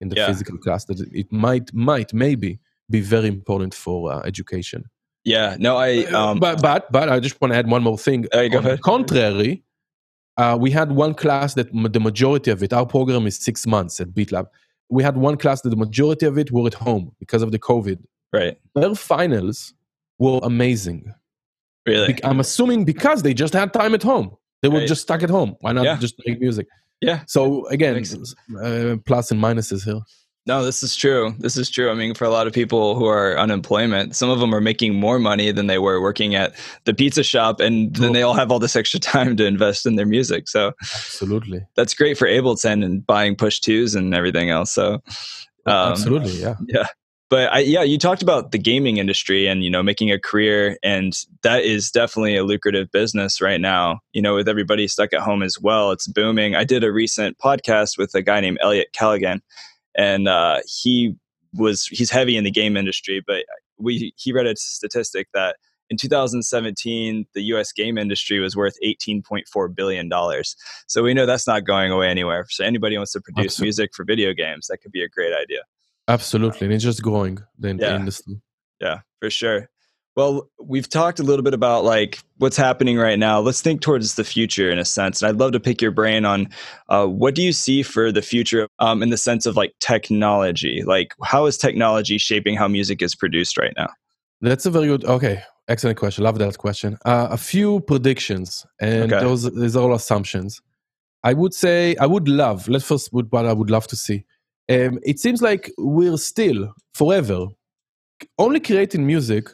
in 0.00 0.08
the 0.08 0.16
yeah. 0.16 0.26
physical 0.26 0.56
class 0.58 0.84
that 0.84 1.00
it 1.12 1.30
might 1.32 1.72
might 1.74 2.12
maybe 2.12 2.58
be 2.90 3.00
very 3.00 3.28
important 3.28 3.74
for 3.74 4.12
uh, 4.12 4.20
education 4.20 4.84
yeah, 5.28 5.56
no, 5.58 5.76
I. 5.76 6.04
Um, 6.06 6.38
but 6.38 6.62
but 6.62 6.90
but 6.90 7.10
I 7.10 7.20
just 7.20 7.38
want 7.40 7.52
to 7.52 7.58
add 7.58 7.70
one 7.70 7.82
more 7.82 7.98
thing. 7.98 8.26
Uh, 8.32 8.48
go 8.48 8.58
ahead. 8.58 8.80
contrary, 8.80 9.62
uh, 10.38 10.56
we 10.58 10.70
had 10.70 10.92
one 10.92 11.14
class 11.14 11.54
that 11.54 11.68
m- 11.74 11.92
the 11.92 12.00
majority 12.00 12.50
of 12.50 12.62
it. 12.62 12.72
Our 12.72 12.86
program 12.86 13.26
is 13.26 13.36
six 13.36 13.66
months 13.66 14.00
at 14.00 14.08
BeatLab. 14.08 14.46
We 14.88 15.02
had 15.02 15.18
one 15.18 15.36
class 15.36 15.60
that 15.62 15.68
the 15.68 15.76
majority 15.76 16.24
of 16.24 16.38
it 16.38 16.50
were 16.50 16.66
at 16.66 16.74
home 16.74 17.12
because 17.18 17.42
of 17.42 17.52
the 17.52 17.58
COVID. 17.58 17.98
Right. 18.32 18.56
Their 18.74 18.94
finals 18.94 19.74
were 20.18 20.40
amazing. 20.42 21.12
Really? 21.86 22.14
Be- 22.14 22.24
I'm 22.24 22.40
assuming 22.40 22.84
because 22.84 23.22
they 23.22 23.34
just 23.34 23.54
had 23.54 23.72
time 23.72 23.94
at 23.94 24.02
home. 24.02 24.36
They 24.62 24.68
were 24.68 24.80
right. 24.80 24.88
just 24.88 25.02
stuck 25.02 25.22
at 25.22 25.30
home. 25.30 25.56
Why 25.60 25.72
not 25.72 25.84
yeah. 25.84 25.96
just 25.96 26.16
make 26.26 26.40
music? 26.40 26.66
Yeah. 27.00 27.22
So 27.26 27.66
again, 27.68 27.96
uh, 27.96 28.96
plus 29.06 29.30
and 29.30 29.40
minuses 29.40 29.84
here. 29.84 30.00
No, 30.48 30.64
this 30.64 30.82
is 30.82 30.96
true. 30.96 31.34
This 31.38 31.58
is 31.58 31.68
true. 31.68 31.90
I 31.90 31.94
mean, 31.94 32.14
for 32.14 32.24
a 32.24 32.30
lot 32.30 32.46
of 32.46 32.54
people 32.54 32.94
who 32.94 33.04
are 33.04 33.38
unemployment, 33.38 34.16
some 34.16 34.30
of 34.30 34.40
them 34.40 34.54
are 34.54 34.62
making 34.62 34.94
more 34.94 35.18
money 35.18 35.52
than 35.52 35.66
they 35.66 35.78
were 35.78 36.00
working 36.00 36.34
at 36.34 36.54
the 36.84 36.94
pizza 36.94 37.22
shop, 37.22 37.60
and 37.60 37.94
then 37.96 38.14
they 38.14 38.22
all 38.22 38.32
have 38.32 38.50
all 38.50 38.58
this 38.58 38.74
extra 38.74 38.98
time 39.14 39.36
to 39.36 39.44
invest 39.44 39.84
in 39.84 39.96
their 39.96 40.06
music. 40.06 40.48
So, 40.48 40.72
absolutely, 40.80 41.66
that's 41.76 41.92
great 41.92 42.16
for 42.16 42.26
Ableton 42.26 42.82
and 42.82 43.06
buying 43.06 43.36
push 43.36 43.60
twos 43.60 43.94
and 43.94 44.14
everything 44.14 44.48
else. 44.48 44.72
So, 44.72 44.94
um, 45.66 45.92
absolutely, 45.92 46.40
yeah, 46.40 46.54
yeah. 46.66 46.86
But 47.30 47.52
I, 47.52 47.58
yeah, 47.58 47.82
you 47.82 47.98
talked 47.98 48.22
about 48.22 48.52
the 48.52 48.58
gaming 48.58 48.96
industry 48.96 49.46
and 49.46 49.62
you 49.62 49.70
know 49.70 49.82
making 49.82 50.10
a 50.10 50.18
career, 50.18 50.78
and 50.82 51.12
that 51.42 51.62
is 51.62 51.90
definitely 51.90 52.36
a 52.36 52.44
lucrative 52.44 52.90
business 52.90 53.40
right 53.40 53.60
now. 53.60 54.00
You 54.12 54.22
know, 54.22 54.36
with 54.36 54.48
everybody 54.48 54.88
stuck 54.88 55.12
at 55.12 55.20
home 55.20 55.42
as 55.42 55.58
well, 55.60 55.90
it's 55.90 56.06
booming. 56.06 56.54
I 56.54 56.64
did 56.64 56.84
a 56.84 56.92
recent 56.92 57.38
podcast 57.38 57.98
with 57.98 58.14
a 58.14 58.22
guy 58.22 58.40
named 58.40 58.58
Elliot 58.62 58.88
Callaghan 58.92 59.42
and 59.98 60.28
uh, 60.28 60.60
he 60.66 61.14
was 61.52 61.86
he's 61.86 62.10
heavy 62.10 62.36
in 62.36 62.44
the 62.44 62.50
game 62.50 62.76
industry, 62.76 63.22
but 63.26 63.44
we 63.78 64.12
he 64.16 64.32
read 64.32 64.46
a 64.46 64.56
statistic 64.56 65.28
that 65.34 65.56
in 65.90 65.96
2017 65.96 67.26
the 67.34 67.42
U.S. 67.42 67.72
game 67.72 67.98
industry 67.98 68.38
was 68.38 68.56
worth 68.56 68.76
18.4 68.84 69.74
billion 69.74 70.08
dollars. 70.08 70.56
So 70.86 71.02
we 71.02 71.12
know 71.12 71.26
that's 71.26 71.46
not 71.46 71.64
going 71.64 71.90
away 71.90 72.08
anywhere. 72.08 72.46
So 72.48 72.64
anybody 72.64 72.96
wants 72.96 73.12
to 73.12 73.20
produce 73.20 73.54
Absolutely. 73.54 73.66
music 73.66 73.90
for 73.94 74.04
video 74.04 74.32
games, 74.32 74.68
that 74.68 74.78
could 74.78 74.92
be 74.92 75.02
a 75.02 75.08
great 75.08 75.34
idea. 75.34 75.60
Absolutely, 76.08 76.66
and 76.66 76.74
it's 76.74 76.84
just 76.84 77.02
growing 77.02 77.38
the, 77.58 77.76
yeah. 77.78 77.96
industry. 77.96 78.40
Yeah, 78.80 79.00
for 79.20 79.30
sure. 79.30 79.68
Well, 80.16 80.50
we've 80.60 80.88
talked 80.88 81.20
a 81.20 81.22
little 81.22 81.44
bit 81.44 81.54
about 81.54 81.84
like 81.84 82.18
what's 82.38 82.56
happening 82.56 82.98
right 82.98 83.20
now. 83.20 83.38
Let's 83.38 83.60
think 83.60 83.82
towards 83.82 84.16
the 84.16 84.24
future 84.24 84.68
in 84.68 84.76
a 84.76 84.84
sense. 84.84 85.22
And 85.22 85.28
I'd 85.28 85.36
love 85.36 85.52
to 85.52 85.60
pick 85.60 85.80
your 85.80 85.92
brain 85.92 86.24
on 86.24 86.48
uh, 86.88 87.06
what 87.06 87.36
do 87.36 87.42
you 87.42 87.52
see 87.52 87.84
for 87.84 88.10
the 88.10 88.20
future 88.20 88.66
um, 88.80 89.00
in 89.00 89.10
the 89.10 89.16
sense 89.16 89.46
of 89.46 89.56
like 89.56 89.74
technology? 89.78 90.82
Like, 90.84 91.14
how 91.22 91.46
is 91.46 91.56
technology 91.56 92.18
shaping 92.18 92.56
how 92.56 92.66
music 92.66 93.00
is 93.00 93.14
produced 93.14 93.56
right 93.56 93.72
now? 93.76 93.90
That's 94.40 94.66
a 94.66 94.72
very 94.72 94.88
good, 94.88 95.04
okay, 95.04 95.42
excellent 95.68 95.98
question. 95.98 96.24
Love 96.24 96.38
that 96.38 96.58
question. 96.58 96.98
Uh, 97.04 97.28
a 97.30 97.36
few 97.36 97.78
predictions, 97.80 98.66
and 98.80 99.12
okay. 99.12 99.24
those, 99.24 99.44
those 99.44 99.76
are 99.76 99.84
all 99.84 99.94
assumptions. 99.94 100.60
I 101.22 101.32
would 101.32 101.54
say, 101.54 101.94
I 101.96 102.06
would 102.06 102.28
love, 102.28 102.68
let's 102.68 102.84
first 102.84 103.12
put 103.12 103.30
what 103.30 103.46
I 103.46 103.52
would 103.52 103.70
love 103.70 103.86
to 103.88 103.96
see. 103.96 104.24
Um, 104.70 104.98
it 105.02 105.18
seems 105.18 105.40
like 105.40 105.72
we're 105.78 106.18
still 106.18 106.74
forever 106.94 107.46
only 108.38 108.60
creating 108.60 109.06
music 109.06 109.48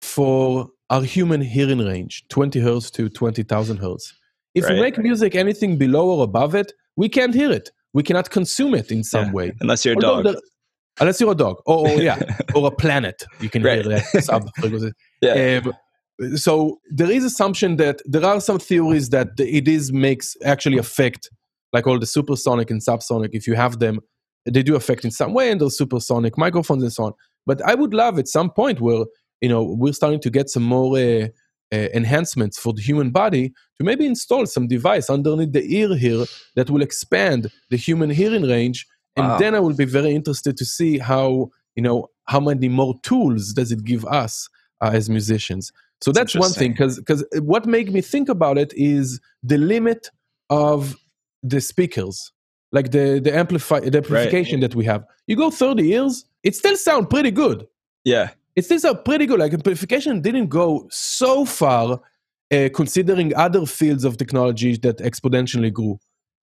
for 0.00 0.68
our 0.90 1.02
human 1.02 1.40
hearing 1.40 1.78
range, 1.78 2.24
20 2.28 2.60
hertz 2.60 2.90
to 2.90 3.08
20,000 3.08 3.78
hertz. 3.78 4.14
If 4.54 4.64
right. 4.64 4.74
we 4.74 4.80
make 4.80 4.98
music 4.98 5.34
anything 5.34 5.78
below 5.78 6.10
or 6.10 6.24
above 6.24 6.54
it, 6.54 6.72
we 6.96 7.08
can't 7.08 7.34
hear 7.34 7.50
it. 7.50 7.70
We 7.94 8.02
cannot 8.02 8.30
consume 8.30 8.74
it 8.74 8.90
in 8.90 9.02
some 9.02 9.26
yeah, 9.26 9.32
way. 9.32 9.52
Unless 9.60 9.84
you're 9.84 9.94
a 9.94 9.96
Although 9.96 10.22
dog. 10.22 10.34
The, 10.34 10.42
unless 11.00 11.20
you're 11.20 11.32
a 11.32 11.34
dog. 11.34 11.56
Or, 11.66 11.88
or 11.88 12.02
yeah, 12.02 12.20
or 12.54 12.66
a 12.66 12.70
planet. 12.70 13.22
You 13.40 13.48
can 13.48 13.62
right. 13.62 13.84
hear 13.84 14.00
that 14.12 14.24
sub 14.24 14.50
yeah. 15.22 15.62
Um, 15.64 16.36
so 16.36 16.78
there 16.90 17.10
is 17.10 17.24
assumption 17.24 17.76
that 17.76 18.00
there 18.04 18.24
are 18.24 18.40
some 18.40 18.58
theories 18.58 19.08
that 19.10 19.28
it 19.38 19.66
is 19.66 19.92
makes 19.92 20.36
actually 20.44 20.78
affect 20.78 21.30
like 21.72 21.86
all 21.86 21.98
the 21.98 22.06
supersonic 22.06 22.70
and 22.70 22.82
subsonic 22.82 23.30
if 23.32 23.46
you 23.46 23.54
have 23.54 23.78
them 23.78 24.00
they 24.44 24.62
do 24.62 24.74
affect 24.74 25.04
in 25.04 25.10
some 25.10 25.34
way 25.34 25.50
and 25.50 25.60
those 25.60 25.76
supersonic 25.76 26.36
microphones 26.36 26.82
and 26.82 26.92
so 26.92 27.04
on. 27.04 27.12
But 27.46 27.62
i 27.62 27.74
would 27.74 27.94
love 27.94 28.18
at 28.18 28.28
some 28.28 28.50
point 28.50 28.80
where 28.80 29.04
you 29.40 29.48
know 29.48 29.62
we're 29.62 29.92
starting 29.92 30.20
to 30.20 30.30
get 30.30 30.48
some 30.48 30.62
more 30.62 30.96
uh, 30.96 31.28
uh, 31.72 31.88
enhancements 31.94 32.58
for 32.58 32.72
the 32.72 32.82
human 32.82 33.10
body 33.10 33.52
to 33.78 33.84
maybe 33.84 34.06
install 34.06 34.46
some 34.46 34.68
device 34.68 35.08
underneath 35.08 35.52
the 35.52 35.64
ear 35.74 35.94
here 35.96 36.24
that 36.54 36.70
will 36.70 36.82
expand 36.82 37.50
the 37.70 37.76
human 37.76 38.10
hearing 38.10 38.42
range. 38.42 38.86
And 39.16 39.26
wow. 39.28 39.38
then 39.38 39.54
i 39.54 39.60
will 39.60 39.74
be 39.74 39.84
very 39.84 40.14
interested 40.14 40.56
to 40.56 40.64
see 40.64 40.98
how 40.98 41.50
you 41.76 41.82
know 41.82 42.08
how 42.26 42.40
many 42.40 42.68
more 42.68 42.94
tools 43.02 43.52
does 43.52 43.72
it 43.72 43.84
give 43.84 44.04
us 44.06 44.48
uh, 44.80 44.90
as 44.92 45.08
musicians. 45.10 45.72
So 46.00 46.10
that's, 46.10 46.32
that's 46.32 46.40
one 46.40 46.52
thing 46.52 46.72
because 46.72 46.98
because 46.98 47.24
what 47.40 47.66
made 47.66 47.92
me 47.92 48.00
think 48.00 48.28
about 48.28 48.58
it 48.58 48.72
is 48.74 49.20
the 49.42 49.58
limit 49.58 50.10
of 50.50 50.96
the 51.42 51.60
speakers 51.60 52.32
like 52.72 52.90
the 52.90 53.20
the 53.20 53.34
amplify 53.34 53.80
the 53.80 53.98
amplification 53.98 54.60
right. 54.60 54.70
that 54.70 54.74
we 54.74 54.84
have. 54.86 55.04
You 55.26 55.36
go 55.36 55.50
30 55.50 55.86
years 55.86 56.24
it 56.42 56.56
still 56.56 56.76
sound 56.76 57.08
pretty 57.10 57.30
good. 57.30 57.66
Yeah. 58.04 58.30
It 58.56 58.64
still 58.64 58.80
sound 58.80 59.04
pretty 59.04 59.26
good. 59.26 59.38
Like 59.38 59.52
amplification 59.52 60.20
didn't 60.20 60.48
go 60.48 60.88
so 60.90 61.44
far 61.44 62.00
uh, 62.52 62.68
considering 62.74 63.34
other 63.36 63.64
fields 63.64 64.04
of 64.04 64.16
technology 64.16 64.76
that 64.78 64.98
exponentially 64.98 65.72
grew. 65.72 65.98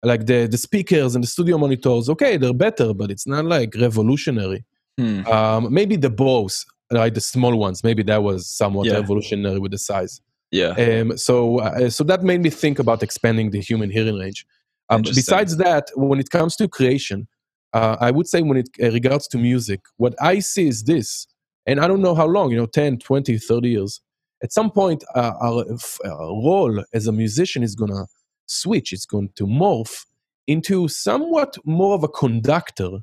Like 0.02 0.26
the 0.26 0.46
the 0.46 0.58
speakers 0.58 1.14
and 1.14 1.24
the 1.24 1.28
studio 1.28 1.58
monitors 1.58 2.08
okay 2.08 2.38
they're 2.38 2.54
better 2.54 2.94
but 2.94 3.10
it's 3.10 3.26
not 3.26 3.44
like 3.44 3.74
revolutionary. 3.74 4.64
Hmm. 4.98 5.26
um, 5.26 5.72
maybe 5.72 5.96
the 5.96 6.10
Bose 6.10 6.66
like 6.90 7.14
the 7.14 7.20
small 7.20 7.56
ones 7.56 7.82
maybe 7.84 8.02
that 8.02 8.22
was 8.22 8.46
somewhat 8.46 8.86
yeah. 8.86 8.94
revolutionary 8.94 9.58
with 9.58 9.72
the 9.72 9.78
size. 9.78 10.20
Yeah. 10.50 10.70
Um, 10.70 11.16
so 11.16 11.60
uh, 11.60 11.90
so 11.90 12.02
that 12.04 12.22
made 12.22 12.40
me 12.40 12.50
think 12.50 12.78
about 12.78 13.02
expanding 13.02 13.50
the 13.50 13.60
human 13.60 13.90
hearing 13.90 14.18
range 14.18 14.46
um, 14.90 15.02
besides 15.02 15.56
that, 15.58 15.90
when 15.94 16.18
it 16.18 16.30
comes 16.30 16.56
to 16.56 16.68
creation, 16.68 17.28
uh, 17.72 17.96
I 18.00 18.10
would 18.10 18.26
say 18.26 18.42
when 18.42 18.58
it 18.58 18.68
uh, 18.82 18.90
regards 18.90 19.28
to 19.28 19.38
music, 19.38 19.80
what 19.96 20.14
I 20.20 20.40
see 20.40 20.66
is 20.66 20.84
this, 20.84 21.26
and 21.66 21.80
I 21.80 21.86
don't 21.86 22.02
know 22.02 22.14
how 22.14 22.26
long, 22.26 22.50
you 22.50 22.56
know, 22.56 22.66
10, 22.66 22.98
20, 22.98 23.38
30 23.38 23.68
years. 23.68 24.00
At 24.42 24.52
some 24.52 24.70
point, 24.70 25.04
uh, 25.14 25.32
our, 25.40 25.64
our, 26.04 26.42
role 26.42 26.82
as 26.92 27.06
a 27.06 27.12
musician 27.12 27.62
is 27.62 27.74
going 27.74 27.92
to 27.92 28.06
switch, 28.46 28.92
it's 28.92 29.06
going 29.06 29.30
to 29.36 29.46
morph 29.46 30.06
into 30.46 30.88
somewhat 30.88 31.56
more 31.64 31.94
of 31.94 32.02
a 32.02 32.08
conductor 32.08 32.98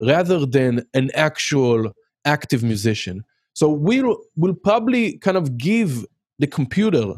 rather 0.00 0.44
than 0.44 0.84
an 0.94 1.10
actual 1.14 1.92
active 2.24 2.64
musician. 2.64 3.22
So 3.54 3.68
we'll, 3.68 4.16
we'll 4.34 4.54
probably 4.54 5.18
kind 5.18 5.36
of 5.36 5.56
give 5.56 6.04
the 6.38 6.46
computer 6.46 7.14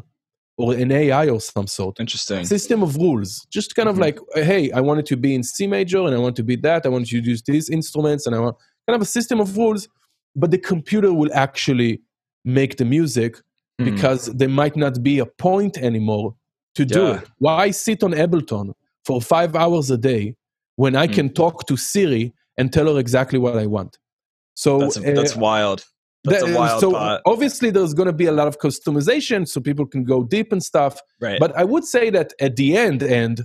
or 0.57 0.73
an 0.73 0.91
AI 0.91 1.29
or 1.29 1.41
some 1.41 1.67
sort. 1.67 1.99
Interesting. 1.99 2.45
System 2.45 2.81
of 2.81 2.95
rules. 2.95 3.45
Just 3.51 3.75
kind 3.75 3.89
mm-hmm. 3.89 4.01
of 4.01 4.05
like, 4.05 4.19
hey, 4.35 4.71
I 4.71 4.79
want 4.81 4.99
it 4.99 5.05
to 5.07 5.17
be 5.17 5.35
in 5.35 5.43
C 5.43 5.67
major 5.67 5.99
and 5.99 6.15
I 6.15 6.17
want 6.17 6.35
to 6.37 6.43
be 6.43 6.55
that. 6.57 6.85
I 6.85 6.89
want 6.89 7.11
you 7.11 7.21
to 7.21 7.27
use 7.29 7.43
these 7.43 7.69
instruments 7.69 8.25
and 8.25 8.35
I 8.35 8.39
want 8.39 8.55
kind 8.87 8.95
of 8.95 9.01
a 9.01 9.05
system 9.05 9.39
of 9.39 9.57
rules. 9.57 9.87
But 10.35 10.51
the 10.51 10.57
computer 10.57 11.13
will 11.13 11.31
actually 11.33 12.01
make 12.43 12.77
the 12.77 12.85
music 12.85 13.37
mm. 13.79 13.85
because 13.85 14.27
there 14.27 14.49
might 14.49 14.75
not 14.75 15.01
be 15.01 15.19
a 15.19 15.25
point 15.25 15.77
anymore 15.77 16.35
to 16.75 16.85
do 16.85 17.03
yeah. 17.03 17.15
it. 17.15 17.29
Why 17.39 17.71
sit 17.71 18.03
on 18.03 18.11
Ableton 18.11 18.73
for 19.05 19.21
five 19.21 19.55
hours 19.55 19.91
a 19.91 19.97
day 19.97 20.35
when 20.75 20.95
I 20.95 21.07
mm. 21.07 21.13
can 21.13 21.29
talk 21.33 21.65
to 21.67 21.77
Siri 21.77 22.33
and 22.57 22.71
tell 22.71 22.93
her 22.93 22.99
exactly 22.99 23.39
what 23.39 23.57
I 23.57 23.65
want? 23.65 23.97
So 24.53 24.79
that's, 24.79 24.97
uh, 24.97 25.01
that's 25.15 25.35
wild. 25.35 25.85
That's 26.25 26.43
a 26.43 26.55
wild 26.55 26.81
so 26.81 26.91
thought. 26.91 27.21
obviously 27.25 27.69
there's 27.69 27.93
going 27.93 28.07
to 28.07 28.13
be 28.13 28.25
a 28.25 28.31
lot 28.31 28.47
of 28.47 28.59
customization 28.59 29.47
so 29.47 29.61
people 29.61 29.85
can 29.85 30.03
go 30.03 30.23
deep 30.23 30.51
and 30.51 30.63
stuff. 30.63 30.99
Right. 31.21 31.39
But 31.39 31.55
i 31.57 31.63
would 31.63 31.85
say 31.85 32.09
that 32.09 32.33
at 32.39 32.55
the 32.55 32.77
end 32.77 33.03
and 33.03 33.43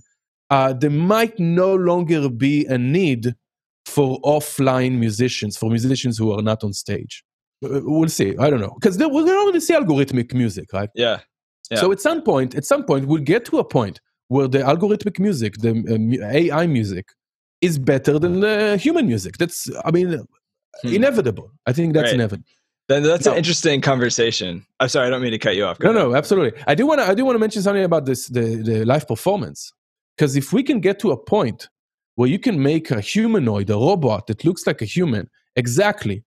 uh, 0.51 0.73
there 0.73 0.91
might 0.91 1.39
no 1.39 1.75
longer 1.75 2.29
be 2.29 2.67
a 2.67 2.77
need 2.77 3.35
for 3.87 4.21
offline 4.23 4.99
musicians 4.99 5.57
for 5.57 5.71
musicians 5.71 6.19
who 6.19 6.33
are 6.33 6.43
not 6.43 6.65
on 6.65 6.73
stage. 6.73 7.25
Uh, 7.65 7.81
we'll 7.85 8.09
see. 8.09 8.37
I 8.39 8.51
don't 8.51 8.61
know. 8.61 8.77
Because 8.81 8.99
we're 8.99 9.25
going 9.25 9.53
to 9.53 9.61
see 9.61 9.75
algorithmic 9.75 10.35
music 10.35 10.73
right? 10.73 10.91
Yeah. 10.95 11.21
yeah. 11.71 11.81
So 11.81 11.93
at 11.93 12.01
some 12.01 12.23
point 12.23 12.55
at 12.55 12.65
some 12.65 12.85
point 12.85 13.07
we'll 13.07 13.23
get 13.23 13.45
to 13.47 13.59
a 13.59 13.65
point 13.65 14.01
where 14.29 14.49
the 14.49 14.59
algorithmic 14.59 15.19
music 15.19 15.55
the 15.59 15.73
uh, 16.23 16.37
ai 16.37 16.67
music 16.67 17.09
is 17.61 17.79
better 17.79 18.19
than 18.19 18.41
the 18.41 18.77
human 18.77 19.07
music. 19.07 19.37
That's 19.39 19.69
i 19.85 19.91
mean 19.91 20.09
hmm. 20.83 20.95
inevitable. 20.95 21.51
I 21.67 21.73
think 21.73 21.95
that's 21.95 22.07
right. 22.07 22.15
inevitable 22.15 22.45
then 22.91 23.05
that's 23.05 23.25
no. 23.25 23.33
an 23.33 23.39
interesting 23.39 23.81
conversation. 23.81 24.67
I'm 24.81 24.89
sorry, 24.89 25.07
I 25.07 25.11
don't 25.11 25.23
mean 25.23 25.31
to 25.31 25.39
cut 25.39 25.55
you 25.55 25.65
off. 25.65 25.79
Go 25.79 25.93
no, 25.93 25.99
ahead. 25.99 26.11
no, 26.11 26.17
absolutely. 26.17 26.61
I 26.67 26.75
do 26.75 26.87
want 26.87 27.01
to. 27.01 27.07
I 27.07 27.15
do 27.15 27.25
want 27.25 27.37
to 27.37 27.39
mention 27.39 27.63
something 27.63 27.85
about 27.85 28.05
this 28.05 28.27
the 28.27 28.57
the 28.57 28.85
live 28.85 29.07
performance 29.07 29.73
because 30.17 30.35
if 30.35 30.53
we 30.53 30.65
can 30.65 30.81
get 30.81 30.99
to 31.01 31.13
a 31.13 31.17
point 31.17 31.69
where 32.17 32.29
you 32.29 32.39
can 32.39 32.61
make 32.61 32.91
a 32.91 33.01
humanoid, 33.01 33.71
a 33.71 33.75
robot 33.75 34.27
that 34.27 34.45
looks 34.45 34.67
like 34.67 34.83
a 34.83 34.85
human, 34.85 35.31
exactly, 35.55 36.25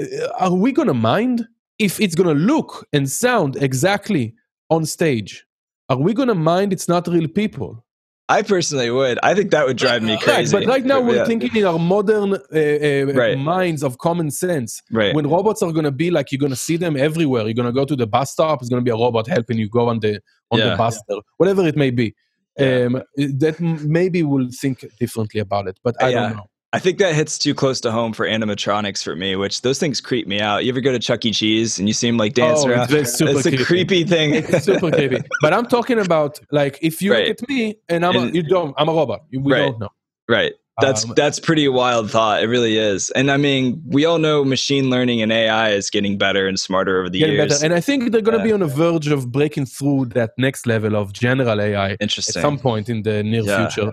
uh, 0.00 0.28
are 0.38 0.52
we 0.52 0.72
gonna 0.72 0.92
mind 0.92 1.48
if 1.78 1.98
it's 1.98 2.14
gonna 2.14 2.34
look 2.34 2.86
and 2.92 3.10
sound 3.10 3.56
exactly 3.62 4.34
on 4.68 4.84
stage? 4.84 5.46
Are 5.88 5.96
we 5.96 6.12
gonna 6.12 6.34
mind 6.34 6.74
it's 6.74 6.86
not 6.86 7.08
real 7.08 7.28
people? 7.28 7.82
I 8.28 8.40
personally 8.42 8.90
would. 8.90 9.18
I 9.22 9.34
think 9.34 9.50
that 9.50 9.66
would 9.66 9.76
drive 9.76 10.02
me 10.02 10.16
crazy. 10.18 10.56
Right, 10.56 10.64
but 10.64 10.72
right 10.72 10.84
now 10.84 11.00
we're 11.00 11.16
yeah. 11.16 11.24
thinking 11.26 11.54
in 11.54 11.66
our 11.66 11.78
modern 11.78 12.34
uh, 12.34 12.36
uh, 12.52 13.12
right. 13.12 13.38
minds 13.38 13.82
of 13.82 13.98
common 13.98 14.30
sense. 14.30 14.82
Right. 14.90 15.14
When 15.14 15.28
robots 15.28 15.62
are 15.62 15.72
going 15.72 15.84
to 15.84 15.92
be 15.92 16.10
like 16.10 16.32
you're 16.32 16.38
going 16.38 16.50
to 16.50 16.56
see 16.56 16.78
them 16.78 16.96
everywhere. 16.96 17.44
You're 17.44 17.54
going 17.54 17.66
to 17.66 17.72
go 17.72 17.84
to 17.84 17.94
the 17.94 18.06
bus 18.06 18.32
stop. 18.32 18.62
It's 18.62 18.70
going 18.70 18.82
to 18.82 18.84
be 18.84 18.90
a 18.90 18.96
robot 18.96 19.26
helping 19.26 19.58
you 19.58 19.68
go 19.68 19.88
on 19.88 20.00
the 20.00 20.20
on 20.50 20.58
yeah. 20.58 20.70
the 20.70 20.76
bus, 20.76 20.98
yeah. 21.08 21.16
whatever 21.36 21.66
it 21.66 21.76
may 21.76 21.90
be. 21.90 22.14
Um, 22.58 23.02
that 23.16 23.56
maybe 23.58 24.22
we'll 24.22 24.48
think 24.50 24.84
differently 24.98 25.40
about 25.40 25.66
it, 25.66 25.78
but 25.82 26.00
I 26.02 26.12
don't 26.12 26.36
know. 26.36 26.46
I 26.74 26.80
think 26.80 26.98
that 26.98 27.14
hits 27.14 27.38
too 27.38 27.54
close 27.54 27.80
to 27.82 27.92
home 27.92 28.12
for 28.12 28.26
animatronics 28.26 29.04
for 29.04 29.14
me, 29.14 29.36
which 29.36 29.62
those 29.62 29.78
things 29.78 30.00
creep 30.00 30.26
me 30.26 30.40
out. 30.40 30.64
You 30.64 30.72
ever 30.72 30.80
go 30.80 30.90
to 30.90 30.98
Chuck 30.98 31.24
E. 31.24 31.30
Cheese 31.30 31.78
and 31.78 31.86
you 31.86 31.94
see 31.94 32.08
them 32.08 32.16
like 32.16 32.34
dancing 32.34 32.68
oh, 32.68 32.74
around? 32.74 32.92
It's, 32.92 33.20
it's 33.20 33.46
a 33.46 33.64
creepy 33.64 34.02
thing. 34.02 34.34
It's 34.34 34.64
super 34.64 34.90
creepy. 34.90 35.22
But 35.40 35.52
I'm 35.52 35.66
talking 35.66 36.00
about 36.00 36.40
like 36.50 36.80
if 36.82 37.00
you 37.00 37.12
right. 37.12 37.28
look 37.28 37.42
at 37.42 37.48
me 37.48 37.76
and 37.88 38.04
I'm 38.04 38.16
and, 38.16 38.30
a, 38.30 38.34
you 38.34 38.42
don't 38.42 38.74
I'm 38.76 38.88
a 38.88 38.92
robot. 38.92 39.22
We 39.30 39.38
right. 39.38 39.58
don't 39.60 39.78
know. 39.78 39.88
Right. 40.28 40.54
That's 40.80 41.04
um, 41.04 41.12
that's 41.14 41.38
pretty 41.38 41.68
wild 41.68 42.10
thought. 42.10 42.42
It 42.42 42.48
really 42.48 42.76
is. 42.76 43.10
And 43.10 43.30
I 43.30 43.36
mean, 43.36 43.80
we 43.86 44.04
all 44.04 44.18
know 44.18 44.44
machine 44.44 44.90
learning 44.90 45.22
and 45.22 45.30
AI 45.30 45.70
is 45.70 45.90
getting 45.90 46.18
better 46.18 46.48
and 46.48 46.58
smarter 46.58 46.98
over 46.98 47.08
the 47.08 47.18
years. 47.18 47.52
Better. 47.52 47.64
And 47.64 47.72
I 47.72 47.80
think 47.80 48.10
they're 48.10 48.20
going 48.20 48.36
to 48.36 48.44
yeah. 48.44 48.50
be 48.50 48.52
on 48.52 48.60
the 48.60 48.66
verge 48.66 49.06
of 49.06 49.30
breaking 49.30 49.66
through 49.66 50.06
that 50.06 50.32
next 50.38 50.66
level 50.66 50.96
of 50.96 51.12
general 51.12 51.60
AI 51.60 51.96
Interesting. 52.00 52.40
at 52.40 52.42
some 52.42 52.58
point 52.58 52.88
in 52.88 53.02
the 53.02 53.22
near 53.22 53.42
yeah. 53.42 53.68
future 53.68 53.92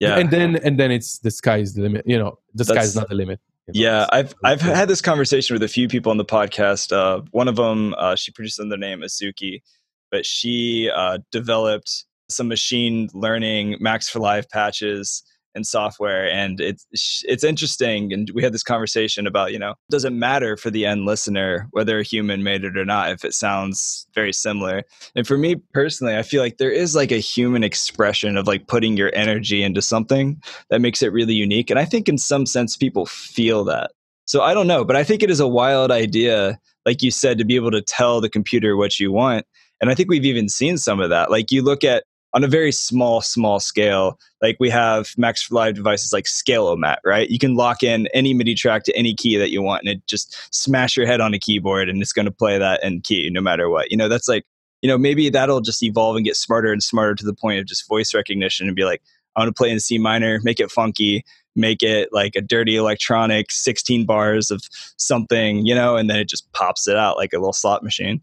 yeah 0.00 0.18
and 0.18 0.30
then 0.30 0.56
and 0.56 0.78
then 0.78 0.90
it's 0.90 1.18
the 1.18 1.30
sky 1.30 1.58
is 1.58 1.74
the 1.74 1.82
limit 1.82 2.06
you 2.06 2.18
know 2.18 2.38
the 2.54 2.64
That's, 2.64 2.88
is 2.88 2.96
not 2.96 3.08
the 3.08 3.14
limit 3.14 3.40
you 3.68 3.80
know? 3.80 3.88
yeah 3.88 4.06
i've 4.12 4.34
i've 4.44 4.60
had 4.60 4.88
this 4.88 5.00
conversation 5.00 5.54
with 5.54 5.62
a 5.62 5.68
few 5.68 5.88
people 5.88 6.10
on 6.10 6.18
the 6.18 6.24
podcast 6.24 6.92
uh, 6.92 7.22
one 7.30 7.48
of 7.48 7.56
them 7.56 7.94
uh, 7.98 8.16
she 8.16 8.32
produced 8.32 8.60
under 8.60 8.74
the 8.74 8.80
name 8.80 9.00
asuki 9.00 9.62
but 10.10 10.24
she 10.24 10.90
uh, 10.94 11.18
developed 11.32 12.04
some 12.28 12.48
machine 12.48 13.08
learning 13.14 13.76
max 13.80 14.08
for 14.08 14.18
live 14.20 14.48
patches 14.50 15.22
and 15.56 15.66
software 15.66 16.30
and 16.30 16.60
it's 16.60 16.86
it's 17.26 17.42
interesting 17.42 18.12
and 18.12 18.30
we 18.34 18.42
had 18.42 18.52
this 18.52 18.62
conversation 18.62 19.26
about 19.26 19.52
you 19.52 19.58
know 19.58 19.74
does 19.90 20.04
it 20.04 20.12
matter 20.12 20.56
for 20.56 20.70
the 20.70 20.86
end 20.86 21.06
listener 21.06 21.66
whether 21.72 21.98
a 21.98 22.04
human 22.04 22.42
made 22.42 22.62
it 22.62 22.76
or 22.76 22.84
not 22.84 23.10
if 23.10 23.24
it 23.24 23.32
sounds 23.32 24.06
very 24.14 24.32
similar? 24.32 24.84
And 25.16 25.26
for 25.26 25.38
me 25.38 25.56
personally 25.72 26.16
i 26.16 26.22
feel 26.22 26.42
like 26.42 26.58
there 26.58 26.70
is 26.70 26.94
like 26.94 27.10
a 27.10 27.18
human 27.18 27.64
expression 27.64 28.36
of 28.36 28.46
like 28.46 28.68
putting 28.68 28.96
your 28.96 29.10
energy 29.14 29.62
into 29.62 29.82
something 29.82 30.40
that 30.70 30.80
makes 30.80 31.02
it 31.02 31.12
really 31.12 31.34
unique 31.34 31.70
and 31.70 31.78
i 31.78 31.84
think 31.84 32.08
in 32.08 32.18
some 32.18 32.46
sense 32.46 32.76
people 32.76 33.06
feel 33.06 33.64
that. 33.64 33.90
So 34.26 34.42
i 34.42 34.54
don't 34.54 34.66
know 34.66 34.84
but 34.84 34.96
i 34.96 35.02
think 35.02 35.22
it 35.22 35.30
is 35.30 35.40
a 35.40 35.48
wild 35.48 35.90
idea 35.90 36.58
like 36.84 37.02
you 37.02 37.10
said 37.10 37.38
to 37.38 37.44
be 37.44 37.56
able 37.56 37.70
to 37.70 37.82
tell 37.82 38.20
the 38.20 38.28
computer 38.28 38.76
what 38.76 39.00
you 39.00 39.10
want 39.10 39.46
and 39.80 39.90
i 39.90 39.94
think 39.94 40.10
we've 40.10 40.24
even 40.24 40.48
seen 40.48 40.76
some 40.76 41.00
of 41.00 41.10
that. 41.10 41.30
Like 41.30 41.50
you 41.50 41.62
look 41.62 41.82
at 41.82 42.04
on 42.34 42.44
a 42.44 42.48
very 42.48 42.72
small, 42.72 43.22
small 43.22 43.60
scale, 43.60 44.18
like 44.42 44.56
we 44.60 44.68
have 44.68 45.10
Max 45.16 45.42
for 45.42 45.54
Live 45.54 45.74
devices 45.74 46.12
like 46.12 46.26
Scale-O-Mat, 46.26 47.00
right? 47.04 47.30
You 47.30 47.38
can 47.38 47.54
lock 47.54 47.82
in 47.82 48.08
any 48.08 48.34
MIDI 48.34 48.54
track 48.54 48.84
to 48.84 48.96
any 48.96 49.14
key 49.14 49.36
that 49.38 49.50
you 49.50 49.62
want 49.62 49.82
and 49.82 49.88
it 49.90 50.06
just 50.06 50.36
smash 50.54 50.96
your 50.96 51.06
head 51.06 51.20
on 51.20 51.32
a 51.32 51.38
keyboard 51.38 51.88
and 51.88 52.02
it's 52.02 52.12
going 52.12 52.26
to 52.26 52.32
play 52.32 52.58
that 52.58 52.82
in 52.84 53.00
key 53.00 53.30
no 53.30 53.40
matter 53.40 53.70
what. 53.70 53.90
You 53.90 53.96
know, 53.96 54.08
that's 54.08 54.28
like, 54.28 54.44
you 54.82 54.88
know, 54.88 54.98
maybe 54.98 55.30
that'll 55.30 55.62
just 55.62 55.82
evolve 55.82 56.16
and 56.16 56.24
get 56.24 56.36
smarter 56.36 56.72
and 56.72 56.82
smarter 56.82 57.14
to 57.14 57.24
the 57.24 57.34
point 57.34 57.58
of 57.58 57.66
just 57.66 57.88
voice 57.88 58.12
recognition 58.12 58.66
and 58.66 58.76
be 58.76 58.84
like, 58.84 59.02
I 59.34 59.40
want 59.40 59.48
to 59.48 59.58
play 59.58 59.70
in 59.70 59.80
C 59.80 59.98
minor, 59.98 60.40
make 60.42 60.60
it 60.60 60.70
funky, 60.70 61.24
make 61.54 61.82
it 61.82 62.10
like 62.12 62.36
a 62.36 62.40
dirty 62.40 62.76
electronic 62.76 63.50
16 63.50 64.04
bars 64.04 64.50
of 64.50 64.62
something, 64.98 65.64
you 65.64 65.74
know, 65.74 65.96
and 65.96 66.10
then 66.10 66.18
it 66.18 66.28
just 66.28 66.50
pops 66.52 66.86
it 66.86 66.96
out 66.96 67.16
like 67.16 67.32
a 67.32 67.38
little 67.38 67.52
slot 67.52 67.82
machine. 67.82 68.20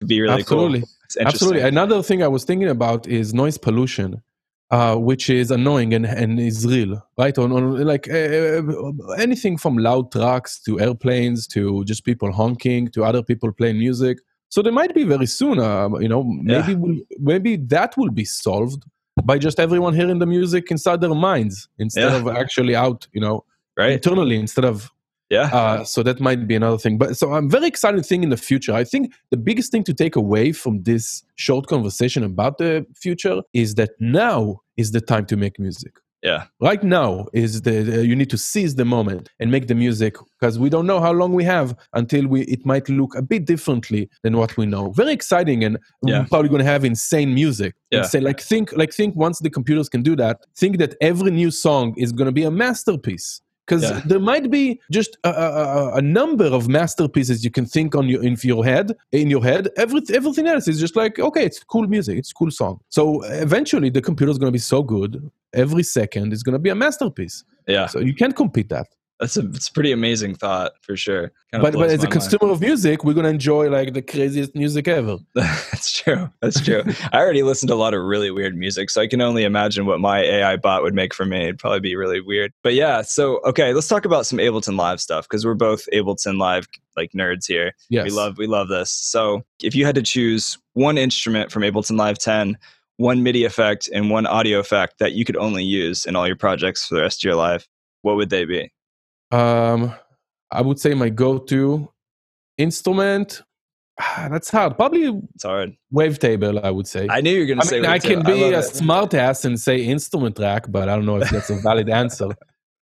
It'd 0.00 0.08
be 0.08 0.20
really 0.20 0.40
Absolutely. 0.40 0.80
cool. 0.80 0.88
Absolutely. 1.20 1.60
Another 1.60 2.02
thing 2.02 2.22
I 2.22 2.28
was 2.28 2.44
thinking 2.44 2.68
about 2.68 3.06
is 3.06 3.34
noise 3.34 3.58
pollution. 3.58 4.22
Uh, 4.70 4.96
which 4.96 5.30
is 5.30 5.52
annoying 5.52 5.92
and, 5.94 6.04
and 6.06 6.40
is 6.40 6.66
real, 6.66 7.00
right? 7.16 7.38
On, 7.38 7.52
on 7.52 7.84
like 7.84 8.08
uh, 8.10 8.62
anything 9.18 9.56
from 9.56 9.76
loud 9.76 10.10
trucks 10.10 10.58
to 10.58 10.80
airplanes 10.80 11.46
to 11.46 11.84
just 11.84 12.04
people 12.04 12.32
honking 12.32 12.88
to 12.88 13.04
other 13.04 13.22
people 13.22 13.52
playing 13.52 13.78
music. 13.78 14.18
So 14.48 14.62
there 14.62 14.72
might 14.72 14.92
be 14.92 15.04
very 15.04 15.26
soon, 15.26 15.60
uh, 15.60 15.90
you 16.00 16.08
know, 16.08 16.24
maybe 16.24 16.72
yeah. 16.72 16.78
we'll, 16.78 16.96
maybe 17.20 17.56
that 17.56 17.96
will 17.96 18.10
be 18.10 18.24
solved 18.24 18.82
by 19.22 19.38
just 19.38 19.60
everyone 19.60 19.94
hearing 19.94 20.18
the 20.18 20.26
music 20.26 20.70
inside 20.70 21.02
their 21.02 21.14
minds 21.14 21.68
instead 21.78 22.10
yeah. 22.10 22.16
of 22.16 22.28
actually 22.28 22.74
out, 22.74 23.06
you 23.12 23.20
know, 23.20 23.44
right 23.76 23.92
internally 23.92 24.36
instead 24.36 24.64
of 24.64 24.90
yeah. 25.34 25.56
Uh, 25.56 25.84
so 25.84 26.02
that 26.02 26.20
might 26.20 26.46
be 26.46 26.54
another 26.54 26.78
thing. 26.78 26.98
But 26.98 27.16
so 27.16 27.32
I'm 27.32 27.50
very 27.50 27.66
excited 27.66 28.04
thing 28.06 28.22
in 28.22 28.30
the 28.30 28.36
future. 28.36 28.72
I 28.72 28.84
think 28.84 29.12
the 29.30 29.36
biggest 29.36 29.70
thing 29.72 29.84
to 29.84 29.94
take 29.94 30.16
away 30.16 30.52
from 30.52 30.82
this 30.82 31.22
short 31.36 31.66
conversation 31.66 32.22
about 32.24 32.58
the 32.58 32.86
future 32.94 33.42
is 33.52 33.74
that 33.74 33.90
now 34.00 34.60
is 34.76 34.92
the 34.92 35.00
time 35.00 35.26
to 35.26 35.36
make 35.36 35.58
music. 35.58 35.94
Yeah. 36.24 36.44
Right 36.58 36.82
now 36.82 37.26
is 37.34 37.62
the, 37.62 37.82
the 37.82 38.06
you 38.06 38.16
need 38.16 38.30
to 38.30 38.38
seize 38.38 38.76
the 38.76 38.86
moment 38.86 39.28
and 39.40 39.50
make 39.50 39.66
the 39.66 39.74
music 39.74 40.16
because 40.40 40.58
we 40.58 40.70
don't 40.70 40.86
know 40.86 40.98
how 40.98 41.12
long 41.12 41.34
we 41.34 41.44
have 41.44 41.76
until 41.92 42.26
we 42.26 42.42
it 42.44 42.64
might 42.64 42.88
look 42.88 43.14
a 43.14 43.20
bit 43.20 43.44
differently 43.44 44.08
than 44.22 44.38
what 44.38 44.56
we 44.56 44.64
know. 44.64 44.90
Very 44.92 45.12
exciting 45.12 45.62
and 45.64 45.76
yeah. 46.02 46.20
we're 46.20 46.26
probably 46.28 46.48
going 46.48 46.64
to 46.64 46.70
have 46.70 46.82
insane 46.82 47.34
music. 47.34 47.74
Yeah. 47.90 48.04
Say 48.04 48.20
like 48.20 48.40
think 48.40 48.72
like 48.72 48.94
think 48.94 49.14
once 49.14 49.40
the 49.40 49.50
computers 49.50 49.90
can 49.90 50.02
do 50.02 50.16
that, 50.16 50.40
think 50.56 50.78
that 50.78 50.94
every 51.02 51.30
new 51.30 51.50
song 51.50 51.92
is 51.98 52.10
going 52.10 52.26
to 52.26 52.32
be 52.32 52.44
a 52.44 52.50
masterpiece 52.50 53.42
because 53.66 53.82
yeah. 53.82 54.00
there 54.04 54.20
might 54.20 54.50
be 54.50 54.80
just 54.90 55.16
a, 55.24 55.30
a, 55.30 55.94
a, 55.94 56.02
number 56.02 56.46
of 56.46 56.68
masterpieces 56.68 57.44
you 57.44 57.50
can 57.50 57.64
think 57.64 57.94
on 57.94 58.08
your 58.08 58.22
in 58.22 58.36
your 58.42 58.64
head 58.64 58.92
in 59.12 59.30
your 59.30 59.42
head 59.42 59.68
Every, 59.76 60.02
everything 60.12 60.46
else 60.46 60.68
is 60.68 60.78
just 60.78 60.96
like 60.96 61.18
okay 61.18 61.44
it's 61.44 61.62
cool 61.64 61.86
music 61.86 62.18
it's 62.18 62.32
cool 62.32 62.50
song. 62.50 62.80
So 62.88 63.22
eventually 63.24 63.90
the 63.90 64.02
computer 64.02 64.30
is 64.30 64.38
going 64.38 64.48
to 64.48 64.52
be 64.52 64.58
so 64.58 64.82
good 64.82 65.30
every 65.52 65.82
second 65.82 66.32
is 66.32 66.42
going 66.42 66.54
to 66.54 66.58
be 66.58 66.70
a 66.70 66.74
masterpiece. 66.74 67.44
Yeah. 67.66 67.86
So 67.86 68.00
you 68.00 68.14
can't 68.14 68.36
compete 68.36 68.68
that 68.68 68.88
that's 69.20 69.36
a 69.36 69.46
it's 69.50 69.68
a 69.68 69.72
pretty 69.72 69.92
amazing 69.92 70.34
thought 70.34 70.72
for 70.82 70.96
sure. 70.96 71.30
Kind 71.52 71.62
but 71.62 71.74
but 71.74 71.90
as 71.90 72.02
a 72.02 72.08
consumer 72.08 72.46
mind. 72.46 72.52
of 72.52 72.60
music, 72.60 73.04
we're 73.04 73.14
gonna 73.14 73.28
enjoy 73.28 73.70
like 73.70 73.92
the 73.92 74.02
craziest 74.02 74.54
music 74.54 74.88
ever. 74.88 75.18
That's 75.34 75.92
true. 75.92 76.30
That's 76.42 76.60
true. 76.60 76.82
I 77.12 77.18
already 77.18 77.42
listened 77.42 77.68
to 77.68 77.74
a 77.74 77.76
lot 77.76 77.94
of 77.94 78.02
really 78.02 78.30
weird 78.30 78.56
music, 78.56 78.90
so 78.90 79.00
I 79.00 79.06
can 79.06 79.20
only 79.20 79.44
imagine 79.44 79.86
what 79.86 80.00
my 80.00 80.20
AI 80.20 80.56
bot 80.56 80.82
would 80.82 80.94
make 80.94 81.14
for 81.14 81.24
me. 81.24 81.44
It'd 81.44 81.58
probably 81.58 81.80
be 81.80 81.94
really 81.94 82.20
weird. 82.20 82.52
But 82.62 82.74
yeah, 82.74 83.02
so 83.02 83.40
okay, 83.44 83.72
let's 83.72 83.88
talk 83.88 84.04
about 84.04 84.26
some 84.26 84.38
Ableton 84.38 84.76
Live 84.76 85.00
stuff 85.00 85.28
because 85.28 85.46
we're 85.46 85.54
both 85.54 85.88
Ableton 85.92 86.38
Live 86.38 86.66
like 86.96 87.12
nerds 87.12 87.46
here. 87.46 87.72
Yes. 87.90 88.04
We 88.04 88.10
love 88.10 88.36
we 88.36 88.46
love 88.48 88.68
this. 88.68 88.90
So 88.90 89.42
if 89.62 89.76
you 89.76 89.84
had 89.84 89.94
to 89.94 90.02
choose 90.02 90.58
one 90.72 90.98
instrument 90.98 91.52
from 91.52 91.62
Ableton 91.62 91.96
Live 91.96 92.18
10, 92.18 92.58
one 92.96 93.22
MIDI 93.22 93.44
effect 93.44 93.88
and 93.92 94.10
one 94.10 94.26
audio 94.26 94.58
effect 94.58 94.98
that 94.98 95.12
you 95.12 95.24
could 95.24 95.36
only 95.36 95.62
use 95.62 96.04
in 96.04 96.16
all 96.16 96.26
your 96.26 96.36
projects 96.36 96.86
for 96.86 96.96
the 96.96 97.02
rest 97.02 97.24
of 97.24 97.28
your 97.28 97.36
life, 97.36 97.66
what 98.02 98.16
would 98.16 98.30
they 98.30 98.44
be? 98.44 98.72
Um, 99.30 99.94
I 100.50 100.62
would 100.62 100.78
say 100.78 100.94
my 100.94 101.08
go-to 101.08 101.90
instrument. 102.58 103.42
That's 104.16 104.50
hard. 104.50 104.76
Probably 104.76 105.20
it's 105.34 105.44
hard. 105.44 105.76
Wavetable, 105.92 106.64
I 106.64 106.70
would 106.70 106.86
say. 106.86 107.06
I 107.10 107.20
knew 107.20 107.32
you 107.32 107.40
were 107.40 107.46
going 107.46 107.60
to 107.60 107.66
say. 107.66 107.80
Mean, 107.80 107.90
I 107.90 107.98
can 107.98 108.22
be 108.22 108.52
a 108.52 108.60
smartass 108.60 109.44
and 109.44 109.58
say 109.58 109.82
instrument 109.82 110.38
rack, 110.38 110.66
but 110.68 110.88
I 110.88 110.96
don't 110.96 111.06
know 111.06 111.16
if 111.16 111.30
that's 111.30 111.50
a 111.50 111.56
valid 111.56 111.88
answer. 112.02 112.30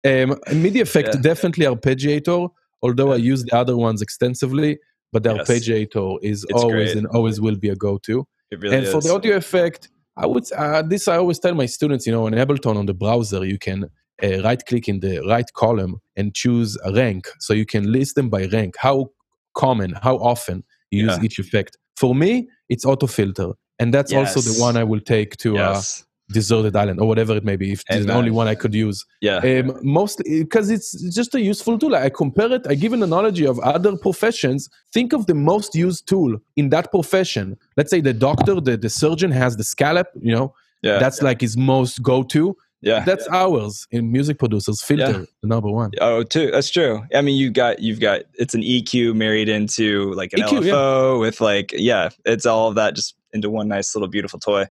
Um, 0.07 0.38
MIDI 0.53 0.80
effect 0.80 1.11
yeah. 1.14 1.20
definitely 1.20 1.66
arpeggiator, 1.66 2.49
although 2.82 3.09
yeah. 3.09 3.14
I 3.14 3.16
use 3.16 3.45
the 3.45 3.55
other 3.55 3.76
ones 3.76 4.03
extensively. 4.03 4.78
But 5.12 5.24
the 5.24 5.34
yes. 5.34 5.49
arpeggiator 5.49 6.18
is 6.22 6.45
it's 6.49 6.62
always 6.62 6.93
great. 6.93 6.97
and 6.97 7.07
always 7.09 7.41
will 7.41 7.57
be 7.57 7.68
a 7.68 7.76
go-to. 7.76 8.26
Really 8.53 8.76
and 8.76 8.86
is. 8.86 8.93
for 8.93 9.01
the 9.01 9.12
audio 9.12 9.36
effect, 9.36 9.88
I 10.16 10.26
would 10.26 10.51
uh, 10.53 10.82
this 10.82 11.09
I 11.09 11.16
always 11.16 11.38
tell 11.38 11.55
my 11.55 11.66
students. 11.66 12.07
You 12.07 12.12
know, 12.12 12.26
in 12.26 12.34
Ableton 12.34 12.76
on 12.76 12.86
the 12.86 12.95
browser, 12.95 13.45
you 13.45 13.59
can 13.59 13.91
uh, 14.23 14.43
right 14.43 14.64
click 14.66 14.89
in 14.89 15.01
the 15.01 15.21
right 15.27 15.51
column 15.55 16.01
and 16.16 16.35
choose 16.35 16.77
a 16.85 16.93
rank. 16.93 17.29
So 17.39 17.55
you 17.55 17.66
can 17.66 17.91
list 17.91 18.14
them 18.14 18.29
by 18.29 18.47
rank. 18.47 18.77
How 18.79 19.11
common 19.55 19.95
how 20.03 20.16
often 20.16 20.64
you 20.91 21.07
yeah. 21.07 21.14
use 21.14 21.25
each 21.25 21.39
effect. 21.39 21.77
For 21.97 22.14
me 22.14 22.49
it's 22.68 22.85
auto 22.85 23.07
filter 23.07 23.51
and 23.79 23.93
that's 23.93 24.12
yes. 24.12 24.37
also 24.37 24.53
the 24.53 24.61
one 24.61 24.77
i 24.77 24.85
will 24.85 25.01
take 25.01 25.37
to 25.39 25.57
uh, 25.57 25.73
yes. 25.73 26.03
uh, 26.03 26.05
deserted 26.33 26.77
island 26.77 27.01
or 27.01 27.09
whatever 27.09 27.37
it 27.37 27.45
may 27.45 27.57
be 27.57 27.73
if 27.73 27.83
it's 27.91 28.07
the 28.07 28.12
only 28.12 28.31
one 28.31 28.47
i 28.47 28.55
could 28.55 28.73
use. 28.73 29.05
Yeah. 29.21 29.39
Um, 29.39 29.79
mostly 29.83 30.45
because 30.45 30.71
it's 30.71 30.93
just 31.12 31.35
a 31.35 31.41
useful 31.41 31.77
tool. 31.79 31.97
I 31.97 32.09
compare 32.09 32.53
it 32.53 32.66
i 32.68 32.75
give 32.75 32.93
an 32.93 33.03
analogy 33.03 33.47
of 33.47 33.59
other 33.61 33.97
professions. 33.97 34.68
Think 34.93 35.12
of 35.12 35.27
the 35.27 35.35
most 35.35 35.75
used 35.75 36.07
tool 36.07 36.39
in 36.57 36.68
that 36.71 36.91
profession. 36.93 37.57
Let's 37.77 37.91
say 37.91 38.01
the 38.01 38.12
doctor 38.12 38.61
the, 38.61 38.77
the 38.77 38.91
surgeon 38.91 39.33
has 39.33 39.57
the 39.57 39.64
scalpel 39.64 40.21
you 40.23 40.35
know? 40.35 40.55
Yeah, 40.83 40.99
that's 40.99 41.18
yeah. 41.18 41.25
like 41.29 41.41
his 41.43 41.57
most 41.59 42.03
go-to 42.03 42.57
yeah, 42.83 43.05
that's 43.05 43.26
yeah. 43.31 43.39
ours 43.39 43.87
in 43.91 44.11
music 44.11 44.39
producers. 44.39 44.83
Filter 44.83 45.20
yeah. 45.20 45.24
the 45.43 45.49
number 45.49 45.68
one. 45.68 45.93
Oh, 46.01 46.22
too. 46.22 46.51
That's 46.51 46.70
true. 46.70 47.03
I 47.14 47.20
mean, 47.20 47.37
you 47.37 47.51
got 47.51 47.81
you've 47.81 48.01
got 48.01 48.22
it's 48.35 48.55
an 48.55 48.62
EQ 48.62 49.14
married 49.14 49.49
into 49.49 50.12
like 50.14 50.33
an 50.33 50.41
EQ, 50.41 50.62
LFO 50.62 51.14
yeah. 51.14 51.20
with 51.20 51.41
like 51.41 51.72
yeah, 51.72 52.09
it's 52.24 52.47
all 52.47 52.68
of 52.68 52.74
that 52.76 52.95
just 52.95 53.16
into 53.33 53.51
one 53.51 53.68
nice 53.68 53.95
little 53.95 54.09
beautiful 54.09 54.39
toy. 54.39 54.66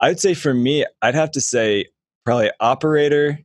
I'd 0.00 0.20
say 0.20 0.34
for 0.34 0.54
me, 0.54 0.84
I'd 1.02 1.14
have 1.14 1.30
to 1.32 1.40
say 1.40 1.86
probably 2.24 2.50
operator, 2.60 3.38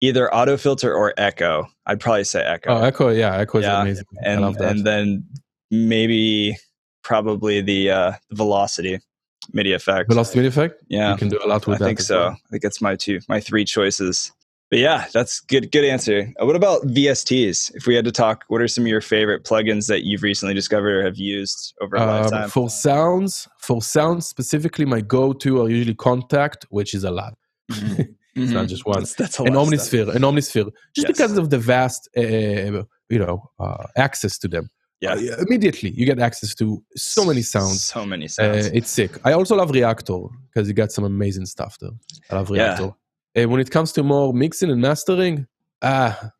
either 0.00 0.32
auto 0.32 0.56
filter 0.56 0.94
or 0.94 1.12
echo. 1.16 1.66
I'd 1.86 2.00
probably 2.00 2.24
say 2.24 2.42
echo. 2.42 2.70
Oh, 2.70 2.82
echo, 2.82 3.08
yeah, 3.10 3.36
echo 3.36 3.58
is 3.58 3.66
amazing. 3.66 4.06
And 4.22 4.44
and 4.60 4.86
then 4.86 5.26
maybe 5.70 6.56
probably 7.02 7.60
the 7.60 7.90
uh, 7.90 8.12
velocity 8.32 9.00
MIDI 9.52 9.72
effect. 9.72 10.08
Velocity 10.08 10.38
MIDI 10.38 10.48
effect. 10.48 10.82
Yeah, 10.88 11.12
you 11.12 11.18
can 11.18 11.28
do 11.28 11.38
a 11.44 11.46
lot 11.46 11.66
with 11.66 11.76
I 11.76 11.78
that. 11.78 11.84
I 11.84 11.88
think 11.88 12.00
so. 12.00 12.18
Well. 12.18 12.28
I 12.30 12.48
think 12.50 12.62
that's 12.62 12.80
my 12.80 12.96
two, 12.96 13.20
my 13.28 13.40
three 13.40 13.64
choices. 13.64 14.32
But 14.70 14.78
yeah, 14.78 15.06
that's 15.12 15.40
good. 15.40 15.70
Good 15.70 15.84
answer. 15.84 16.32
Uh, 16.40 16.46
what 16.46 16.56
about 16.56 16.82
VSTs? 16.86 17.74
If 17.74 17.86
we 17.86 17.94
had 17.94 18.04
to 18.06 18.12
talk, 18.12 18.44
what 18.48 18.60
are 18.60 18.68
some 18.68 18.84
of 18.84 18.88
your 18.88 19.00
favorite 19.00 19.44
plugins 19.44 19.86
that 19.88 20.04
you've 20.04 20.22
recently 20.22 20.54
discovered 20.54 21.00
or 21.00 21.04
have 21.04 21.16
used 21.16 21.74
over 21.80 21.96
a 21.96 22.00
um, 22.00 22.08
lifetime? 22.08 22.48
For 22.48 22.70
sounds, 22.70 23.46
for 23.58 23.82
sounds 23.82 24.26
specifically, 24.26 24.84
my 24.84 25.00
go-to 25.00 25.62
are 25.62 25.68
usually 25.68 25.94
Kontakt, 25.94 26.64
which 26.70 26.94
is 26.94 27.04
a 27.04 27.10
lot. 27.10 27.36
Mm-hmm. 27.70 28.02
it's 28.34 28.52
not 28.52 28.66
just 28.66 28.86
one. 28.86 29.00
That's, 29.00 29.14
that's 29.14 29.38
a 29.38 29.44
an 29.44 29.52
Omnisphere, 29.52 30.14
an 30.14 30.22
Omnisphere, 30.22 30.72
just 30.94 31.06
yes. 31.06 31.06
because 31.06 31.38
of 31.38 31.50
the 31.50 31.58
vast, 31.58 32.08
uh, 32.16 32.22
you 32.22 33.18
know, 33.18 33.50
uh, 33.60 33.84
access 33.96 34.38
to 34.38 34.48
them 34.48 34.70
yeah. 35.00 35.14
Uh, 35.14 35.42
immediately 35.46 35.90
you 35.90 36.06
get 36.06 36.18
access 36.18 36.54
to 36.56 36.82
so 36.96 37.24
many 37.24 37.42
sounds. 37.42 37.84
So 37.84 38.06
many 38.06 38.28
sounds. 38.28 38.66
Uh, 38.66 38.70
it's 38.72 38.90
sick. 38.90 39.18
I 39.24 39.32
also 39.32 39.56
love 39.56 39.70
Reaktor 39.70 40.30
because 40.48 40.68
you 40.68 40.74
got 40.74 40.92
some 40.92 41.04
amazing 41.04 41.46
stuff 41.46 41.76
there. 41.80 41.90
I 42.30 42.36
love 42.36 42.48
Reaktor. 42.48 42.94
Yeah. 43.34 43.44
Uh, 43.44 43.48
when 43.48 43.60
it 43.60 43.70
comes 43.70 43.92
to 43.92 44.02
more 44.02 44.32
mixing 44.32 44.70
and 44.70 44.80
mastering, 44.80 45.46
ah, 45.82 46.30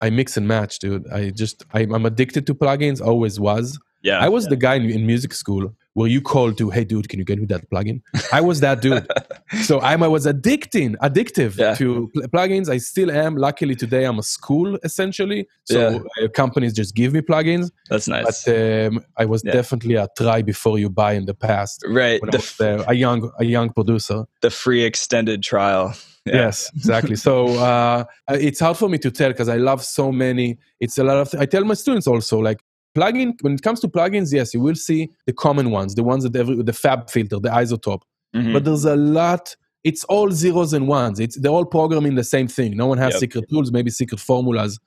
I 0.00 0.10
mix 0.10 0.36
and 0.36 0.46
match, 0.46 0.78
dude. 0.78 1.06
I 1.10 1.30
just 1.30 1.64
I, 1.72 1.82
am 1.82 2.06
addicted 2.06 2.46
to 2.46 2.54
plugins. 2.54 3.00
Always 3.00 3.40
was. 3.40 3.78
Yeah. 4.02 4.18
I 4.18 4.28
was 4.28 4.44
yeah. 4.44 4.50
the 4.50 4.56
guy 4.56 4.74
in, 4.74 4.90
in 4.90 5.06
music 5.06 5.32
school 5.32 5.74
where 5.94 6.08
you 6.08 6.20
call 6.20 6.52
to, 6.52 6.70
hey, 6.70 6.84
dude, 6.84 7.08
can 7.08 7.18
you 7.18 7.24
get 7.24 7.38
me 7.38 7.46
that 7.46 7.68
plugin? 7.70 8.02
I 8.32 8.40
was 8.40 8.60
that 8.60 8.82
dude. 8.82 9.06
so 9.62 9.80
I'm, 9.80 10.02
I 10.02 10.08
was 10.08 10.26
addicting, 10.26 10.96
addictive 10.96 11.56
yeah. 11.56 11.74
to 11.74 12.10
pl- 12.12 12.22
plugins. 12.24 12.68
I 12.68 12.78
still 12.78 13.10
am. 13.10 13.36
Luckily 13.36 13.74
today, 13.74 14.04
I'm 14.04 14.18
a 14.18 14.22
school 14.22 14.76
essentially. 14.82 15.48
So 15.64 16.02
yeah. 16.18 16.24
uh, 16.24 16.28
companies 16.28 16.72
just 16.72 16.94
give 16.94 17.12
me 17.12 17.20
plugins. 17.20 17.70
That's 17.88 18.08
nice. 18.08 18.44
But 18.44 18.86
um, 18.86 19.04
I 19.16 19.24
was 19.24 19.42
yeah. 19.44 19.52
definitely 19.52 19.94
a 19.94 20.08
try 20.18 20.42
before 20.42 20.78
you 20.78 20.90
buy 20.90 21.12
in 21.12 21.26
the 21.26 21.34
past. 21.34 21.84
Right. 21.88 22.20
The, 22.20 22.54
there, 22.58 22.84
a 22.88 22.94
young, 22.94 23.30
a 23.38 23.44
young 23.44 23.70
producer. 23.70 24.24
The 24.42 24.50
free 24.50 24.84
extended 24.84 25.42
trial. 25.42 25.94
Yeah. 26.26 26.36
Yes, 26.36 26.70
exactly. 26.74 27.16
so 27.16 27.48
uh, 27.58 28.04
it's 28.30 28.58
hard 28.58 28.78
for 28.78 28.88
me 28.88 28.96
to 28.98 29.10
tell 29.10 29.28
because 29.28 29.50
I 29.50 29.56
love 29.56 29.84
so 29.84 30.10
many. 30.10 30.58
It's 30.80 30.96
a 30.96 31.04
lot 31.04 31.18
of. 31.18 31.30
Th- 31.30 31.40
I 31.40 31.44
tell 31.44 31.64
my 31.64 31.74
students 31.74 32.06
also 32.06 32.38
like 32.38 32.60
plugin 32.94 33.34
when 33.42 33.54
it 33.54 33.62
comes 33.62 33.80
to 33.80 33.88
plugins 33.88 34.32
yes 34.32 34.54
you 34.54 34.60
will 34.60 34.74
see 34.74 35.10
the 35.26 35.32
common 35.32 35.70
ones 35.70 35.94
the 35.94 36.04
ones 36.04 36.24
that 36.24 36.34
every 36.36 36.56
the 36.56 36.72
FabFilter, 36.72 37.42
the 37.42 37.48
iZotope. 37.48 38.02
mm-hmm. 38.34 38.52
but 38.52 38.64
there's 38.64 38.84
a 38.84 38.96
lot 38.96 39.56
it's 39.82 40.04
all 40.04 40.30
zeros 40.30 40.72
and 40.72 40.88
ones 40.88 41.20
it's 41.20 41.36
they're 41.36 41.52
all 41.52 41.64
programming 41.64 42.14
the 42.14 42.24
same 42.24 42.48
thing 42.48 42.76
no 42.76 42.86
one 42.86 42.98
has 42.98 43.14
yep. 43.14 43.20
secret 43.20 43.48
tools 43.48 43.72
maybe 43.72 43.90
secret 43.90 44.20
formulas 44.20 44.78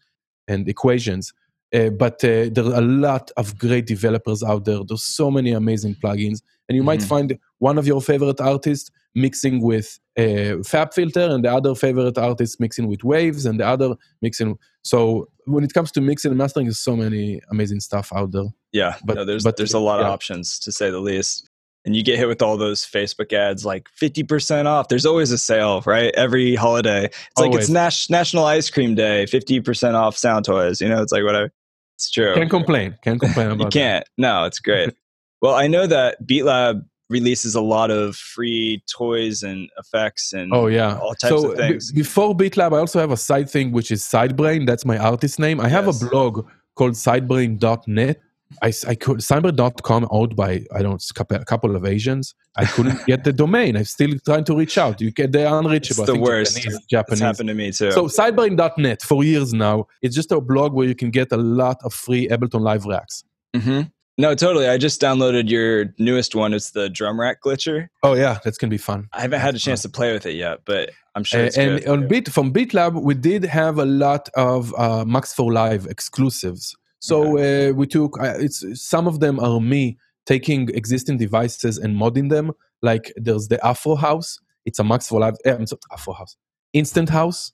and 0.47 0.68
equations 0.68 1.34
uh, 1.76 1.89
but 1.89 2.24
uh, 2.24 2.47
there 2.51 2.66
are 2.66 2.76
a 2.76 2.82
lot 2.82 3.30
of 3.36 3.58
great 3.58 3.86
developers 3.86 4.41
out 4.43 4.66
there 4.66 4.80
there's 4.88 5.03
so 5.03 5.30
many 5.30 5.51
amazing 5.51 5.95
plugins 5.95 6.41
and 6.70 6.76
you 6.76 6.82
mm-hmm. 6.82 6.86
might 6.86 7.03
find 7.03 7.38
one 7.60 7.78
of 7.78 7.88
your 7.88 8.01
favorite 8.01 8.39
artists 8.39 8.91
mixing 9.16 9.62
with 9.62 9.99
uh, 10.18 10.22
a 10.22 10.58
FabFilter 10.58 11.32
and 11.32 11.43
the 11.43 11.51
other 11.51 11.74
favorite 11.74 12.18
artist 12.18 12.60
mixing 12.60 12.88
with 12.88 13.03
waves 13.03 13.45
and 13.45 13.60
the 13.60 13.66
other 13.66 13.95
mixing 14.22 14.58
so 14.84 15.28
when 15.45 15.64
it 15.64 15.74
comes 15.74 15.91
to 15.91 16.01
mixing 16.01 16.30
and 16.30 16.38
mastering 16.38 16.68
there's 16.68 16.80
so 16.80 16.95
many 16.95 17.41
amazing 17.49 17.80
stuff 17.80 18.12
out 18.16 18.32
there 18.32 18.45
yeah 18.74 18.95
but 19.05 19.16
no, 19.16 19.26
there's 19.26 19.43
but 19.43 19.58
there's 19.58 19.74
a 19.74 19.80
lot 19.80 19.99
yeah. 19.99 20.05
of 20.05 20.12
options 20.12 20.60
to 20.60 20.72
say 20.72 20.91
the 20.91 20.99
least 20.99 21.49
and 21.88 21.95
you 21.95 22.03
get 22.03 22.18
hit 22.18 22.28
with 22.28 22.41
all 22.41 22.58
those 22.58 22.86
Facebook 22.86 23.32
ads 23.32 23.66
like 23.66 23.88
50% 23.99 24.66
off. 24.66 24.89
There's 24.89 25.05
always 25.05 25.32
a 25.32 25.38
sale, 25.38 25.82
right? 25.86 26.14
Every 26.16 26.53
holiday. 26.53 27.05
It's 27.05 27.18
always. 27.38 27.70
like 27.70 27.88
it's 27.88 28.10
National 28.10 28.43
Ice 28.43 28.70
Cream 28.70 28.93
Day, 28.93 29.24
50% 29.24 29.93
off 29.93 30.18
Soundtoys. 30.18 30.82
You 30.82 30.89
know, 30.89 31.01
it's 31.01 31.14
like 31.14 31.24
whatever. 31.24 31.49
It's 31.95 32.12
true. 32.12 32.36
Can't 32.36 32.49
complain. 32.49 32.97
Can't 33.05 33.22
complain 33.22 33.51
about 33.51 33.74
You 33.74 33.80
can't. 33.80 34.03
That. 34.03 34.22
No, 34.22 34.43
it's 34.43 34.60
great. 34.60 34.93
well, 35.41 35.55
I 35.55 35.68
know 35.68 35.88
that 35.88 36.18
BeatLab 36.28 36.84
releases 37.10 37.55
a 37.55 37.62
lot 37.62 37.89
of 37.89 38.16
free 38.16 38.84
toys 38.91 39.43
and 39.43 39.70
effects 39.78 40.34
and 40.34 40.51
oh 40.53 40.68
yeah 40.68 40.97
all 40.97 41.16
types 41.16 41.41
so 41.41 41.51
of 41.51 41.58
things. 41.58 41.91
B- 41.91 42.01
before 42.01 42.36
BeatLab, 42.36 42.76
I 42.76 42.80
also 42.80 42.99
have 42.99 43.12
a 43.12 43.18
side 43.18 43.49
thing 43.49 43.72
which 43.72 43.91
is 43.91 44.03
Sidebrain. 44.03 44.66
That's 44.66 44.86
my 44.86 44.97
artist 44.97 45.39
name. 45.39 45.62
I 45.62 45.70
have 45.70 45.86
yes. 45.86 46.01
a 46.01 46.10
blog 46.10 46.47
called 46.76 46.93
sidebrain.net 46.93 48.20
I, 48.62 48.68
I 48.88 48.95
could 48.95 49.18
cyber.com 49.18 50.08
owned 50.10 50.36
by 50.36 50.66
I 50.74 50.82
don't 50.82 51.03
a 51.20 51.45
couple 51.45 51.76
of 51.76 51.86
Asians. 51.86 52.34
I 52.55 52.66
couldn't 52.66 53.05
get 53.05 53.24
the 53.24 53.34
domain. 53.34 53.76
I'm 53.76 53.84
still 53.84 54.18
trying 54.26 54.45
to 54.45 54.55
reach 54.55 54.78
out. 54.78 55.01
You 55.01 55.12
get 55.12 55.32
the 55.32 55.53
unreachable. 55.53 56.03
It's 56.03 56.14
the 56.14 56.20
worst. 56.20 56.58
Japanese, 56.58 56.86
Japanese. 56.89 57.20
It's 57.20 57.22
happened 57.22 57.49
to 57.49 57.55
me 57.55 57.72
too. 57.72 57.91
So 57.91 58.05
sidebrain.net 58.05 59.01
for 59.01 59.24
years 59.24 59.53
now. 59.53 59.88
It's 60.01 60.16
just 60.16 60.32
a 60.32 60.39
blog 60.39 60.74
where 60.74 60.88
you 60.88 60.95
can 60.95 61.12
get 61.12 61.32
a 61.32 61.38
lot 61.38 61.78
of 61.84 61.93
free 61.93 62.28
Ableton 62.30 62.62
Live 62.62 62.86
racks. 62.86 63.24
Mm-hmm. 63.55 63.82
No, 64.20 64.34
totally. 64.34 64.68
I 64.68 64.78
just 64.80 64.99
downloaded 64.99 65.47
your 65.49 65.93
newest 65.99 66.34
one. 66.34 66.53
It's 66.53 66.72
the 66.72 66.89
drum 66.89 67.20
rack 67.20 67.41
glitcher. 67.41 67.89
Oh 68.01 68.15
yeah, 68.15 68.39
that's 68.43 68.57
gonna 68.57 68.72
be 68.72 68.78
fun. 68.78 69.09
I 69.13 69.22
haven't 69.22 69.39
had 69.39 69.53
a 69.53 69.59
chance 69.59 69.84
to 69.84 69.89
play 69.89 70.11
with 70.11 70.26
it 70.26 70.34
yet, 70.34 70.61
but 70.65 70.89
I'm 71.13 71.24
sure. 71.24 71.45
Uh, 71.45 71.51
and 71.55 71.80
good. 71.80 71.88
on 71.88 72.07
Beat 72.07 72.30
from 72.30 72.51
BeatLab, 72.51 73.01
we 73.01 73.13
did 73.13 73.43
have 73.45 73.78
a 73.78 73.86
lot 73.86 74.30
of 74.36 74.74
uh, 74.76 75.05
Max 75.05 75.34
for 75.34 75.53
Live 75.53 75.86
exclusives. 75.86 76.76
So 76.99 77.38
uh, 77.38 77.74
we 77.74 77.86
took 77.86 78.20
uh, 78.20 78.34
it's 78.39 78.65
some 78.82 79.07
of 79.07 79.20
them 79.20 79.39
are 79.39 79.61
me 79.61 79.97
taking 80.26 80.70
existing 80.70 81.18
devices 81.18 81.78
and 81.78 81.95
modding 81.95 82.30
them. 82.30 82.53
Like 82.82 83.13
there's 83.18 83.49
the 83.49 83.63
Afro 83.65 83.95
House. 83.95 84.39
It's 84.65 84.80
a 84.80 84.84
Max 84.84 85.07
for 85.07 85.20
Live. 85.20 85.36
Eh, 85.45 85.65
sorry, 85.65 85.80
Afro 85.91 86.13
House. 86.13 86.38
Instant 86.74 87.09
House. 87.09 87.53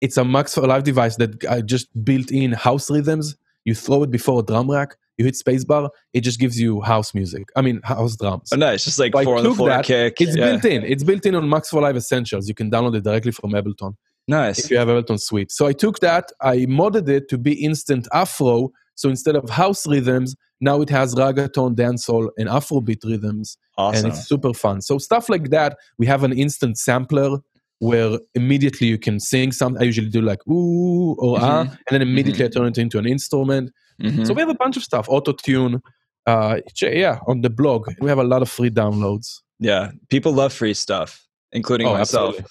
It's 0.00 0.16
a 0.16 0.24
Max 0.24 0.54
for 0.54 0.66
Live 0.66 0.82
device 0.82 1.14
that 1.16 1.44
I 1.46 1.60
just 1.60 1.88
built 2.04 2.32
in 2.32 2.52
house 2.52 2.90
rhythms. 2.90 3.36
You 3.64 3.76
throw 3.76 4.02
it 4.02 4.10
before 4.10 4.40
a 4.40 4.42
drum 4.42 4.68
rack. 4.68 4.96
You 5.22 5.26
hit 5.26 5.34
spacebar. 5.34 5.88
It 6.12 6.22
just 6.22 6.40
gives 6.40 6.58
you 6.58 6.80
house 6.80 7.14
music. 7.14 7.44
I 7.54 7.62
mean 7.62 7.80
house 7.84 8.16
drums. 8.16 8.48
Oh, 8.52 8.56
nice. 8.56 8.84
Just 8.84 8.98
like 8.98 9.12
so 9.14 9.22
four 9.22 9.36
on 9.38 9.44
the 9.44 9.54
floor 9.54 9.68
that, 9.68 9.84
kick. 9.84 10.20
It's 10.20 10.36
yeah. 10.36 10.50
built 10.50 10.64
in. 10.64 10.82
It's 10.82 11.04
built 11.04 11.24
in 11.24 11.36
on 11.36 11.48
Max 11.48 11.70
for 11.70 11.80
Live 11.80 11.96
Essentials. 11.96 12.48
You 12.48 12.54
can 12.54 12.70
download 12.70 12.96
it 12.96 13.04
directly 13.04 13.30
from 13.30 13.52
Ableton. 13.52 13.94
Nice. 14.26 14.64
If 14.64 14.70
you 14.70 14.78
have 14.78 14.88
Ableton 14.88 15.20
Suite. 15.20 15.52
So 15.52 15.66
I 15.66 15.72
took 15.72 16.00
that, 16.00 16.32
I 16.40 16.58
modded 16.66 17.08
it 17.08 17.28
to 17.28 17.38
be 17.38 17.52
instant 17.52 18.08
Afro. 18.12 18.70
So 18.96 19.08
instead 19.08 19.36
of 19.36 19.48
house 19.48 19.86
rhythms, 19.86 20.34
now 20.60 20.80
it 20.80 20.90
has 20.90 21.14
reggaeton, 21.14 21.76
dancehall, 21.76 22.30
and 22.36 22.48
Afrobeat 22.48 23.04
rhythms. 23.04 23.56
Awesome. 23.78 24.06
And 24.06 24.14
it's 24.14 24.26
super 24.26 24.52
fun. 24.52 24.80
So 24.80 24.98
stuff 24.98 25.28
like 25.28 25.50
that. 25.50 25.76
We 25.98 26.06
have 26.06 26.24
an 26.24 26.32
instant 26.32 26.78
sampler 26.78 27.38
where 27.82 28.20
immediately 28.36 28.86
you 28.86 28.96
can 28.96 29.18
sing 29.18 29.50
something. 29.50 29.82
I 29.82 29.86
usually 29.86 30.08
do 30.08 30.22
like 30.22 30.38
ooh 30.46 31.14
or 31.14 31.36
mm-hmm. 31.36 31.44
ah, 31.44 31.60
and 31.62 31.90
then 31.90 32.00
immediately 32.00 32.44
mm-hmm. 32.44 32.58
I 32.58 32.60
turn 32.60 32.68
it 32.68 32.78
into 32.78 32.98
an 32.98 33.06
instrument. 33.06 33.72
Mm-hmm. 34.02 34.24
So 34.24 34.34
we 34.34 34.40
have 34.40 34.48
a 34.48 34.54
bunch 34.54 34.76
of 34.76 34.82
stuff. 34.82 35.08
Auto 35.08 35.32
tune. 35.32 35.82
Uh, 36.26 36.60
yeah, 36.80 37.18
on 37.26 37.40
the 37.40 37.50
blog 37.50 37.88
we 38.00 38.08
have 38.08 38.18
a 38.18 38.24
lot 38.24 38.42
of 38.42 38.48
free 38.48 38.70
downloads. 38.70 39.40
Yeah, 39.58 39.90
people 40.08 40.32
love 40.32 40.52
free 40.52 40.74
stuff, 40.74 41.26
including 41.52 41.88
oh, 41.88 41.94
myself. 41.94 42.34
Absolutely. 42.34 42.50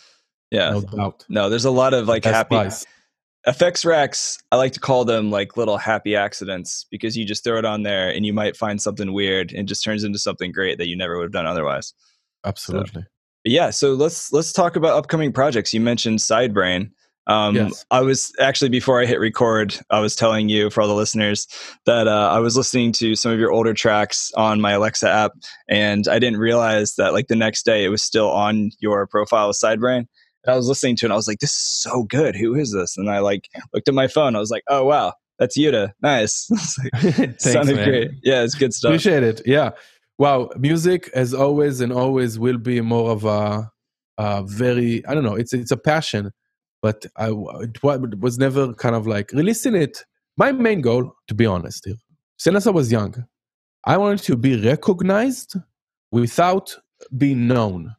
Yeah. 0.52 0.72
No 0.72 0.82
doubt. 0.82 1.26
No, 1.30 1.49
there's 1.49 1.66
a 1.66 1.72
lot 1.72 1.93
of 1.93 2.08
like 2.08 2.26
happy. 2.26 2.70
FX 3.47 3.86
racks, 3.86 4.38
I 4.52 4.56
like 4.58 4.74
to 4.74 4.80
call 4.80 5.04
them 5.04 5.32
like 5.32 5.58
little 5.58 5.78
happy 5.78 6.16
accidents 6.16 6.86
because 6.91 7.18
you 7.18 7.26
just 7.26 7.43
throw 7.43 7.58
it 7.58 7.66
on 7.66 7.82
there 7.82 8.10
and 8.10 8.24
you 8.24 8.34
might 8.34 8.56
find 8.56 8.80
something 8.80 9.14
weird 9.14 9.52
and 9.52 9.68
just 9.68 9.84
turns 9.84 10.04
into 10.04 10.20
something 10.20 10.52
great 10.52 10.78
that 10.78 10.88
you 10.88 10.95
never 10.95 11.18
would 11.18 11.24
have 11.24 11.32
done 11.32 11.47
otherwise. 11.47 11.93
Absolutely. 12.45 13.02
So, 13.02 13.08
yeah, 13.45 13.72
so 13.72 13.93
let's 13.93 14.32
let's 14.32 14.54
talk 14.54 14.76
about 14.76 14.95
upcoming 14.95 15.32
projects. 15.32 15.74
You 15.74 15.82
mentioned 15.82 16.20
Sidebrain. 16.20 16.91
Um, 17.28 17.55
yes. 17.55 17.86
I 17.91 18.01
was 18.01 18.34
actually 18.39 18.69
before 18.69 19.01
I 19.01 19.05
hit 19.05 19.19
record, 19.19 19.80
I 19.89 19.99
was 19.99 20.15
telling 20.15 20.49
you 20.49 20.69
for 20.69 20.82
all 20.82 20.88
the 20.88 20.95
listeners 20.95 21.47
that 21.86 22.07
uh, 22.07 22.30
I 22.32 22.39
was 22.39 22.57
listening 22.57 22.91
to 22.93 23.15
some 23.15 23.32
of 23.32 23.39
your 23.39 23.51
older 23.51 23.74
tracks 23.74 24.32
on 24.36 24.59
my 24.59 24.72
Alexa 24.72 25.09
app, 25.09 25.32
and 25.69 26.07
I 26.07 26.19
didn't 26.19 26.39
realize 26.39 26.95
that 26.95 27.13
like 27.13 27.28
the 27.28 27.36
next 27.36 27.63
day 27.63 27.84
it 27.84 27.89
was 27.89 28.03
still 28.03 28.30
on 28.32 28.72
your 28.80 29.05
profile 29.07 29.47
with 29.47 29.59
Sidebrain. 29.63 30.07
And 30.43 30.53
I 30.53 30.57
was 30.57 30.67
listening 30.67 30.95
to 30.97 31.05
it 31.05 31.07
and 31.07 31.13
I 31.13 31.15
was 31.15 31.28
like, 31.28 31.39
this 31.39 31.51
is 31.51 31.82
so 31.82 32.03
good. 32.03 32.36
Who 32.36 32.55
is 32.55 32.74
this? 32.74 32.97
And 32.97 33.09
I 33.09 33.19
like 33.19 33.49
looked 33.74 33.88
at 33.88 33.93
my 33.93 34.07
phone. 34.07 34.36
I 34.36 34.39
was 34.39 34.49
like, 34.49 34.63
oh, 34.67 34.86
wow, 34.86 35.13
that's 35.38 35.57
Yuda. 35.57 35.91
Nice. 36.01 36.49
like, 36.93 37.13
Thanks, 37.15 37.43
sounded 37.43 37.76
man. 37.76 37.88
great. 37.88 38.11
Yeah, 38.24 38.43
it's 38.43 38.55
good 38.55 38.74
stuff. 38.74 38.89
Appreciate 38.89 39.24
it. 39.24 39.41
Yeah. 39.45 39.72
Wow. 40.17 40.49
Music, 40.57 41.09
as 41.13 41.34
always 41.34 41.82
and 41.82 41.91
always, 41.91 42.39
will 42.39 42.57
be 42.57 42.82
more 42.82 43.11
of 43.11 43.26
a, 43.26 43.72
a 44.17 44.43
very, 44.43 45.05
I 45.05 45.13
don't 45.13 45.24
know, 45.24 45.36
it's, 45.36 45.53
it's 45.53 45.72
a 45.72 45.78
passion, 45.78 46.32
but 46.82 47.06
I, 47.18 47.30
it 47.30 48.20
was 48.20 48.38
never 48.38 48.74
kind 48.74 48.96
of 48.96 49.08
like 49.08 49.32
releasing 49.32 49.76
it. 49.76 50.04
My 50.38 50.52
main 50.52 50.82
goal, 50.82 51.14
to 51.28 51.36
be 51.36 51.46
honest, 51.46 51.86
here, 51.86 51.96
since 52.38 52.66
I 52.66 52.72
was 52.72 52.92
young, 52.92 53.26
I 53.86 53.98
wanted 53.98 54.24
to 54.26 54.36
be 54.36 54.60
recognized 54.60 55.56
without 56.12 56.76
being 57.18 57.48
known. 57.48 57.96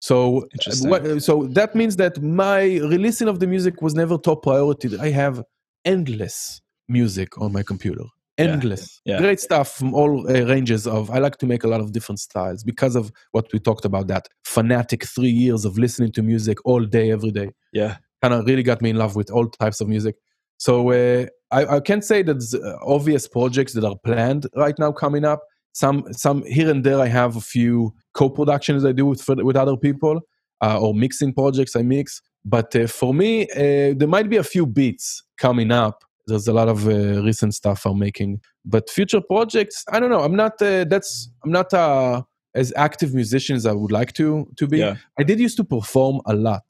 So, 0.00 0.46
what, 0.82 1.22
so 1.22 1.44
that 1.46 1.74
means 1.74 1.96
that 1.96 2.22
my 2.22 2.62
releasing 2.62 3.26
of 3.26 3.40
the 3.40 3.46
music 3.46 3.80
was 3.80 3.94
never 3.94 4.18
top 4.18 4.42
priority. 4.42 4.98
I 4.98 5.10
have 5.10 5.42
endless 5.86 6.60
music 6.88 7.40
on 7.40 7.52
my 7.52 7.62
computer, 7.62 8.04
endless, 8.36 9.00
yeah. 9.06 9.14
Yeah. 9.14 9.20
great 9.20 9.40
stuff 9.40 9.72
from 9.72 9.94
all 9.94 10.28
uh, 10.28 10.44
ranges 10.44 10.86
of. 10.86 11.10
I 11.10 11.20
like 11.20 11.38
to 11.38 11.46
make 11.46 11.64
a 11.64 11.68
lot 11.68 11.80
of 11.80 11.92
different 11.92 12.20
styles 12.20 12.62
because 12.62 12.96
of 12.96 13.10
what 13.32 13.50
we 13.50 13.58
talked 13.58 13.86
about. 13.86 14.08
That 14.08 14.28
fanatic 14.44 15.06
three 15.06 15.30
years 15.30 15.64
of 15.64 15.78
listening 15.78 16.12
to 16.12 16.22
music 16.22 16.58
all 16.66 16.84
day, 16.84 17.10
every 17.10 17.30
day. 17.30 17.52
Yeah, 17.72 17.96
kind 18.24 18.40
of 18.40 18.46
really 18.46 18.62
got 18.62 18.80
me 18.80 18.90
in 18.90 18.96
love 18.96 19.16
with 19.16 19.30
all 19.30 19.46
types 19.46 19.80
of 19.82 19.88
music. 19.88 20.16
So 20.56 20.90
uh, 20.90 21.26
I, 21.50 21.76
I 21.76 21.80
can't 21.80 22.04
say 22.04 22.22
that 22.22 22.38
obvious 22.82 23.28
projects 23.28 23.74
that 23.74 23.84
are 23.84 23.96
planned 24.04 24.46
right 24.56 24.78
now 24.78 24.92
coming 24.92 25.24
up 25.24 25.40
some 25.74 26.04
some 26.12 26.38
here 26.44 26.70
and 26.70 26.84
there 26.84 27.00
i 27.00 27.08
have 27.08 27.32
a 27.36 27.40
few 27.40 27.92
co-productions 28.20 28.84
i 28.84 28.92
do 28.92 29.06
with 29.06 29.22
with 29.48 29.56
other 29.56 29.76
people 29.76 30.20
uh, 30.64 30.78
or 30.80 30.94
mixing 30.94 31.32
projects 31.34 31.74
i 31.76 31.82
mix. 31.82 32.22
But 32.44 32.76
uh, 32.76 32.86
for 32.86 33.12
me 33.12 33.30
uh, 33.50 33.90
there 33.98 34.12
might 34.16 34.28
be 34.30 34.36
a 34.36 34.48
few 34.54 34.64
beats 34.66 35.06
coming 35.44 35.70
up. 35.72 36.04
There's 36.28 36.46
a 36.46 36.52
lot 36.60 36.68
of 36.68 36.78
uh, 36.86 37.22
recent 37.28 37.52
stuff 37.60 37.84
i'm 37.86 37.98
making. 37.98 38.40
But 38.64 38.88
future 38.88 39.20
projects 39.20 39.84
i 39.92 39.98
don't 40.00 40.12
know. 40.14 40.22
I'm 40.26 40.36
not 40.44 40.54
uh, 40.62 40.84
that's 40.92 41.10
i'm 41.42 41.52
not 41.60 41.74
uh, 41.74 42.22
as 42.54 42.72
active 42.76 43.10
musician 43.12 43.56
as 43.56 43.66
i 43.66 43.74
would 43.80 43.92
like 43.98 44.12
to 44.20 44.26
to 44.58 44.64
be. 44.72 44.78
Yeah. 44.78 44.94
i 45.20 45.22
did 45.28 45.40
used 45.40 45.58
to 45.62 45.64
perform 45.76 46.20
a 46.32 46.34
lot 46.48 46.66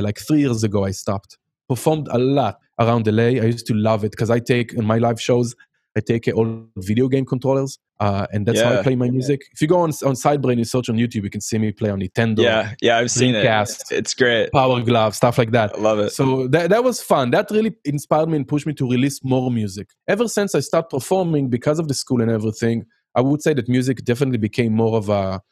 like 0.00 0.18
three 0.18 0.40
years 0.40 0.64
ago 0.64 0.84
i 0.84 0.90
stopped 0.90 1.38
performed 1.68 2.08
a 2.10 2.18
lot 2.18 2.58
around 2.80 3.04
the 3.04 3.12
la 3.12 3.24
i 3.24 3.46
used 3.54 3.66
to 3.66 3.74
love 3.74 4.04
it 4.04 4.10
because 4.10 4.30
i 4.30 4.38
take 4.38 4.72
in 4.72 4.84
my 4.84 4.98
live 4.98 5.20
shows 5.20 5.54
I 5.98 6.00
take 6.00 6.28
all 6.34 6.66
video 6.76 7.08
game 7.08 7.24
controllers, 7.24 7.78
uh, 7.98 8.26
and 8.32 8.46
that's 8.46 8.58
yeah. 8.58 8.72
how 8.72 8.78
I 8.78 8.82
play 8.82 8.94
my 8.94 9.10
music. 9.10 9.42
If 9.52 9.60
you 9.60 9.66
go 9.66 9.80
on 9.80 9.90
on 10.04 10.14
Sidebrain 10.14 10.54
and 10.54 10.68
search 10.68 10.88
on 10.88 10.96
YouTube, 10.96 11.24
you 11.24 11.30
can 11.30 11.40
see 11.40 11.58
me 11.58 11.72
play 11.72 11.90
on 11.90 12.00
Nintendo. 12.00 12.40
Yeah, 12.40 12.74
yeah, 12.80 12.98
I've 12.98 13.10
seen 13.10 13.34
Dreamcast, 13.34 13.90
it. 13.90 13.98
It's 13.98 14.14
great. 14.14 14.52
Power 14.52 14.80
Glove, 14.80 15.16
stuff 15.16 15.38
like 15.38 15.50
that. 15.52 15.76
I 15.76 15.80
love 15.80 15.98
it. 15.98 16.10
So 16.10 16.46
that 16.48 16.70
that 16.70 16.84
was 16.84 17.02
fun. 17.02 17.30
That 17.32 17.50
really 17.50 17.74
inspired 17.84 18.28
me 18.28 18.36
and 18.36 18.46
pushed 18.46 18.66
me 18.66 18.74
to 18.74 18.88
release 18.88 19.24
more 19.24 19.50
music. 19.50 19.88
Ever 20.06 20.28
since 20.28 20.54
I 20.54 20.60
started 20.60 20.88
performing, 20.88 21.48
because 21.48 21.78
of 21.78 21.88
the 21.88 21.94
school 21.94 22.22
and 22.22 22.30
everything, 22.30 22.86
I 23.14 23.20
would 23.20 23.42
say 23.42 23.54
that 23.54 23.68
music 23.68 24.04
definitely 24.04 24.38
became 24.38 24.72
more 24.72 24.96
of 24.96 25.08
a 25.08 25.42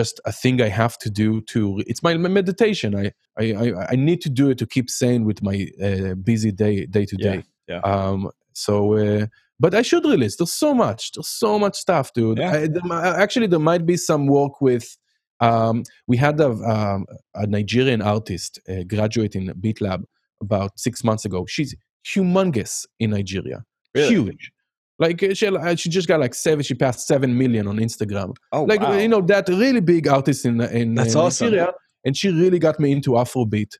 just 0.00 0.20
a 0.24 0.32
thing 0.42 0.56
I 0.68 0.70
have 0.82 0.96
to 1.04 1.08
do 1.10 1.28
to. 1.52 1.60
It's 1.90 2.02
my, 2.02 2.12
meditation. 2.40 2.90
I, 3.02 3.06
I 3.38 3.46
I 3.92 3.96
need 4.08 4.20
to 4.26 4.30
do 4.40 4.46
it 4.52 4.58
to 4.62 4.66
keep 4.74 4.86
sane 5.02 5.22
with 5.28 5.38
my 5.48 5.56
uh, 5.86 6.14
busy 6.30 6.52
day 6.62 6.76
day 6.96 7.04
to 7.10 7.16
day. 7.16 7.38
Yeah. 7.70 7.80
Um. 7.92 8.20
So. 8.52 8.74
Uh, 9.02 9.26
but 9.58 9.72
I 9.74 9.82
should 9.88 10.04
release. 10.04 10.36
There's 10.36 10.52
so 10.66 10.74
much. 10.74 11.12
There's 11.12 11.32
so 11.44 11.58
much 11.58 11.76
stuff, 11.86 12.06
dude. 12.12 12.38
Yeah. 12.38 12.52
I, 12.52 12.68
there, 12.68 13.16
actually, 13.24 13.48
there 13.52 13.66
might 13.70 13.84
be 13.92 13.96
some 13.96 14.26
work 14.26 14.60
with. 14.60 14.86
Um, 15.40 15.76
we 16.06 16.16
had 16.16 16.40
a, 16.40 16.50
um, 16.74 17.06
a 17.34 17.46
Nigerian 17.46 18.02
artist 18.02 18.52
uh, 18.68 18.82
graduate 18.92 19.34
in 19.34 19.44
BeatLab 19.64 20.00
about 20.40 20.72
six 20.86 21.04
months 21.04 21.24
ago. 21.24 21.46
She's 21.46 21.74
humongous 22.10 22.86
in 22.98 23.10
Nigeria. 23.10 23.58
Really? 23.94 24.08
Huge. 24.08 24.52
Like 24.98 25.22
uh, 25.22 25.34
she, 25.34 25.46
uh, 25.46 25.74
she 25.74 25.90
just 25.90 26.08
got 26.08 26.20
like 26.20 26.34
seven. 26.34 26.62
She 26.62 26.74
passed 26.74 27.06
seven 27.06 27.36
million 27.36 27.66
on 27.66 27.76
Instagram. 27.76 28.34
Oh, 28.52 28.64
like 28.64 28.80
wow. 28.80 28.96
you 28.96 29.08
know 29.08 29.20
that 29.22 29.48
really 29.48 29.80
big 29.80 30.08
artist 30.08 30.46
in 30.46 30.60
in, 30.60 30.94
That's 30.94 31.14
in 31.14 31.20
awesome. 31.20 31.46
Nigeria, 31.48 31.72
and 32.04 32.16
she 32.16 32.30
really 32.30 32.58
got 32.58 32.80
me 32.80 32.92
into 32.92 33.10
Afrobeat. 33.10 33.72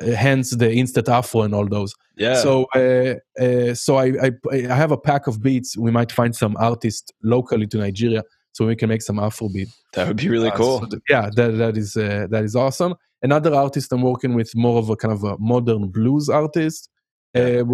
Uh, 0.00 0.12
hence 0.12 0.50
the 0.50 0.72
instant 0.72 1.08
afro 1.08 1.42
and 1.42 1.52
all 1.52 1.66
those 1.66 1.92
yeah 2.16 2.34
so 2.34 2.66
uh, 2.76 3.14
uh, 3.42 3.74
so 3.74 3.96
I, 3.96 4.12
I, 4.22 4.30
I 4.52 4.74
have 4.74 4.92
a 4.92 4.96
pack 4.96 5.26
of 5.26 5.42
beats 5.42 5.76
we 5.76 5.90
might 5.90 6.12
find 6.12 6.36
some 6.36 6.56
artists 6.60 7.10
locally 7.24 7.66
to 7.66 7.78
nigeria 7.78 8.22
so 8.52 8.64
we 8.64 8.76
can 8.76 8.88
make 8.90 9.02
some 9.02 9.18
afro 9.18 9.48
beat 9.48 9.68
that 9.94 10.06
would 10.06 10.18
be 10.18 10.28
really 10.28 10.50
uh, 10.50 10.56
cool 10.56 10.86
so 10.88 10.98
yeah 11.08 11.30
that, 11.34 11.58
that 11.58 11.76
is 11.76 11.96
uh, 11.96 12.28
that 12.30 12.44
is 12.44 12.54
awesome 12.54 12.94
another 13.22 13.52
artist 13.52 13.90
i'm 13.92 14.02
working 14.02 14.34
with 14.34 14.54
more 14.54 14.78
of 14.78 14.88
a 14.88 14.94
kind 14.94 15.12
of 15.12 15.24
a 15.24 15.36
modern 15.38 15.88
blues 15.88 16.28
artist 16.28 16.90
uh, 17.34 17.64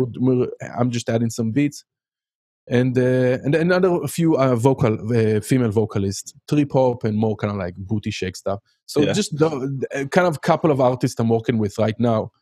i'm 0.78 0.90
just 0.90 1.10
adding 1.10 1.28
some 1.28 1.50
beats 1.50 1.84
and 2.68 2.96
uh, 2.96 3.38
and 3.44 3.54
another 3.54 4.06
few 4.06 4.36
uh, 4.36 4.56
vocal 4.56 4.94
uh, 5.14 5.40
female 5.40 5.70
vocalists, 5.70 6.32
trip 6.48 6.72
hop 6.72 7.04
and 7.04 7.16
more 7.16 7.36
kind 7.36 7.52
of 7.52 7.58
like 7.58 7.74
booty 7.76 8.10
shake 8.10 8.36
stuff. 8.36 8.60
So 8.86 9.00
yeah. 9.00 9.12
just 9.12 9.36
the, 9.38 10.08
kind 10.10 10.26
of 10.26 10.40
couple 10.40 10.70
of 10.70 10.80
artists 10.80 11.18
I'm 11.20 11.28
working 11.28 11.58
with 11.58 11.78
right 11.78 11.98
now, 11.98 12.32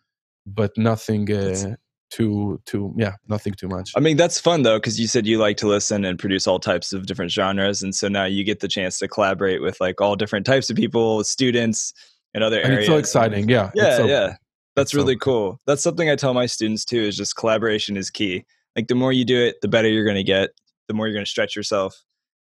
but 0.47 0.71
nothing 0.77 1.33
uh, 1.33 1.75
too 2.11 2.61
too 2.67 2.95
yeah 2.97 3.15
nothing 3.29 3.55
too 3.55 3.69
much. 3.69 3.93
I 3.97 4.01
mean 4.01 4.17
that's 4.17 4.39
fun 4.39 4.63
though 4.63 4.79
because 4.79 5.01
you 5.01 5.09
said 5.09 5.27
you 5.27 5.39
like 5.39 5.57
to 5.59 5.67
listen 5.67 6.05
and 6.05 6.19
produce 6.19 6.47
all 6.47 6.61
types 6.61 6.93
of 6.93 7.07
different 7.07 7.33
genres, 7.33 7.83
and 7.83 7.95
so 7.95 8.07
now 8.09 8.25
you 8.25 8.45
get 8.45 8.61
the 8.61 8.69
chance 8.69 8.99
to 8.99 9.09
collaborate 9.09 9.61
with 9.61 9.81
like 9.81 10.01
all 10.01 10.15
different 10.15 10.47
types 10.47 10.71
of 10.71 10.77
people, 10.77 11.25
students, 11.25 11.93
and 12.33 12.45
other 12.45 12.61
and 12.61 12.73
areas. 12.73 12.89
It's 12.89 12.93
so 12.93 12.99
exciting, 12.99 13.49
yeah. 13.49 13.71
Yeah, 13.75 13.97
so, 13.97 14.07
yeah. 14.07 14.37
That's 14.77 14.95
really 14.95 15.15
so, 15.15 15.19
cool. 15.19 15.61
That's 15.67 15.83
something 15.83 16.09
I 16.09 16.17
tell 16.17 16.33
my 16.33 16.47
students 16.47 16.85
too. 16.85 17.03
Is 17.03 17.17
just 17.17 17.37
collaboration 17.37 17.97
is 17.97 18.09
key 18.09 18.45
like 18.77 18.89
the 18.89 18.95
more 18.95 19.13
you 19.13 19.25
do 19.25 19.41
it 19.41 19.57
the 19.63 19.69
better 19.69 19.89
you're 19.89 20.05
going 20.05 20.17
to 20.17 20.23
get 20.23 20.51
the 20.89 20.95
more 20.95 21.07
you're 21.07 21.15
going 21.15 21.25
to 21.25 21.31
stretch 21.31 21.57
yourself. 21.57 21.95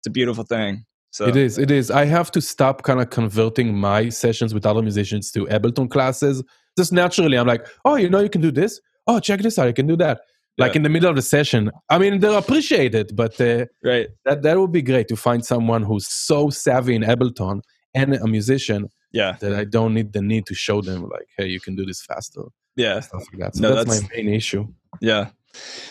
It's 0.00 0.06
a 0.06 0.10
beautiful 0.10 0.44
thing 0.44 0.84
so 1.10 1.26
it 1.26 1.36
is 1.36 1.58
it 1.58 1.70
is. 1.70 1.90
I 1.90 2.04
have 2.04 2.30
to 2.32 2.40
stop 2.40 2.82
kind 2.82 3.00
of 3.00 3.10
converting 3.10 3.74
my 3.74 4.08
sessions 4.08 4.52
with 4.52 4.66
other 4.66 4.82
musicians 4.82 5.30
to 5.32 5.46
ableton 5.46 5.90
classes. 5.90 6.42
Just 6.76 6.92
naturally 6.92 7.38
i'm 7.38 7.46
like 7.46 7.66
oh 7.84 7.96
you 7.96 8.08
know 8.08 8.20
you 8.20 8.30
can 8.30 8.40
do 8.40 8.50
this? 8.50 8.80
Oh 9.06 9.18
check 9.20 9.40
this 9.40 9.58
out 9.58 9.66
you 9.66 9.74
can 9.74 9.86
do 9.86 9.96
that. 9.96 10.20
Yeah. 10.56 10.64
like 10.64 10.76
in 10.76 10.82
the 10.82 10.88
middle 10.88 11.08
of 11.08 11.14
the 11.14 11.22
session 11.22 11.70
i 11.88 11.98
mean 11.98 12.18
they'll 12.18 12.36
appreciate 12.36 12.92
it 12.92 13.14
but 13.14 13.40
uh, 13.40 13.66
right. 13.84 14.08
that 14.24 14.42
that 14.42 14.58
would 14.58 14.72
be 14.72 14.82
great 14.82 15.06
to 15.06 15.14
find 15.14 15.46
someone 15.46 15.84
who's 15.84 16.08
so 16.08 16.50
savvy 16.50 16.96
in 16.96 17.02
ableton 17.02 17.60
and 17.94 18.16
a 18.16 18.26
musician 18.26 18.88
yeah. 19.12 19.36
that 19.38 19.54
i 19.54 19.62
don't 19.62 19.94
need 19.94 20.12
the 20.12 20.20
need 20.20 20.46
to 20.46 20.56
show 20.56 20.80
them 20.80 21.02
like 21.02 21.28
hey 21.36 21.46
you 21.46 21.60
can 21.60 21.76
do 21.76 21.86
this 21.86 22.02
faster. 22.02 22.42
Yeah. 22.74 22.98
Stuff 23.00 23.24
like 23.32 23.40
that. 23.40 23.56
So 23.56 23.62
no, 23.62 23.74
that's, 23.74 23.88
that's 23.88 24.02
my 24.02 24.16
main 24.16 24.28
issue. 24.34 24.66
Yeah 25.00 25.30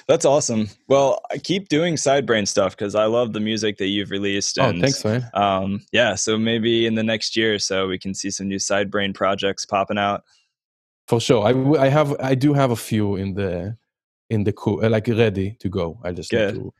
that's 0.07 0.25
awesome. 0.25 0.69
Well, 0.87 1.21
I 1.31 1.37
keep 1.37 1.69
doing 1.69 1.95
Sidebrain 1.95 2.47
stuff 2.47 2.75
because 2.77 2.95
I 2.95 3.05
love 3.05 3.33
the 3.33 3.39
music 3.39 3.77
that 3.77 3.87
you've 3.87 4.11
released. 4.11 4.57
Oh, 4.59 4.69
and, 4.69 4.77
oh, 4.77 4.81
thanks, 4.81 5.03
man. 5.03 5.29
Um, 5.33 5.81
yeah, 5.91 6.15
so 6.15 6.37
maybe 6.37 6.85
in 6.85 6.95
the 6.95 7.03
next 7.03 7.35
year 7.35 7.53
or 7.53 7.59
so, 7.59 7.87
we 7.87 7.97
can 7.97 8.13
see 8.13 8.29
some 8.29 8.47
new 8.47 8.57
Sidebrain 8.57 9.13
projects 9.13 9.65
popping 9.65 9.97
out. 9.97 10.23
For 11.07 11.19
sure, 11.19 11.45
I, 11.45 11.85
I 11.85 11.87
have 11.87 12.15
I 12.19 12.35
do 12.35 12.53
have 12.53 12.71
a 12.71 12.75
few 12.75 13.15
in 13.15 13.33
the 13.33 13.77
in 14.29 14.43
the 14.43 14.53
cool 14.53 14.83
uh, 14.83 14.89
like 14.89 15.07
ready 15.07 15.55
to 15.59 15.69
go. 15.69 15.99
I 16.03 16.11
just 16.11 16.31
good. 16.31 16.55
need 16.55 16.59
to 16.61 16.73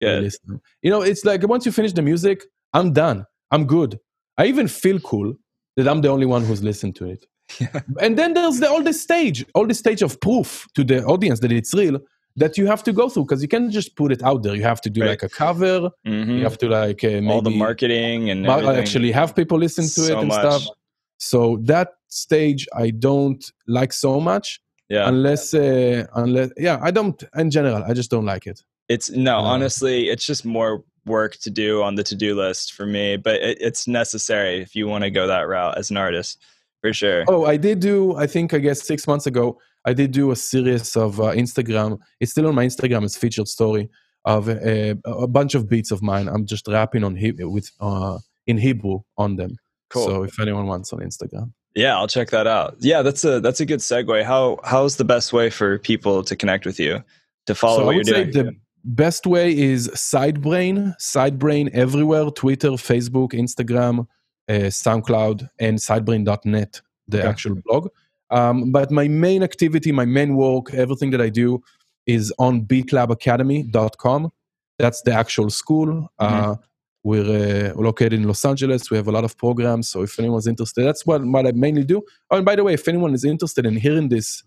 yeah. 0.00 0.18
listen. 0.18 0.60
You 0.82 0.90
know, 0.90 1.02
it's 1.02 1.24
like 1.24 1.46
once 1.46 1.64
you 1.64 1.72
finish 1.72 1.92
the 1.92 2.02
music, 2.02 2.44
I'm 2.72 2.92
done. 2.92 3.26
I'm 3.50 3.66
good. 3.66 3.98
I 4.36 4.46
even 4.46 4.68
feel 4.68 4.98
cool 5.00 5.34
that 5.76 5.88
I'm 5.88 6.00
the 6.00 6.08
only 6.08 6.26
one 6.26 6.44
who's 6.44 6.62
listened 6.62 6.96
to 6.96 7.06
it. 7.06 7.26
And 8.00 8.18
then 8.18 8.34
there's 8.34 8.60
the, 8.60 8.70
all 8.70 8.82
the 8.82 8.92
stage, 8.92 9.44
all 9.54 9.66
the 9.66 9.74
stage 9.74 10.02
of 10.02 10.20
proof 10.20 10.66
to 10.74 10.84
the 10.84 11.04
audience 11.04 11.40
that 11.40 11.52
it's 11.52 11.74
real 11.74 11.98
that 12.36 12.56
you 12.56 12.66
have 12.66 12.82
to 12.84 12.92
go 12.92 13.08
through 13.08 13.24
because 13.24 13.42
you 13.42 13.48
can't 13.48 13.70
just 13.70 13.96
put 13.96 14.12
it 14.12 14.22
out 14.22 14.42
there. 14.42 14.54
You 14.54 14.62
have 14.62 14.80
to 14.82 14.90
do 14.90 15.02
right. 15.02 15.10
like 15.10 15.22
a 15.22 15.28
cover. 15.28 15.90
Mm-hmm. 16.06 16.30
You 16.30 16.44
have 16.44 16.58
to 16.58 16.68
like 16.68 17.04
uh, 17.04 17.20
all 17.28 17.42
the 17.42 17.50
marketing 17.50 18.30
and 18.30 18.46
actually 18.46 19.12
have 19.12 19.34
people 19.34 19.58
listen 19.58 19.84
to 19.84 19.90
so 19.90 20.12
it 20.12 20.18
and 20.18 20.28
much. 20.28 20.40
stuff. 20.40 20.76
So 21.18 21.58
that 21.62 21.88
stage 22.08 22.66
I 22.74 22.90
don't 22.90 23.44
like 23.66 23.92
so 23.92 24.20
much. 24.20 24.60
Yeah. 24.88 25.08
Unless, 25.08 25.54
uh, 25.54 26.06
unless, 26.14 26.50
yeah, 26.56 26.78
I 26.82 26.90
don't. 26.90 27.22
In 27.36 27.50
general, 27.50 27.82
I 27.84 27.94
just 27.94 28.10
don't 28.10 28.26
like 28.26 28.46
it. 28.46 28.62
It's 28.88 29.10
no, 29.10 29.38
uh, 29.38 29.42
honestly, 29.42 30.08
it's 30.08 30.26
just 30.26 30.44
more 30.44 30.84
work 31.06 31.36
to 31.38 31.50
do 31.50 31.82
on 31.82 31.94
the 31.94 32.02
to-do 32.02 32.34
list 32.34 32.74
for 32.74 32.84
me, 32.84 33.16
but 33.16 33.36
it, 33.36 33.58
it's 33.60 33.88
necessary 33.88 34.60
if 34.60 34.74
you 34.74 34.86
want 34.86 35.04
to 35.04 35.10
go 35.10 35.26
that 35.26 35.48
route 35.48 35.78
as 35.78 35.90
an 35.90 35.96
artist, 35.96 36.42
for 36.80 36.92
sure. 36.92 37.24
Oh, 37.28 37.46
I 37.46 37.56
did 37.56 37.80
do. 37.80 38.14
I 38.16 38.26
think 38.26 38.52
I 38.52 38.58
guess 38.58 38.82
six 38.82 39.06
months 39.06 39.26
ago. 39.26 39.58
I 39.84 39.92
did 39.92 40.12
do 40.12 40.30
a 40.30 40.36
series 40.36 40.96
of 40.96 41.20
uh, 41.20 41.32
Instagram. 41.32 41.98
It's 42.20 42.32
still 42.32 42.46
on 42.46 42.54
my 42.54 42.66
Instagram. 42.66 43.04
It's 43.04 43.16
featured 43.16 43.48
story 43.48 43.88
of 44.24 44.48
a, 44.48 44.96
a 45.04 45.26
bunch 45.26 45.54
of 45.54 45.68
beats 45.68 45.90
of 45.90 46.02
mine. 46.02 46.28
I'm 46.28 46.46
just 46.46 46.68
rapping 46.68 47.04
on 47.04 47.16
he- 47.16 47.32
with 47.32 47.70
uh, 47.80 48.18
in 48.46 48.58
Hebrew 48.58 49.00
on 49.18 49.36
them. 49.36 49.56
Cool. 49.90 50.06
So 50.06 50.22
if 50.22 50.38
anyone 50.40 50.66
wants 50.66 50.92
on 50.92 51.00
Instagram. 51.00 51.52
Yeah, 51.74 51.96
I'll 51.96 52.08
check 52.08 52.30
that 52.30 52.46
out. 52.46 52.76
Yeah, 52.80 53.02
that's 53.02 53.24
a 53.24 53.40
that's 53.40 53.60
a 53.60 53.66
good 53.66 53.80
segue. 53.80 54.24
How 54.24 54.58
how's 54.62 54.96
the 54.96 55.04
best 55.04 55.32
way 55.32 55.50
for 55.50 55.78
people 55.78 56.22
to 56.24 56.36
connect 56.36 56.66
with 56.66 56.78
you 56.78 57.02
to 57.46 57.54
follow 57.54 57.78
so 57.78 57.86
what 57.86 57.94
you're 57.94 58.04
doing? 58.04 58.30
the 58.30 58.56
best 58.84 59.26
way 59.26 59.56
is 59.56 59.88
Sidebrain, 59.88 60.94
Sidebrain 60.98 61.70
everywhere: 61.72 62.30
Twitter, 62.30 62.70
Facebook, 62.72 63.32
Instagram, 63.32 64.06
uh, 64.48 64.68
SoundCloud, 64.68 65.48
and 65.58 65.78
Sidebrain.net, 65.78 66.80
the 67.08 67.20
okay. 67.20 67.28
actual 67.28 67.56
blog. 67.64 67.88
Um, 68.32 68.72
but 68.72 68.90
my 68.90 69.08
main 69.08 69.42
activity, 69.42 69.92
my 69.92 70.06
main 70.06 70.36
work, 70.36 70.72
everything 70.74 71.10
that 71.10 71.20
I 71.20 71.28
do 71.28 71.62
is 72.06 72.32
on 72.38 72.62
beatlabacademy.com. 72.64 74.32
That's 74.78 75.02
the 75.02 75.12
actual 75.12 75.50
school. 75.50 76.10
Mm-hmm. 76.20 76.50
Uh, 76.50 76.56
we're 77.04 77.72
uh, 77.72 77.74
located 77.74 78.14
in 78.14 78.24
Los 78.24 78.44
Angeles. 78.44 78.90
We 78.90 78.96
have 78.96 79.08
a 79.08 79.12
lot 79.12 79.24
of 79.24 79.36
programs. 79.36 79.90
So 79.90 80.02
if 80.02 80.18
anyone's 80.18 80.46
interested, 80.46 80.84
that's 80.84 81.04
what, 81.04 81.24
what 81.24 81.46
I 81.46 81.52
mainly 81.52 81.84
do. 81.84 82.02
Oh, 82.30 82.36
and 82.36 82.44
by 82.44 82.56
the 82.56 82.64
way, 82.64 82.74
if 82.74 82.88
anyone 82.88 83.12
is 83.12 83.24
interested 83.24 83.66
in 83.66 83.76
hearing 83.76 84.08
this 84.08 84.42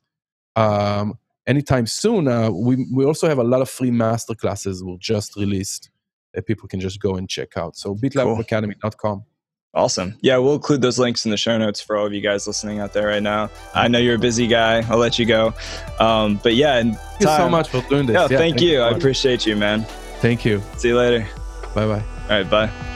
um, 0.56 1.20
anytime 1.46 1.86
soon, 1.86 2.28
uh, 2.28 2.50
we, 2.50 2.88
we 2.92 3.06
also 3.06 3.28
have 3.28 3.40
a 3.40 3.44
lot 3.44 3.62
of 3.62 3.70
free 3.70 3.92
master 3.92 4.34
classes 4.34 4.84
we 4.84 4.98
just 5.00 5.36
released 5.36 5.90
that 6.34 6.48
people 6.48 6.68
can 6.68 6.80
just 6.80 7.00
go 7.00 7.16
and 7.16 7.30
check 7.30 7.56
out. 7.56 7.78
So 7.78 7.94
beatlabacademy.com. 7.94 9.26
Awesome. 9.76 10.16
Yeah, 10.22 10.38
we'll 10.38 10.54
include 10.54 10.82
those 10.82 10.98
links 10.98 11.26
in 11.26 11.32
the 11.32 11.38
show 11.38 11.58
notes 11.58 11.82
for 11.82 11.98
all 11.98 12.06
of 12.06 12.14
you 12.14 12.22
guys 12.22 12.48
listening 12.48 12.80
out 12.80 12.94
there 12.94 13.08
right 13.08 13.22
now. 13.22 13.50
I 13.74 13.90
know 13.90 14.00
you're 14.00 14.16
a 14.16 14.20
busy 14.20 14.48
guy. 14.48 14.88
I'll 14.90 14.98
let 14.98 15.20
you 15.20 15.26
go. 15.26 15.54
Um, 16.00 16.40
but 16.42 16.56
yeah, 16.56 16.78
and 16.78 16.98
thank 16.98 17.22
you 17.22 17.28
so 17.28 17.50
much 17.50 17.70
for 17.70 17.82
doing 17.90 18.06
this. 18.06 18.16
Yeah, 18.16 18.22
yeah 18.22 18.28
thank, 18.38 18.56
thank, 18.56 18.62
you. 18.62 18.80
I 18.80 18.92
appreciate 18.92 19.46
you, 19.46 19.58
man. 19.58 19.84
Thank 20.22 20.46
you. 20.46 20.62
See 20.78 20.88
you 20.90 20.98
later. 20.98 21.28
Bye 21.74 21.88
bye. 21.88 22.04
All 22.30 22.30
right, 22.30 22.50
bye. 22.50 22.95